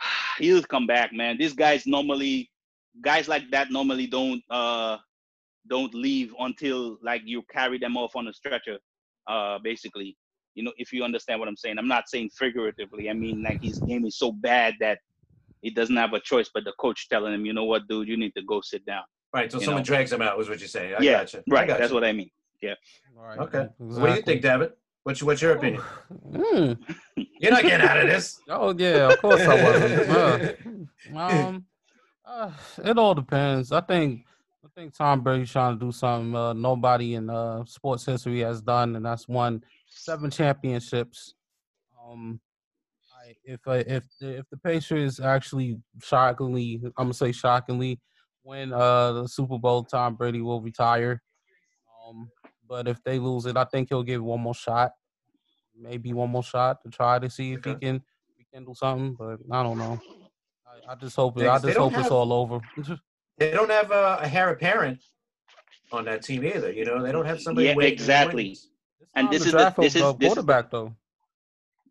[0.38, 1.36] He'll come back, man.
[1.38, 2.50] These guys normally
[3.02, 4.96] guys like that normally don't uh
[5.68, 8.78] don't leave until like you carry them off on a stretcher,
[9.26, 10.16] uh basically.
[10.54, 11.76] You know, if you understand what I'm saying.
[11.78, 13.10] I'm not saying figuratively.
[13.10, 14.98] I mean like his game is so bad that
[15.60, 18.16] he doesn't have a choice but the coach telling him, you know what, dude, you
[18.16, 19.02] need to go sit down.
[19.34, 19.50] Right.
[19.50, 19.84] So someone know?
[19.84, 20.94] drags him out, was what you're saying.
[20.94, 21.42] I yeah, gotcha.
[21.48, 21.68] Right.
[21.68, 22.30] That's what I mean.
[22.62, 22.74] Yeah.
[23.14, 23.38] Right.
[23.38, 23.68] Okay.
[23.80, 24.00] Exactly.
[24.00, 24.72] What do you think, David?
[25.06, 25.80] What's what's your opinion?
[26.32, 26.78] Mm.
[27.14, 28.40] You're not getting out of this.
[28.48, 30.88] Oh yeah, of course I wasn't.
[31.14, 31.64] um,
[32.26, 32.50] uh,
[32.84, 33.70] it all depends.
[33.70, 34.24] I think
[34.64, 38.60] I think Tom Brady's trying to do something uh, nobody in uh, sports history has
[38.60, 41.34] done, and that's won seven championships.
[42.04, 42.40] Um,
[43.24, 48.00] I, if uh, if the, if the Patriots actually shockingly, I'm gonna say shockingly,
[48.42, 51.22] win uh, the Super Bowl, Tom Brady will retire.
[52.08, 52.28] Um,
[52.68, 54.92] but if they lose it, I think he'll give one more shot,
[55.78, 57.70] maybe one more shot to try to see if okay.
[57.70, 58.02] he can
[58.38, 59.14] rekindle something.
[59.14, 60.00] But I don't know.
[60.66, 62.60] I, I just hope I just hope have, it's all over.
[63.38, 65.02] they don't have a, a heir apparent
[65.92, 66.72] on that team either.
[66.72, 67.68] You know, they don't have somebody.
[67.68, 68.56] Yeah, exactly.
[69.14, 70.94] And this is the, this is this quarterback though.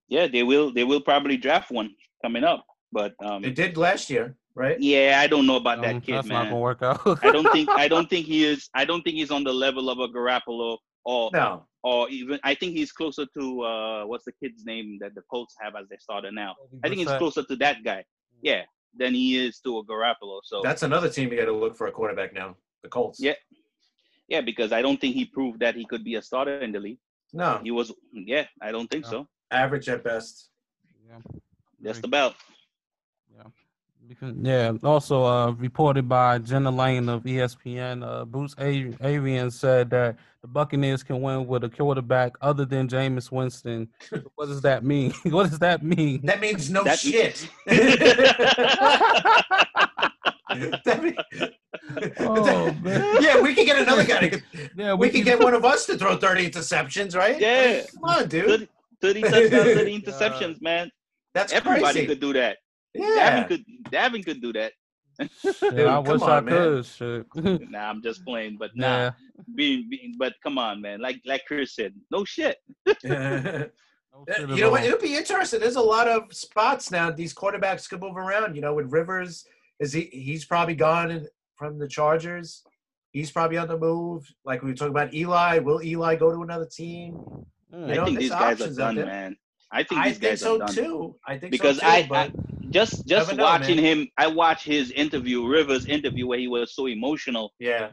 [0.07, 0.71] Yeah, they will.
[0.71, 2.65] They will probably draft one coming up.
[2.91, 4.79] But um, they did last year right?
[4.79, 6.45] Yeah, I don't know about that um, kid, that's man.
[6.45, 7.01] not gonna work out.
[7.23, 8.69] I don't think I don't think he is.
[8.73, 11.65] I don't think he's on the level of a Garoppolo or no.
[11.83, 15.55] or even I think he's closer to uh what's the kid's name that the Colts
[15.61, 16.55] have as their starter now.
[16.83, 18.03] I think he's closer to that guy.
[18.41, 18.63] Yeah,
[18.97, 20.39] than he is to a Garoppolo.
[20.43, 22.55] So that's another team you got to look for a quarterback now.
[22.83, 23.19] The Colts.
[23.19, 23.33] Yeah,
[24.27, 26.79] yeah, because I don't think he proved that he could be a starter in the
[26.79, 26.99] league.
[27.33, 27.91] No, he was.
[28.13, 29.09] Yeah, I don't think no.
[29.09, 29.27] so.
[29.51, 30.49] Average at best.
[31.07, 31.19] Yeah,
[31.83, 32.35] just about.
[34.41, 34.73] Yeah.
[34.83, 41.03] Also, uh, reported by Jenna Laine of ESPN, uh, Bruce Arians said that the Buccaneers
[41.03, 43.89] can win with a quarterback other than Jameis Winston.
[44.35, 45.11] what does that mean?
[45.23, 46.25] what does that mean?
[46.25, 47.49] That means no that shit.
[52.19, 53.17] oh, man.
[53.21, 54.29] Yeah, we can get another guy.
[54.29, 54.41] To,
[54.75, 57.39] yeah, we, we can get one of us to throw 30 interceptions, right?
[57.39, 57.83] Yeah.
[57.93, 58.69] Come on, dude.
[59.01, 60.91] 30, 30 touchdowns, 30 interceptions, uh, man.
[61.33, 62.07] That's Everybody crazy.
[62.07, 62.57] could do that.
[62.95, 63.43] Yeah.
[63.43, 64.73] Davin could Davin could do that.
[65.17, 66.85] Dude, I wish on, I could.
[66.85, 67.25] Shit.
[67.69, 69.11] nah, I'm just playing, but nah, yeah.
[69.55, 70.99] being, being, but come on, man.
[70.99, 72.57] Like like Chris said, no shit.
[73.03, 73.69] no
[74.49, 74.83] you know what?
[74.83, 75.59] It'll be interesting.
[75.59, 77.11] There's a lot of spots now.
[77.11, 78.55] These quarterbacks could move around.
[78.55, 79.45] You know, with Rivers,
[79.79, 80.09] is he?
[80.11, 82.63] He's probably gone from the Chargers.
[83.11, 84.27] He's probably on the move.
[84.43, 85.59] Like we were talking about Eli.
[85.59, 87.17] Will Eli go to another team?
[87.73, 89.37] Mm, you know, I think these guys are done, man.
[89.71, 90.75] I think these I guys think so are done.
[90.75, 91.15] too.
[91.27, 92.07] I think because so too, I.
[92.11, 92.31] I
[92.69, 97.53] just just watching him, I watched his interview, Rivers' interview, where he was so emotional.
[97.59, 97.91] Yeah.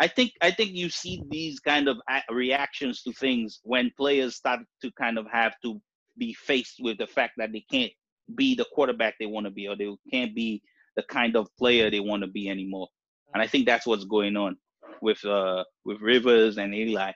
[0.00, 1.98] I think I think you see these kind of
[2.30, 5.80] reactions to things when players start to kind of have to
[6.18, 7.92] be faced with the fact that they can't
[8.34, 10.62] be the quarterback they want to be, or they can't be
[10.96, 12.88] the kind of player they want to be anymore.
[13.32, 14.56] And I think that's what's going on
[15.02, 17.12] with uh with Rivers and Eli.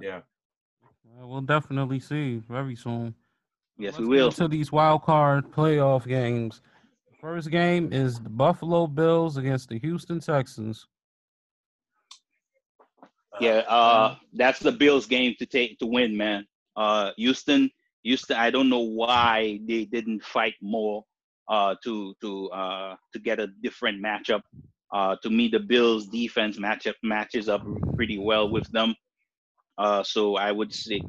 [0.00, 0.20] Yeah.
[1.22, 3.14] We'll definitely see very soon.
[3.78, 4.32] Yes, Let's we will.
[4.32, 6.62] To these wild card playoff games.
[7.10, 10.86] The first game is the Buffalo Bills against the Houston Texans.
[13.40, 16.46] Yeah, uh, that's the Bills game to take to win, man.
[16.76, 17.70] Uh, Houston,
[18.02, 18.36] Houston.
[18.36, 21.04] I don't know why they didn't fight more
[21.48, 24.42] uh, to to uh, to get a different matchup.
[24.92, 27.62] Uh, to me, the Bills' defense matchup matches up
[27.94, 28.94] pretty well with them.
[29.80, 31.00] Uh, so I would say,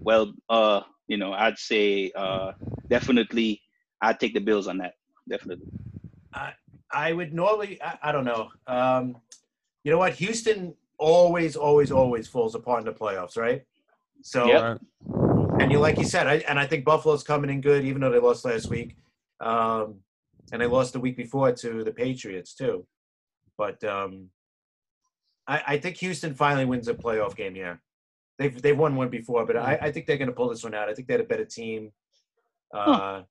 [0.00, 2.52] well, uh, you know, I'd say uh,
[2.88, 3.62] definitely
[4.02, 4.94] I'd take the Bills on that.
[5.28, 5.68] Definitely.
[6.34, 6.54] I
[6.90, 8.50] I would normally I, I don't know.
[8.66, 9.18] Um,
[9.84, 10.14] you know what?
[10.14, 13.62] Houston always, always, always falls apart in the playoffs, right?
[14.22, 14.80] So, yep.
[15.60, 18.10] and you like you said, I, and I think Buffalo's coming in good, even though
[18.10, 18.96] they lost last week,
[19.40, 20.00] um,
[20.50, 22.86] and they lost the week before to the Patriots too.
[23.56, 24.30] But um,
[25.46, 27.54] I, I think Houston finally wins a playoff game.
[27.54, 27.76] Yeah,
[28.38, 30.74] They've they've won one before, but I, I think they're going to pull this one
[30.74, 30.88] out.
[30.88, 31.92] I think they had a better team.
[32.74, 33.22] Uh, huh.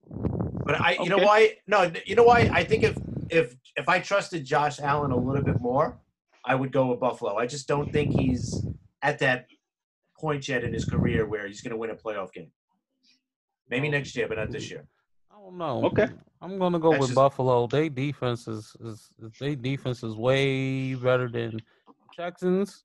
[0.65, 1.09] But I, you okay.
[1.09, 1.57] know why?
[1.67, 2.49] No, you know why?
[2.51, 2.97] I think if
[3.29, 5.99] if if I trusted Josh Allen a little bit more,
[6.43, 7.37] I would go with Buffalo.
[7.37, 8.65] I just don't think he's
[9.03, 9.47] at that
[10.17, 12.51] point yet in his career where he's going to win a playoff game.
[13.69, 14.87] Maybe next year, but not this year.
[15.31, 15.85] I don't know.
[15.85, 16.07] Okay.
[16.41, 17.67] I'm gonna go That's with just- Buffalo.
[17.67, 19.09] They defense is, is
[19.39, 21.59] they defense is way better than
[22.15, 22.83] Texans.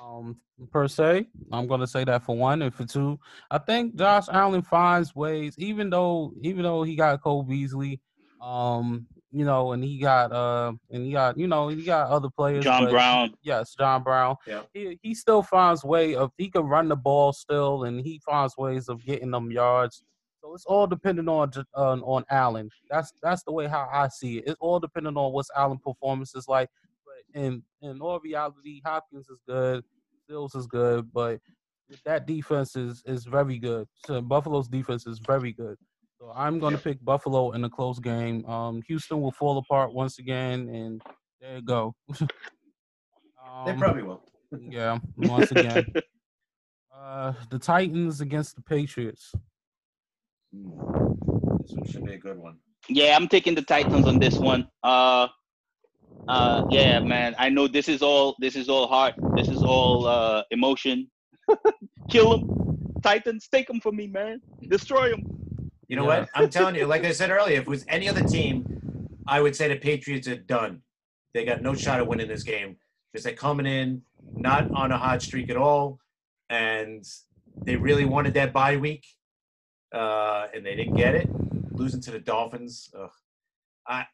[0.00, 0.36] Um,
[0.70, 3.18] per se, I'm gonna say that for one, and for two,
[3.50, 5.54] I think Josh Allen finds ways.
[5.58, 8.00] Even though, even though he got Cole Beasley,
[8.42, 12.28] um, you know, and he got uh, and he got you know, he got other
[12.30, 12.64] players.
[12.64, 13.34] John but- Brown.
[13.42, 14.36] Yes, John Brown.
[14.46, 14.62] Yeah.
[14.72, 18.56] He he still finds way of he can run the ball still, and he finds
[18.56, 20.02] ways of getting them yards.
[20.42, 22.70] So it's all dependent on on on Allen.
[22.90, 24.44] That's that's the way how I see it.
[24.46, 26.68] It's all dependent on what's Allen performance is like.
[27.36, 29.84] But in in all reality, Hopkins is good,
[30.24, 31.40] Stills is good, but
[32.04, 33.86] that defense is is very good.
[34.06, 35.76] So Buffalo's defense is very good.
[36.18, 38.44] So I'm going to pick Buffalo in a close game.
[38.46, 41.02] Um, Houston will fall apart once again, and
[41.40, 41.94] there you go.
[43.64, 44.22] They Um, probably will.
[44.58, 45.86] yeah, once again.
[46.94, 49.32] uh, the Titans against the Patriots.
[50.54, 51.60] Mm.
[51.62, 52.56] This one should be a good one.
[52.88, 54.68] Yeah, I'm taking the Titans on this one.
[54.82, 55.28] Uh,
[56.28, 57.34] uh, yeah, man.
[57.38, 59.14] I know this is all this is all heart.
[59.36, 61.10] This is all uh, emotion.
[62.10, 63.48] Kill them, Titans.
[63.48, 64.40] Take them from me, man.
[64.68, 65.22] Destroy them.
[65.88, 66.20] You know Yeah.
[66.20, 66.28] what?
[66.34, 68.66] I'm telling you, like I said earlier, if it was any other team,
[69.26, 70.82] I would say the Patriots are done.
[71.34, 72.76] They got no shot at winning this game
[73.12, 74.02] because they're coming in
[74.34, 75.98] not on a hot streak at all,
[76.50, 77.04] and
[77.64, 79.06] they really wanted that bye week,
[79.94, 81.28] uh, and they didn't get it,
[81.72, 82.90] losing to the Dolphins.
[82.98, 83.10] Ugh.
[83.88, 84.06] I,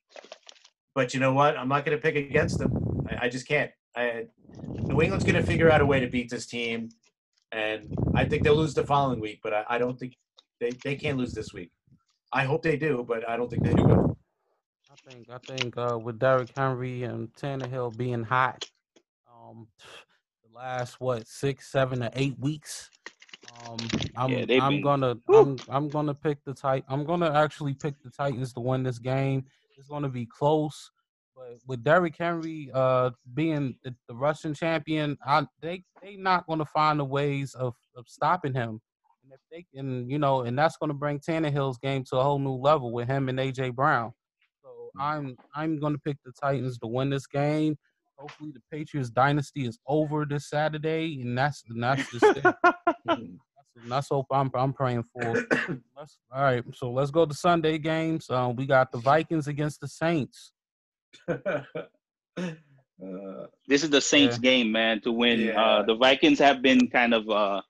[0.95, 1.57] but you know what?
[1.57, 3.05] I'm not going to pick against them.
[3.11, 3.71] I, I just can't.
[3.97, 4.27] I,
[4.63, 6.89] New England's going to figure out a way to beat this team,
[7.53, 9.41] and I think they'll lose the following week.
[9.43, 10.17] But I, I don't think
[10.61, 11.71] they, they can't lose this week.
[12.33, 14.17] I hope they do, but I don't think they will.
[14.91, 18.65] I think I think uh, with Derrick Henry and Tannehill being hot,
[19.31, 19.67] um,
[20.45, 22.91] the last what six, seven, or eight weeks.
[23.67, 23.77] Um,
[24.17, 27.95] I'm Yeah, I'm been- gonna I'm I'm gonna pick the tit I'm gonna actually pick
[28.03, 29.45] the Titans to win this game.
[29.77, 30.91] It's gonna be close,
[31.35, 36.67] but with Derrick Henry uh being the, the rushing champion, I, they they not gonna
[36.67, 38.81] find the ways of, of stopping him.
[39.25, 42.39] And if they can, you know, and that's gonna bring Tannehill's game to a whole
[42.39, 44.13] new level with him and AJ Brown.
[44.63, 47.77] So I'm I'm gonna pick the Titans to win this game.
[48.17, 52.55] Hopefully the Patriots dynasty is over this Saturday, and that's and that's just it.
[53.77, 55.23] That's, that's hope I'm I'm praying for.
[55.97, 58.29] Let's, all right, so let's go to Sunday games.
[58.31, 60.53] Um, we got the Vikings against the Saints.
[61.29, 61.63] Uh,
[63.69, 64.43] This is the Saints Yeah.
[64.51, 65.41] game, man, to win.
[65.41, 65.61] Yeah.
[65.61, 67.61] Uh, the Vikings have been kind of uh,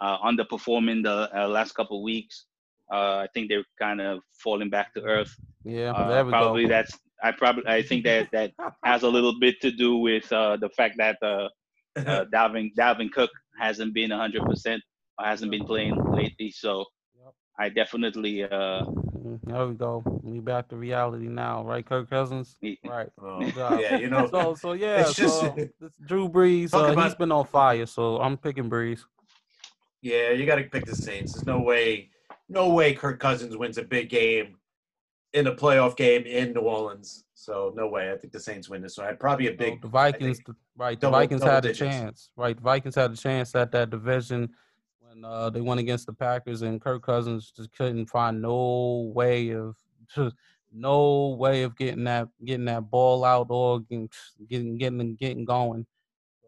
[0.00, 2.46] uh, underperforming the uh, last couple of weeks.
[2.92, 5.34] Uh, I think they're kind of falling back to earth.
[5.64, 6.68] Yeah, Uh, we probably go.
[6.70, 6.98] that's.
[7.22, 8.50] I probably I think that that
[8.84, 11.48] has a little bit to do with uh, the fact that uh,
[11.96, 13.30] uh, Dalvin Dalvin Cook
[13.60, 14.88] hasn't been 100 percent or
[15.20, 16.50] hasn't been playing lately.
[16.50, 16.84] So
[17.22, 17.34] Yep.
[17.58, 18.84] I definitely uh,
[19.22, 20.02] Mm, There we go.
[20.24, 22.56] We back to reality now, right, Kirk Cousins?
[22.60, 23.08] he- Right.
[23.20, 23.40] oh,
[23.78, 26.92] yeah, you know, So, so yeah, It's just- so this Drew Brees, Talk uh, he's
[26.94, 29.00] about- been on fire, so I'm picking Brees.
[30.00, 31.34] yeah, you got to pick the Saints.
[31.34, 32.10] There's no way,
[32.48, 34.56] no way Kirk Cousins wins a big game
[35.34, 37.24] in a playoff game in New Orleans.
[37.34, 38.10] So no way.
[38.12, 39.06] I think the Saints win this one.
[39.06, 39.80] I'd probably a So big.
[39.82, 40.98] the Vikings, the, right?
[40.98, 42.56] The double- Vikings double had a chance, right?
[42.56, 44.50] The Vikings had a chance at that division
[45.12, 49.50] when uh, they went against the Packers, and Kirk Cousins just couldn't find no way
[49.50, 49.76] of,
[50.72, 54.08] no way of getting that getting that ball out or getting
[54.48, 55.86] getting getting, getting going.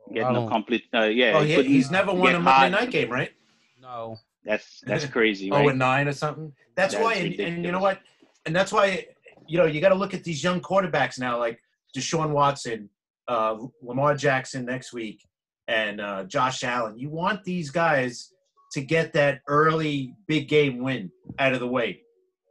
[0.07, 0.85] So getting a don't- complete.
[0.95, 3.33] Uh, yeah, Oh, he he, he's never won a Monday night game, right?
[3.81, 5.69] no, That's that's crazy, Oh, right?
[5.71, 6.53] and nine or something.
[6.75, 8.01] That's, That's why, and, and you know what?
[8.47, 9.07] And that's why,
[9.47, 11.61] you know, you got to look at these young quarterbacks now, like
[11.97, 12.91] Deshaun Watson,
[13.29, 15.25] uh, Lamar Jackson next week,
[15.69, 16.99] and uh, Josh Allen.
[16.99, 18.34] You want these guys
[18.75, 22.01] to get that early big game win out of the way.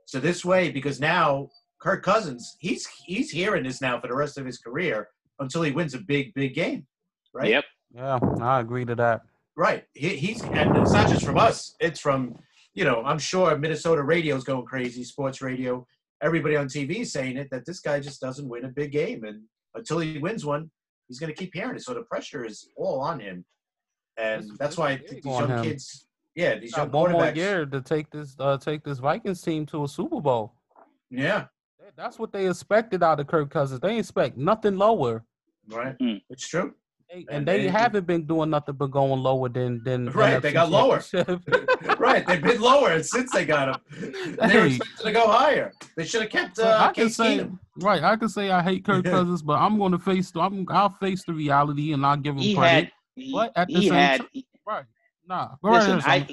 [0.06, 1.50] So this way, because now
[1.82, 5.10] Kirk Cousins, he's he's hearing this now for the rest of his career
[5.40, 6.86] until he wins a big big game,
[7.34, 7.50] right?
[7.50, 7.66] Yep.
[7.96, 9.22] yeah, I agree to that.
[9.56, 9.84] Right.
[9.94, 11.76] He, he's and it's not just from us.
[11.80, 12.36] It's from
[12.74, 15.86] you know I'm sure Minnesota radio's going crazy, sports radio.
[16.22, 19.26] Everybody on TV is saying it that this guy just doesn't win a big game,
[19.26, 19.42] and
[19.76, 20.72] until he wins one,
[21.10, 21.82] he's going to keep hearing it.
[21.84, 23.44] So the pressure is all on him,
[24.18, 25.64] and It's- that's why I think these young him.
[25.64, 29.00] kids, yeah, these young Got one more quarterbacks, year to take this uh, take this
[29.00, 30.54] Vikings team to a Super Bowl.
[31.10, 31.46] yeah,
[31.96, 33.80] That's what they expected out of Kirk Cousins.
[33.80, 35.24] They expect nothing lower.
[35.70, 36.16] right, Hmm.
[36.30, 36.74] it's true.
[37.10, 40.42] They, and, And they, they- haven't been doing nothing but going lower than than Right,
[40.42, 41.04] they got lower.
[42.00, 43.76] right, they've been lower since they got him.
[44.40, 44.76] And they were Hey.
[44.76, 45.72] expected to go higher.
[45.96, 47.60] They should have kept uh, I can Case say Keenum.
[47.82, 48.02] right.
[48.04, 49.12] I can say I hate Kirk Yeah.
[49.12, 50.32] Cousins, but I'm going to face.
[50.32, 52.86] the- I'm, I'll face the reality and I'll give him He credit.
[52.86, 52.92] had.
[53.16, 54.22] He, But at the he same had.
[54.66, 54.86] right.
[55.28, 56.28] Nah, listen, I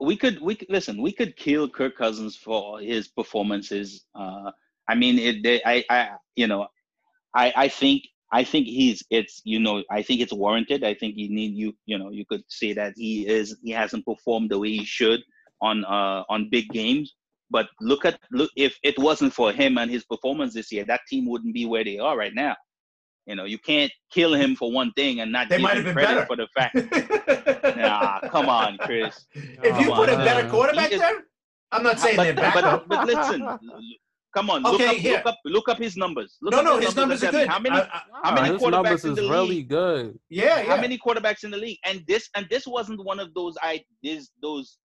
[0.00, 1.00] we could we could listen.
[1.00, 4.04] We could kill Kirk Cousins for his performances.
[4.14, 4.50] Uh,
[4.88, 5.42] I mean, it.
[5.42, 6.66] They, I, I, you know,
[7.34, 8.02] I, I think
[8.32, 10.84] I think he's it's you know I think it's warranted.
[10.84, 14.04] I think you need you you know you could say that he is he hasn't
[14.04, 15.20] performed the way he should
[15.60, 17.14] on uh on big games.
[17.50, 21.02] But look at look if it wasn't for him and his performance this year, that
[21.08, 22.56] team wouldn't be where they are right now.
[23.26, 25.94] You know, you can't kill him for one thing and not they give him credit
[25.94, 26.26] better.
[26.26, 27.76] for the fact.
[27.76, 29.26] nah, come on, Chris.
[29.34, 31.24] If you put a better quarterback there,
[31.72, 33.40] I'm not saying but, they're but, but listen,
[34.36, 35.12] come on, look Okay, up, here.
[35.16, 36.36] look up, look up his numbers.
[36.42, 37.48] Look no, up no, his numbers are and tell me good.
[37.50, 37.76] How many?
[37.76, 39.68] I- I- how many his quarterbacks numbers in is the really league?
[39.68, 40.18] good.
[40.28, 40.62] yeah, yeah.
[40.64, 41.78] How many quarterbacks in the league?
[41.86, 44.78] And this and this wasn't one of those I this those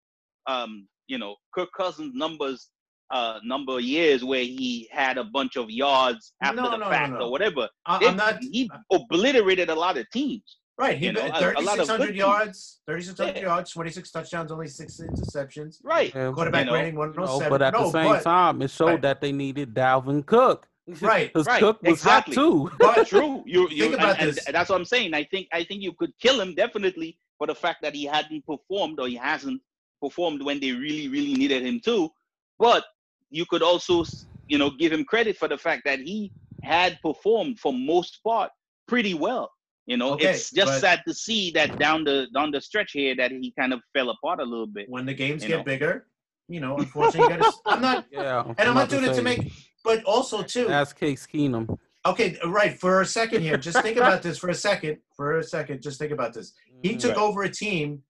[0.47, 2.69] um you know Kirk Cousins numbers
[3.09, 6.85] uh number of years where he had a bunch of yards after No, the no,
[6.85, 7.19] no, fact no.
[7.25, 7.69] or whatever.
[7.85, 10.57] I, They- I'm not he obliterated a lot of teams.
[10.77, 10.97] right.
[10.97, 13.41] He you know, bet a- a lot of 3,600 yards, 3,600 Yeah.
[13.43, 15.77] yards, 26 touchdowns, only six interceptions.
[15.83, 16.13] Right.
[16.13, 17.49] Yeah, Quarterback You know, rating you know, 107.
[17.49, 19.01] but at no, the same but, time, it showed right.
[19.01, 20.67] that they needed Dalvin Cook.
[21.01, 22.35] Right, because right, Cook was exactly.
[22.35, 22.71] hot too.
[22.79, 23.43] but True.
[23.45, 24.45] You you Think about and, and this.
[24.45, 25.13] that's what I'm saying.
[25.13, 28.45] I think I think you could kill him definitely for the fact that he hadn't
[28.45, 29.61] performed or he hasn't
[30.01, 32.09] performed when they really really needed him to.
[32.57, 32.85] But
[33.29, 34.03] you could also
[34.47, 36.31] you know give him credit for the fact that he
[36.63, 38.51] had performed for most part
[38.87, 39.51] pretty well.
[39.85, 42.91] You know, Okay, it's just but- sad to see that down the down the stretch
[42.91, 44.89] here that he kind of fell apart a little bit.
[44.89, 45.63] when the games get know.
[45.63, 46.07] bigger,
[46.49, 49.51] you know, unfortunately, you gotta, I'm not, Yeah, and I'm not doing it to make,
[49.85, 50.67] but also too.
[50.69, 51.77] Ask Case Keenum.
[52.05, 52.77] Okay, right.
[52.79, 54.97] For a second here, just think about this for a second.
[55.15, 56.53] For a second, just think about this.
[56.83, 56.99] He Mhm.
[56.99, 57.19] took Right.
[57.25, 58.03] over a team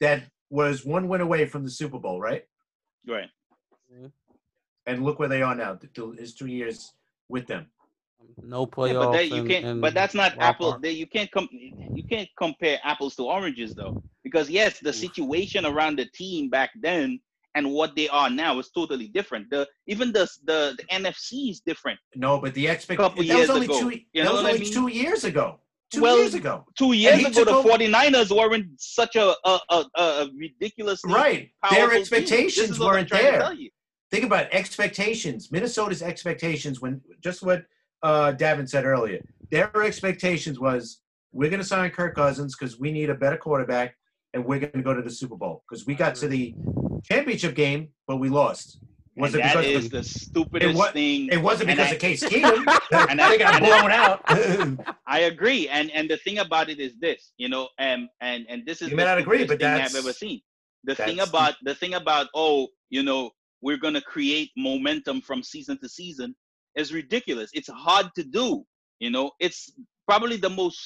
[0.00, 2.44] that was one win away from the Super Bowl, right?
[3.06, 3.30] Right.
[4.86, 5.74] And look where they are now.
[5.74, 6.92] th- th- His two years
[7.28, 7.66] with them.
[8.42, 9.64] no Yeah, but that, you and- can't.
[9.64, 10.70] and but that's not apple.
[10.72, 10.82] card.
[10.82, 14.94] That you can't com- You can't compare apples to oranges though, because yes, the Oof.
[15.06, 17.20] situation around the team back then
[17.54, 19.48] and what they are now is totally different.
[19.50, 21.98] The even the the, the NFC is different.
[22.14, 23.80] No, but the Couple expectation that was years only ago.
[23.80, 23.90] two.
[24.12, 24.72] You that was what I only mean?
[24.72, 25.60] two years ago.
[25.92, 26.64] Two Well, years ago.
[26.76, 31.50] Two years ago, the over- 49ers weren't such a a, a, a ridiculously Right.
[31.70, 33.54] Their expectations is weren't trying there.
[34.10, 35.50] Think about expectations.
[35.50, 37.64] Minnesota's expectations when just what
[38.02, 39.20] uh, Davin said earlier.
[39.50, 41.00] Their expectations was
[41.32, 43.96] we're going to sign Kirk Cousins because we need a better quarterback,
[44.32, 46.54] and we're going to go to the Super Bowl because we got to the
[47.04, 48.78] championship game, but we lost.
[49.16, 51.28] Was And it that because is of, the stupidest wa- thing.
[51.32, 52.78] it wasn't because I- of Case Keenum?
[53.10, 54.96] and I- they got and I- blown out.
[55.06, 58.64] I agree, and and the thing about it is this, you know, and and and
[58.66, 60.42] this is You the may not agree, but thing that's- I've ever seen.
[60.84, 63.30] The thing about the thing about oh, you know,
[63.66, 66.30] we're gonna create momentum from season to season
[66.80, 67.50] is ridiculous.
[67.58, 68.48] It's hard to do.
[69.04, 69.60] You know, it's
[70.10, 70.78] probably the most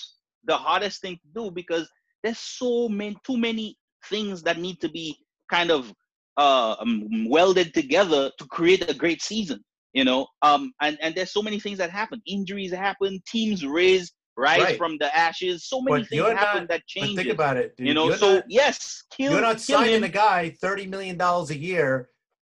[0.51, 1.87] the hardest thing to do because
[2.23, 3.67] there's so many too many
[4.13, 5.07] things that need to be
[5.57, 5.93] kind of
[6.45, 6.93] uh um,
[7.35, 9.59] welded together to create a great season
[9.99, 14.07] you know um and and there's so many things that happen injuries happen teams raise
[14.47, 14.79] rise Right.
[14.83, 17.89] from the ashes so many But things happen not- that change think about it, dude.
[17.89, 18.77] you know You're so not- yes
[19.15, 20.05] kill, You're not signing him.
[20.05, 21.91] a guy thirty million dollars a year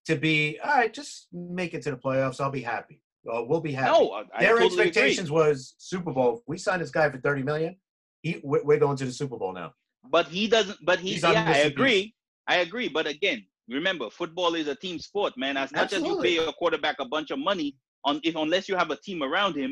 [0.09, 0.93] to be all right.
[0.93, 2.39] Just make it to the playoffs.
[2.41, 3.01] I'll be happy.
[3.23, 3.91] Well, we'll be happy.
[3.99, 6.43] no I, Their totally expectations was Super Bowl.
[6.47, 7.75] We signed this guy for thirty million.
[8.21, 9.73] He, we're going to the Super Bowl now.
[10.11, 12.13] but he doesn't but he He's yeah i agree piece.
[12.47, 16.15] i agree but again remember football is a team sport man as much as you
[16.21, 17.69] pay a quarterback a bunch of money
[18.05, 19.71] on if unless you have a team around him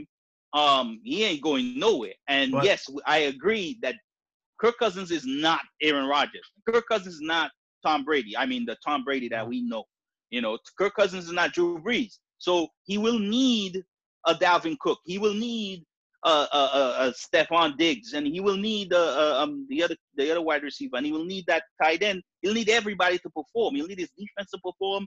[0.53, 3.95] um he ain't going nowhere and But- yes i agree that
[4.61, 7.49] kirk cousins is not aaron rodgers kirk cousins is not
[7.85, 9.84] tom brady i mean the tom brady that we know
[10.30, 13.84] you know kirk cousins is not drew brees so he will need
[14.28, 15.84] a dalvin cook he will need
[16.26, 19.95] a, uh, uh, uh, Stefon Diggs, and he will need uh, uh, um, the other
[20.16, 22.24] the other wide receiver, and he will need that tight end.
[22.41, 23.76] He'll need everybody to perform.
[23.76, 25.06] He'll need his defense to perform,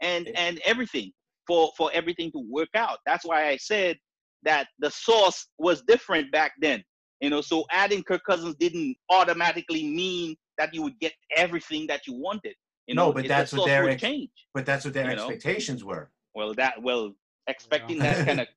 [0.00, 1.12] and and everything
[1.46, 2.98] for for everything to work out.
[3.06, 3.98] That's why I said
[4.44, 6.82] that the source was different back then.
[7.20, 12.06] You know, so adding Kirk Cousins didn't automatically mean that you would get everything that
[12.06, 12.54] you wanted.
[12.86, 14.30] You No, know, but that's what their ex- change.
[14.54, 15.28] But that's what their You know?
[15.28, 16.10] expectations were.
[16.34, 17.14] Well, that well,
[17.46, 18.14] expecting Yeah.
[18.14, 18.48] that kind of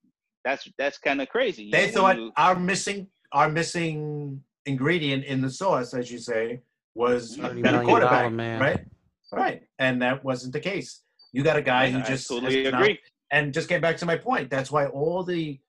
[0.43, 1.69] that's that's kind of crazy.
[1.71, 6.61] They know, thought you- our missing our missing ingredient in the sauce, as you say,
[6.95, 8.59] was a better million quarterback, man.
[8.61, 8.85] right?
[9.31, 11.01] Right, and that wasn't the case.
[11.33, 12.99] You got a guy who I just totally has been out- agree.
[13.31, 14.49] and just came back to my point.
[14.49, 15.59] That's why all the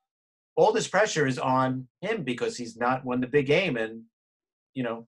[0.57, 4.05] all this pressure is on him because he's not won the big game, and
[4.75, 5.07] you know,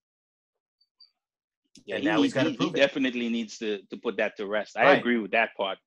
[1.87, 2.87] Yeah, and he, now he's got to he, prove he it.
[2.87, 4.77] definitely needs to to put that to rest.
[4.77, 4.99] I Right.
[4.99, 5.79] agree with that part.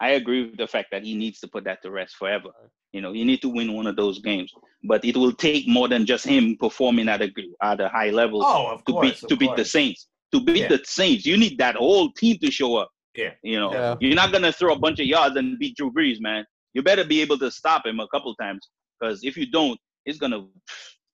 [0.00, 2.50] I agree with the fact that he needs to put that to rest forever.
[2.92, 4.52] You know, you need to win one of those games,
[4.84, 8.10] but it will take more than just him performing at a g- at a high
[8.10, 9.64] level Oh, of to course, beat of to beat the.
[9.64, 10.08] Saints.
[10.32, 10.68] To beat Yeah.
[10.68, 12.90] the Saints, you need that whole team to show up.
[13.16, 13.34] Yeah.
[13.42, 13.94] You know, Yeah.
[14.00, 16.44] you're not gonna throw a bunch of yards and beat Drew Brees, man.
[16.74, 18.68] You better be able to stop him a couple times,
[18.98, 20.40] because if you don't, he's gonna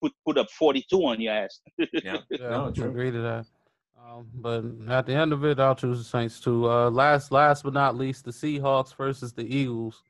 [0.02, 1.60] put put up 42 on your ass.
[1.78, 2.16] Yeah.
[2.30, 2.88] Yeah, No, I true.
[2.88, 3.46] agree to that.
[4.08, 6.68] Um, but at the end of it, I'll choose the Saints too.
[6.70, 10.02] Uh, last, last but not least, the Seahawks versus the Eagles.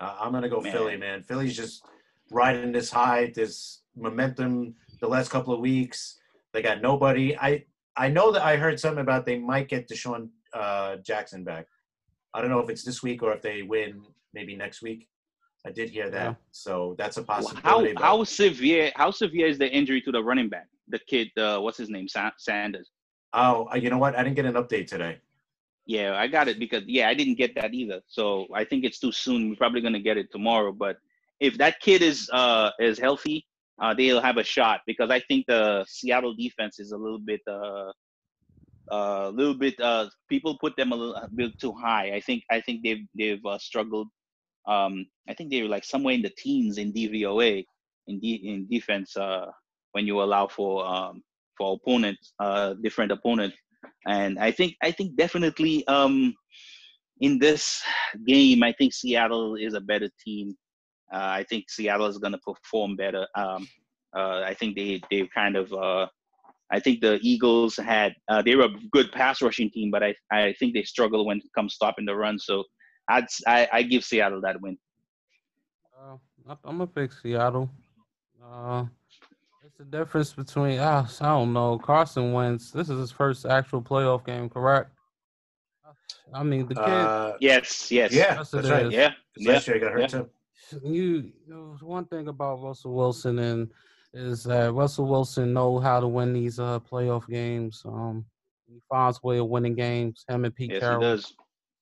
[0.00, 0.72] Uh, I'm gonna go Man.
[0.72, 1.22] Philly, man.
[1.22, 1.84] Philly's just
[2.30, 4.74] riding this high, this momentum.
[5.00, 6.18] The last couple of weeks,
[6.52, 7.36] they got nobody.
[7.36, 7.64] I
[7.96, 11.66] I know that I heard something about they might get DeSean uh, Jackson back.
[12.32, 14.02] I don't know if it's this week or if they win
[14.32, 15.08] maybe next week.
[15.66, 16.34] I did hear that, Yeah.
[16.50, 17.92] so that's a how possibility.
[17.94, 20.66] but- how severe how severe is the injury to the running back?
[20.88, 22.90] The kid, uh, what's his name, Sa- Sanders.
[23.32, 24.16] oh, uh, you know what?
[24.16, 25.20] I didn't get an update today.
[25.86, 28.00] Yeah, I got it because yeah, I didn't get that either.
[28.06, 29.50] So I think it's too soon.
[29.50, 30.72] We're probably gonna get it tomorrow.
[30.72, 30.96] But
[31.40, 33.46] if that kid is uh is healthy,
[33.82, 37.40] uh they'll have a shot because I think the Seattle defense is a little bit
[37.48, 37.92] uh
[38.90, 42.12] a little bit uh people put them a little a bit too high.
[42.14, 44.08] I think I think they've they've uh, struggled.
[44.66, 47.64] Um, I think they were like somewhere in the teens in DVOA
[48.06, 49.46] in de- in defense uh
[49.94, 51.22] when you allow for um
[51.56, 53.56] for opponents uh different opponents
[54.06, 56.34] and I think I think definitely um,
[57.20, 57.82] in this
[58.26, 60.56] game, I think Seattle is a better team.
[61.12, 63.26] Uh, I think Seattle is going to perform better.
[63.34, 63.68] Um,
[64.16, 66.06] uh, I think they they kind of uh,
[66.70, 70.14] I think the Eagles had uh, they were a good pass rushing team, but I
[70.30, 72.38] I think they struggle when it comes stopping the run.
[72.38, 72.64] So
[73.08, 74.76] I'd I, I give Seattle that win.
[75.96, 76.16] Uh,
[76.64, 77.70] I'm gonna pick Seattle.
[79.76, 81.78] It's the difference between ah, I don't know.
[81.78, 82.70] Carson Wentz.
[82.70, 84.90] This is his first actual playoff game, correct?
[86.32, 86.84] I mean, the kid.
[86.84, 88.86] Uh, Yes, yes, yeah, Yes, that's right.
[88.86, 88.92] is.
[88.92, 89.52] yeah, 'Cause yeah.
[89.52, 90.06] Last year I got hurt yeah.
[90.06, 90.30] too.
[90.84, 93.70] you, you know, one thing about Russell Wilson and
[94.12, 97.82] is that Russell Wilson know how to win these uh playoff games.
[97.84, 98.24] Um,
[98.68, 100.24] he finds a way of winning games.
[100.28, 101.00] Him and Pete Yes, he Carroll.
[101.00, 101.34] does.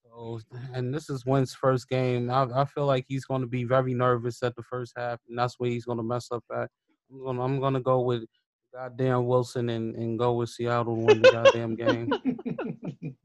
[0.05, 0.39] So,
[0.73, 2.29] and this is Wentz' first game.
[2.31, 5.37] I, I feel like he's going to be very nervous at the first half, and
[5.37, 6.69] that's where he's going to mess up at.
[7.13, 8.23] I'm going, to I'm going to go with
[8.73, 12.09] goddamn Wilson and, and go with Seattle to win the goddamn game.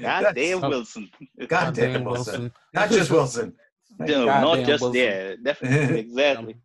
[0.00, 1.10] God That's- damn Wilson.
[1.48, 2.52] God damn Wilson.
[2.72, 3.54] Not just Wilson.
[3.96, 5.00] No, Goddamn not just Wilson.
[5.00, 6.56] yeah, definitely, exactly.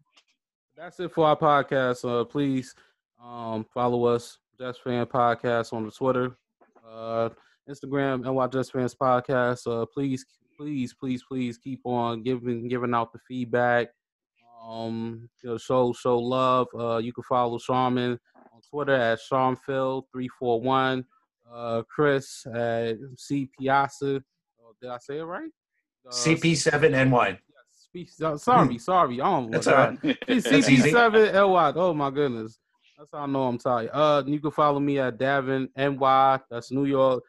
[0.76, 2.04] That's it for our podcast.
[2.04, 2.74] Uh, please
[3.24, 6.38] um, follow us, Jets Fan Podcast, on the Twitter,
[6.90, 7.30] uh,
[7.70, 9.68] Instagram, NY Jets Fans Podcast.
[9.68, 10.26] Uh, please,
[10.58, 13.90] please, please, please keep on giving giving out the feedback.
[14.62, 16.68] Um, you know, show show love.
[16.78, 21.04] Uh, you can follow Sharman on Twitter at SharmFill341.
[21.52, 24.22] Uh, Chris at C Piazza.
[24.62, 25.50] Oh, did I say it right?
[26.08, 27.38] Uh, CP7NY.
[27.94, 29.20] Yes, uh, sorry, sorry.
[29.20, 30.00] I don't That's all right.
[30.02, 31.74] CP7 LY.
[31.76, 32.60] Oh my goodness.
[32.98, 33.90] That's how I know I'm tired.
[33.94, 36.40] Uh you can follow me at Davin NY.
[36.52, 37.24] That's New York.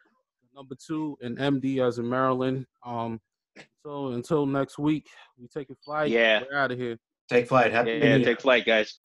[0.53, 2.67] Number two and MD as in Maryland.
[2.85, 3.19] Um
[3.83, 5.07] so until next week,
[5.39, 6.11] we take a flight.
[6.11, 6.43] Yeah.
[6.49, 6.97] We're out of here.
[7.31, 7.71] Take flight.
[7.71, 8.25] Happy New yeah, Year.
[8.25, 8.99] take flight, guys.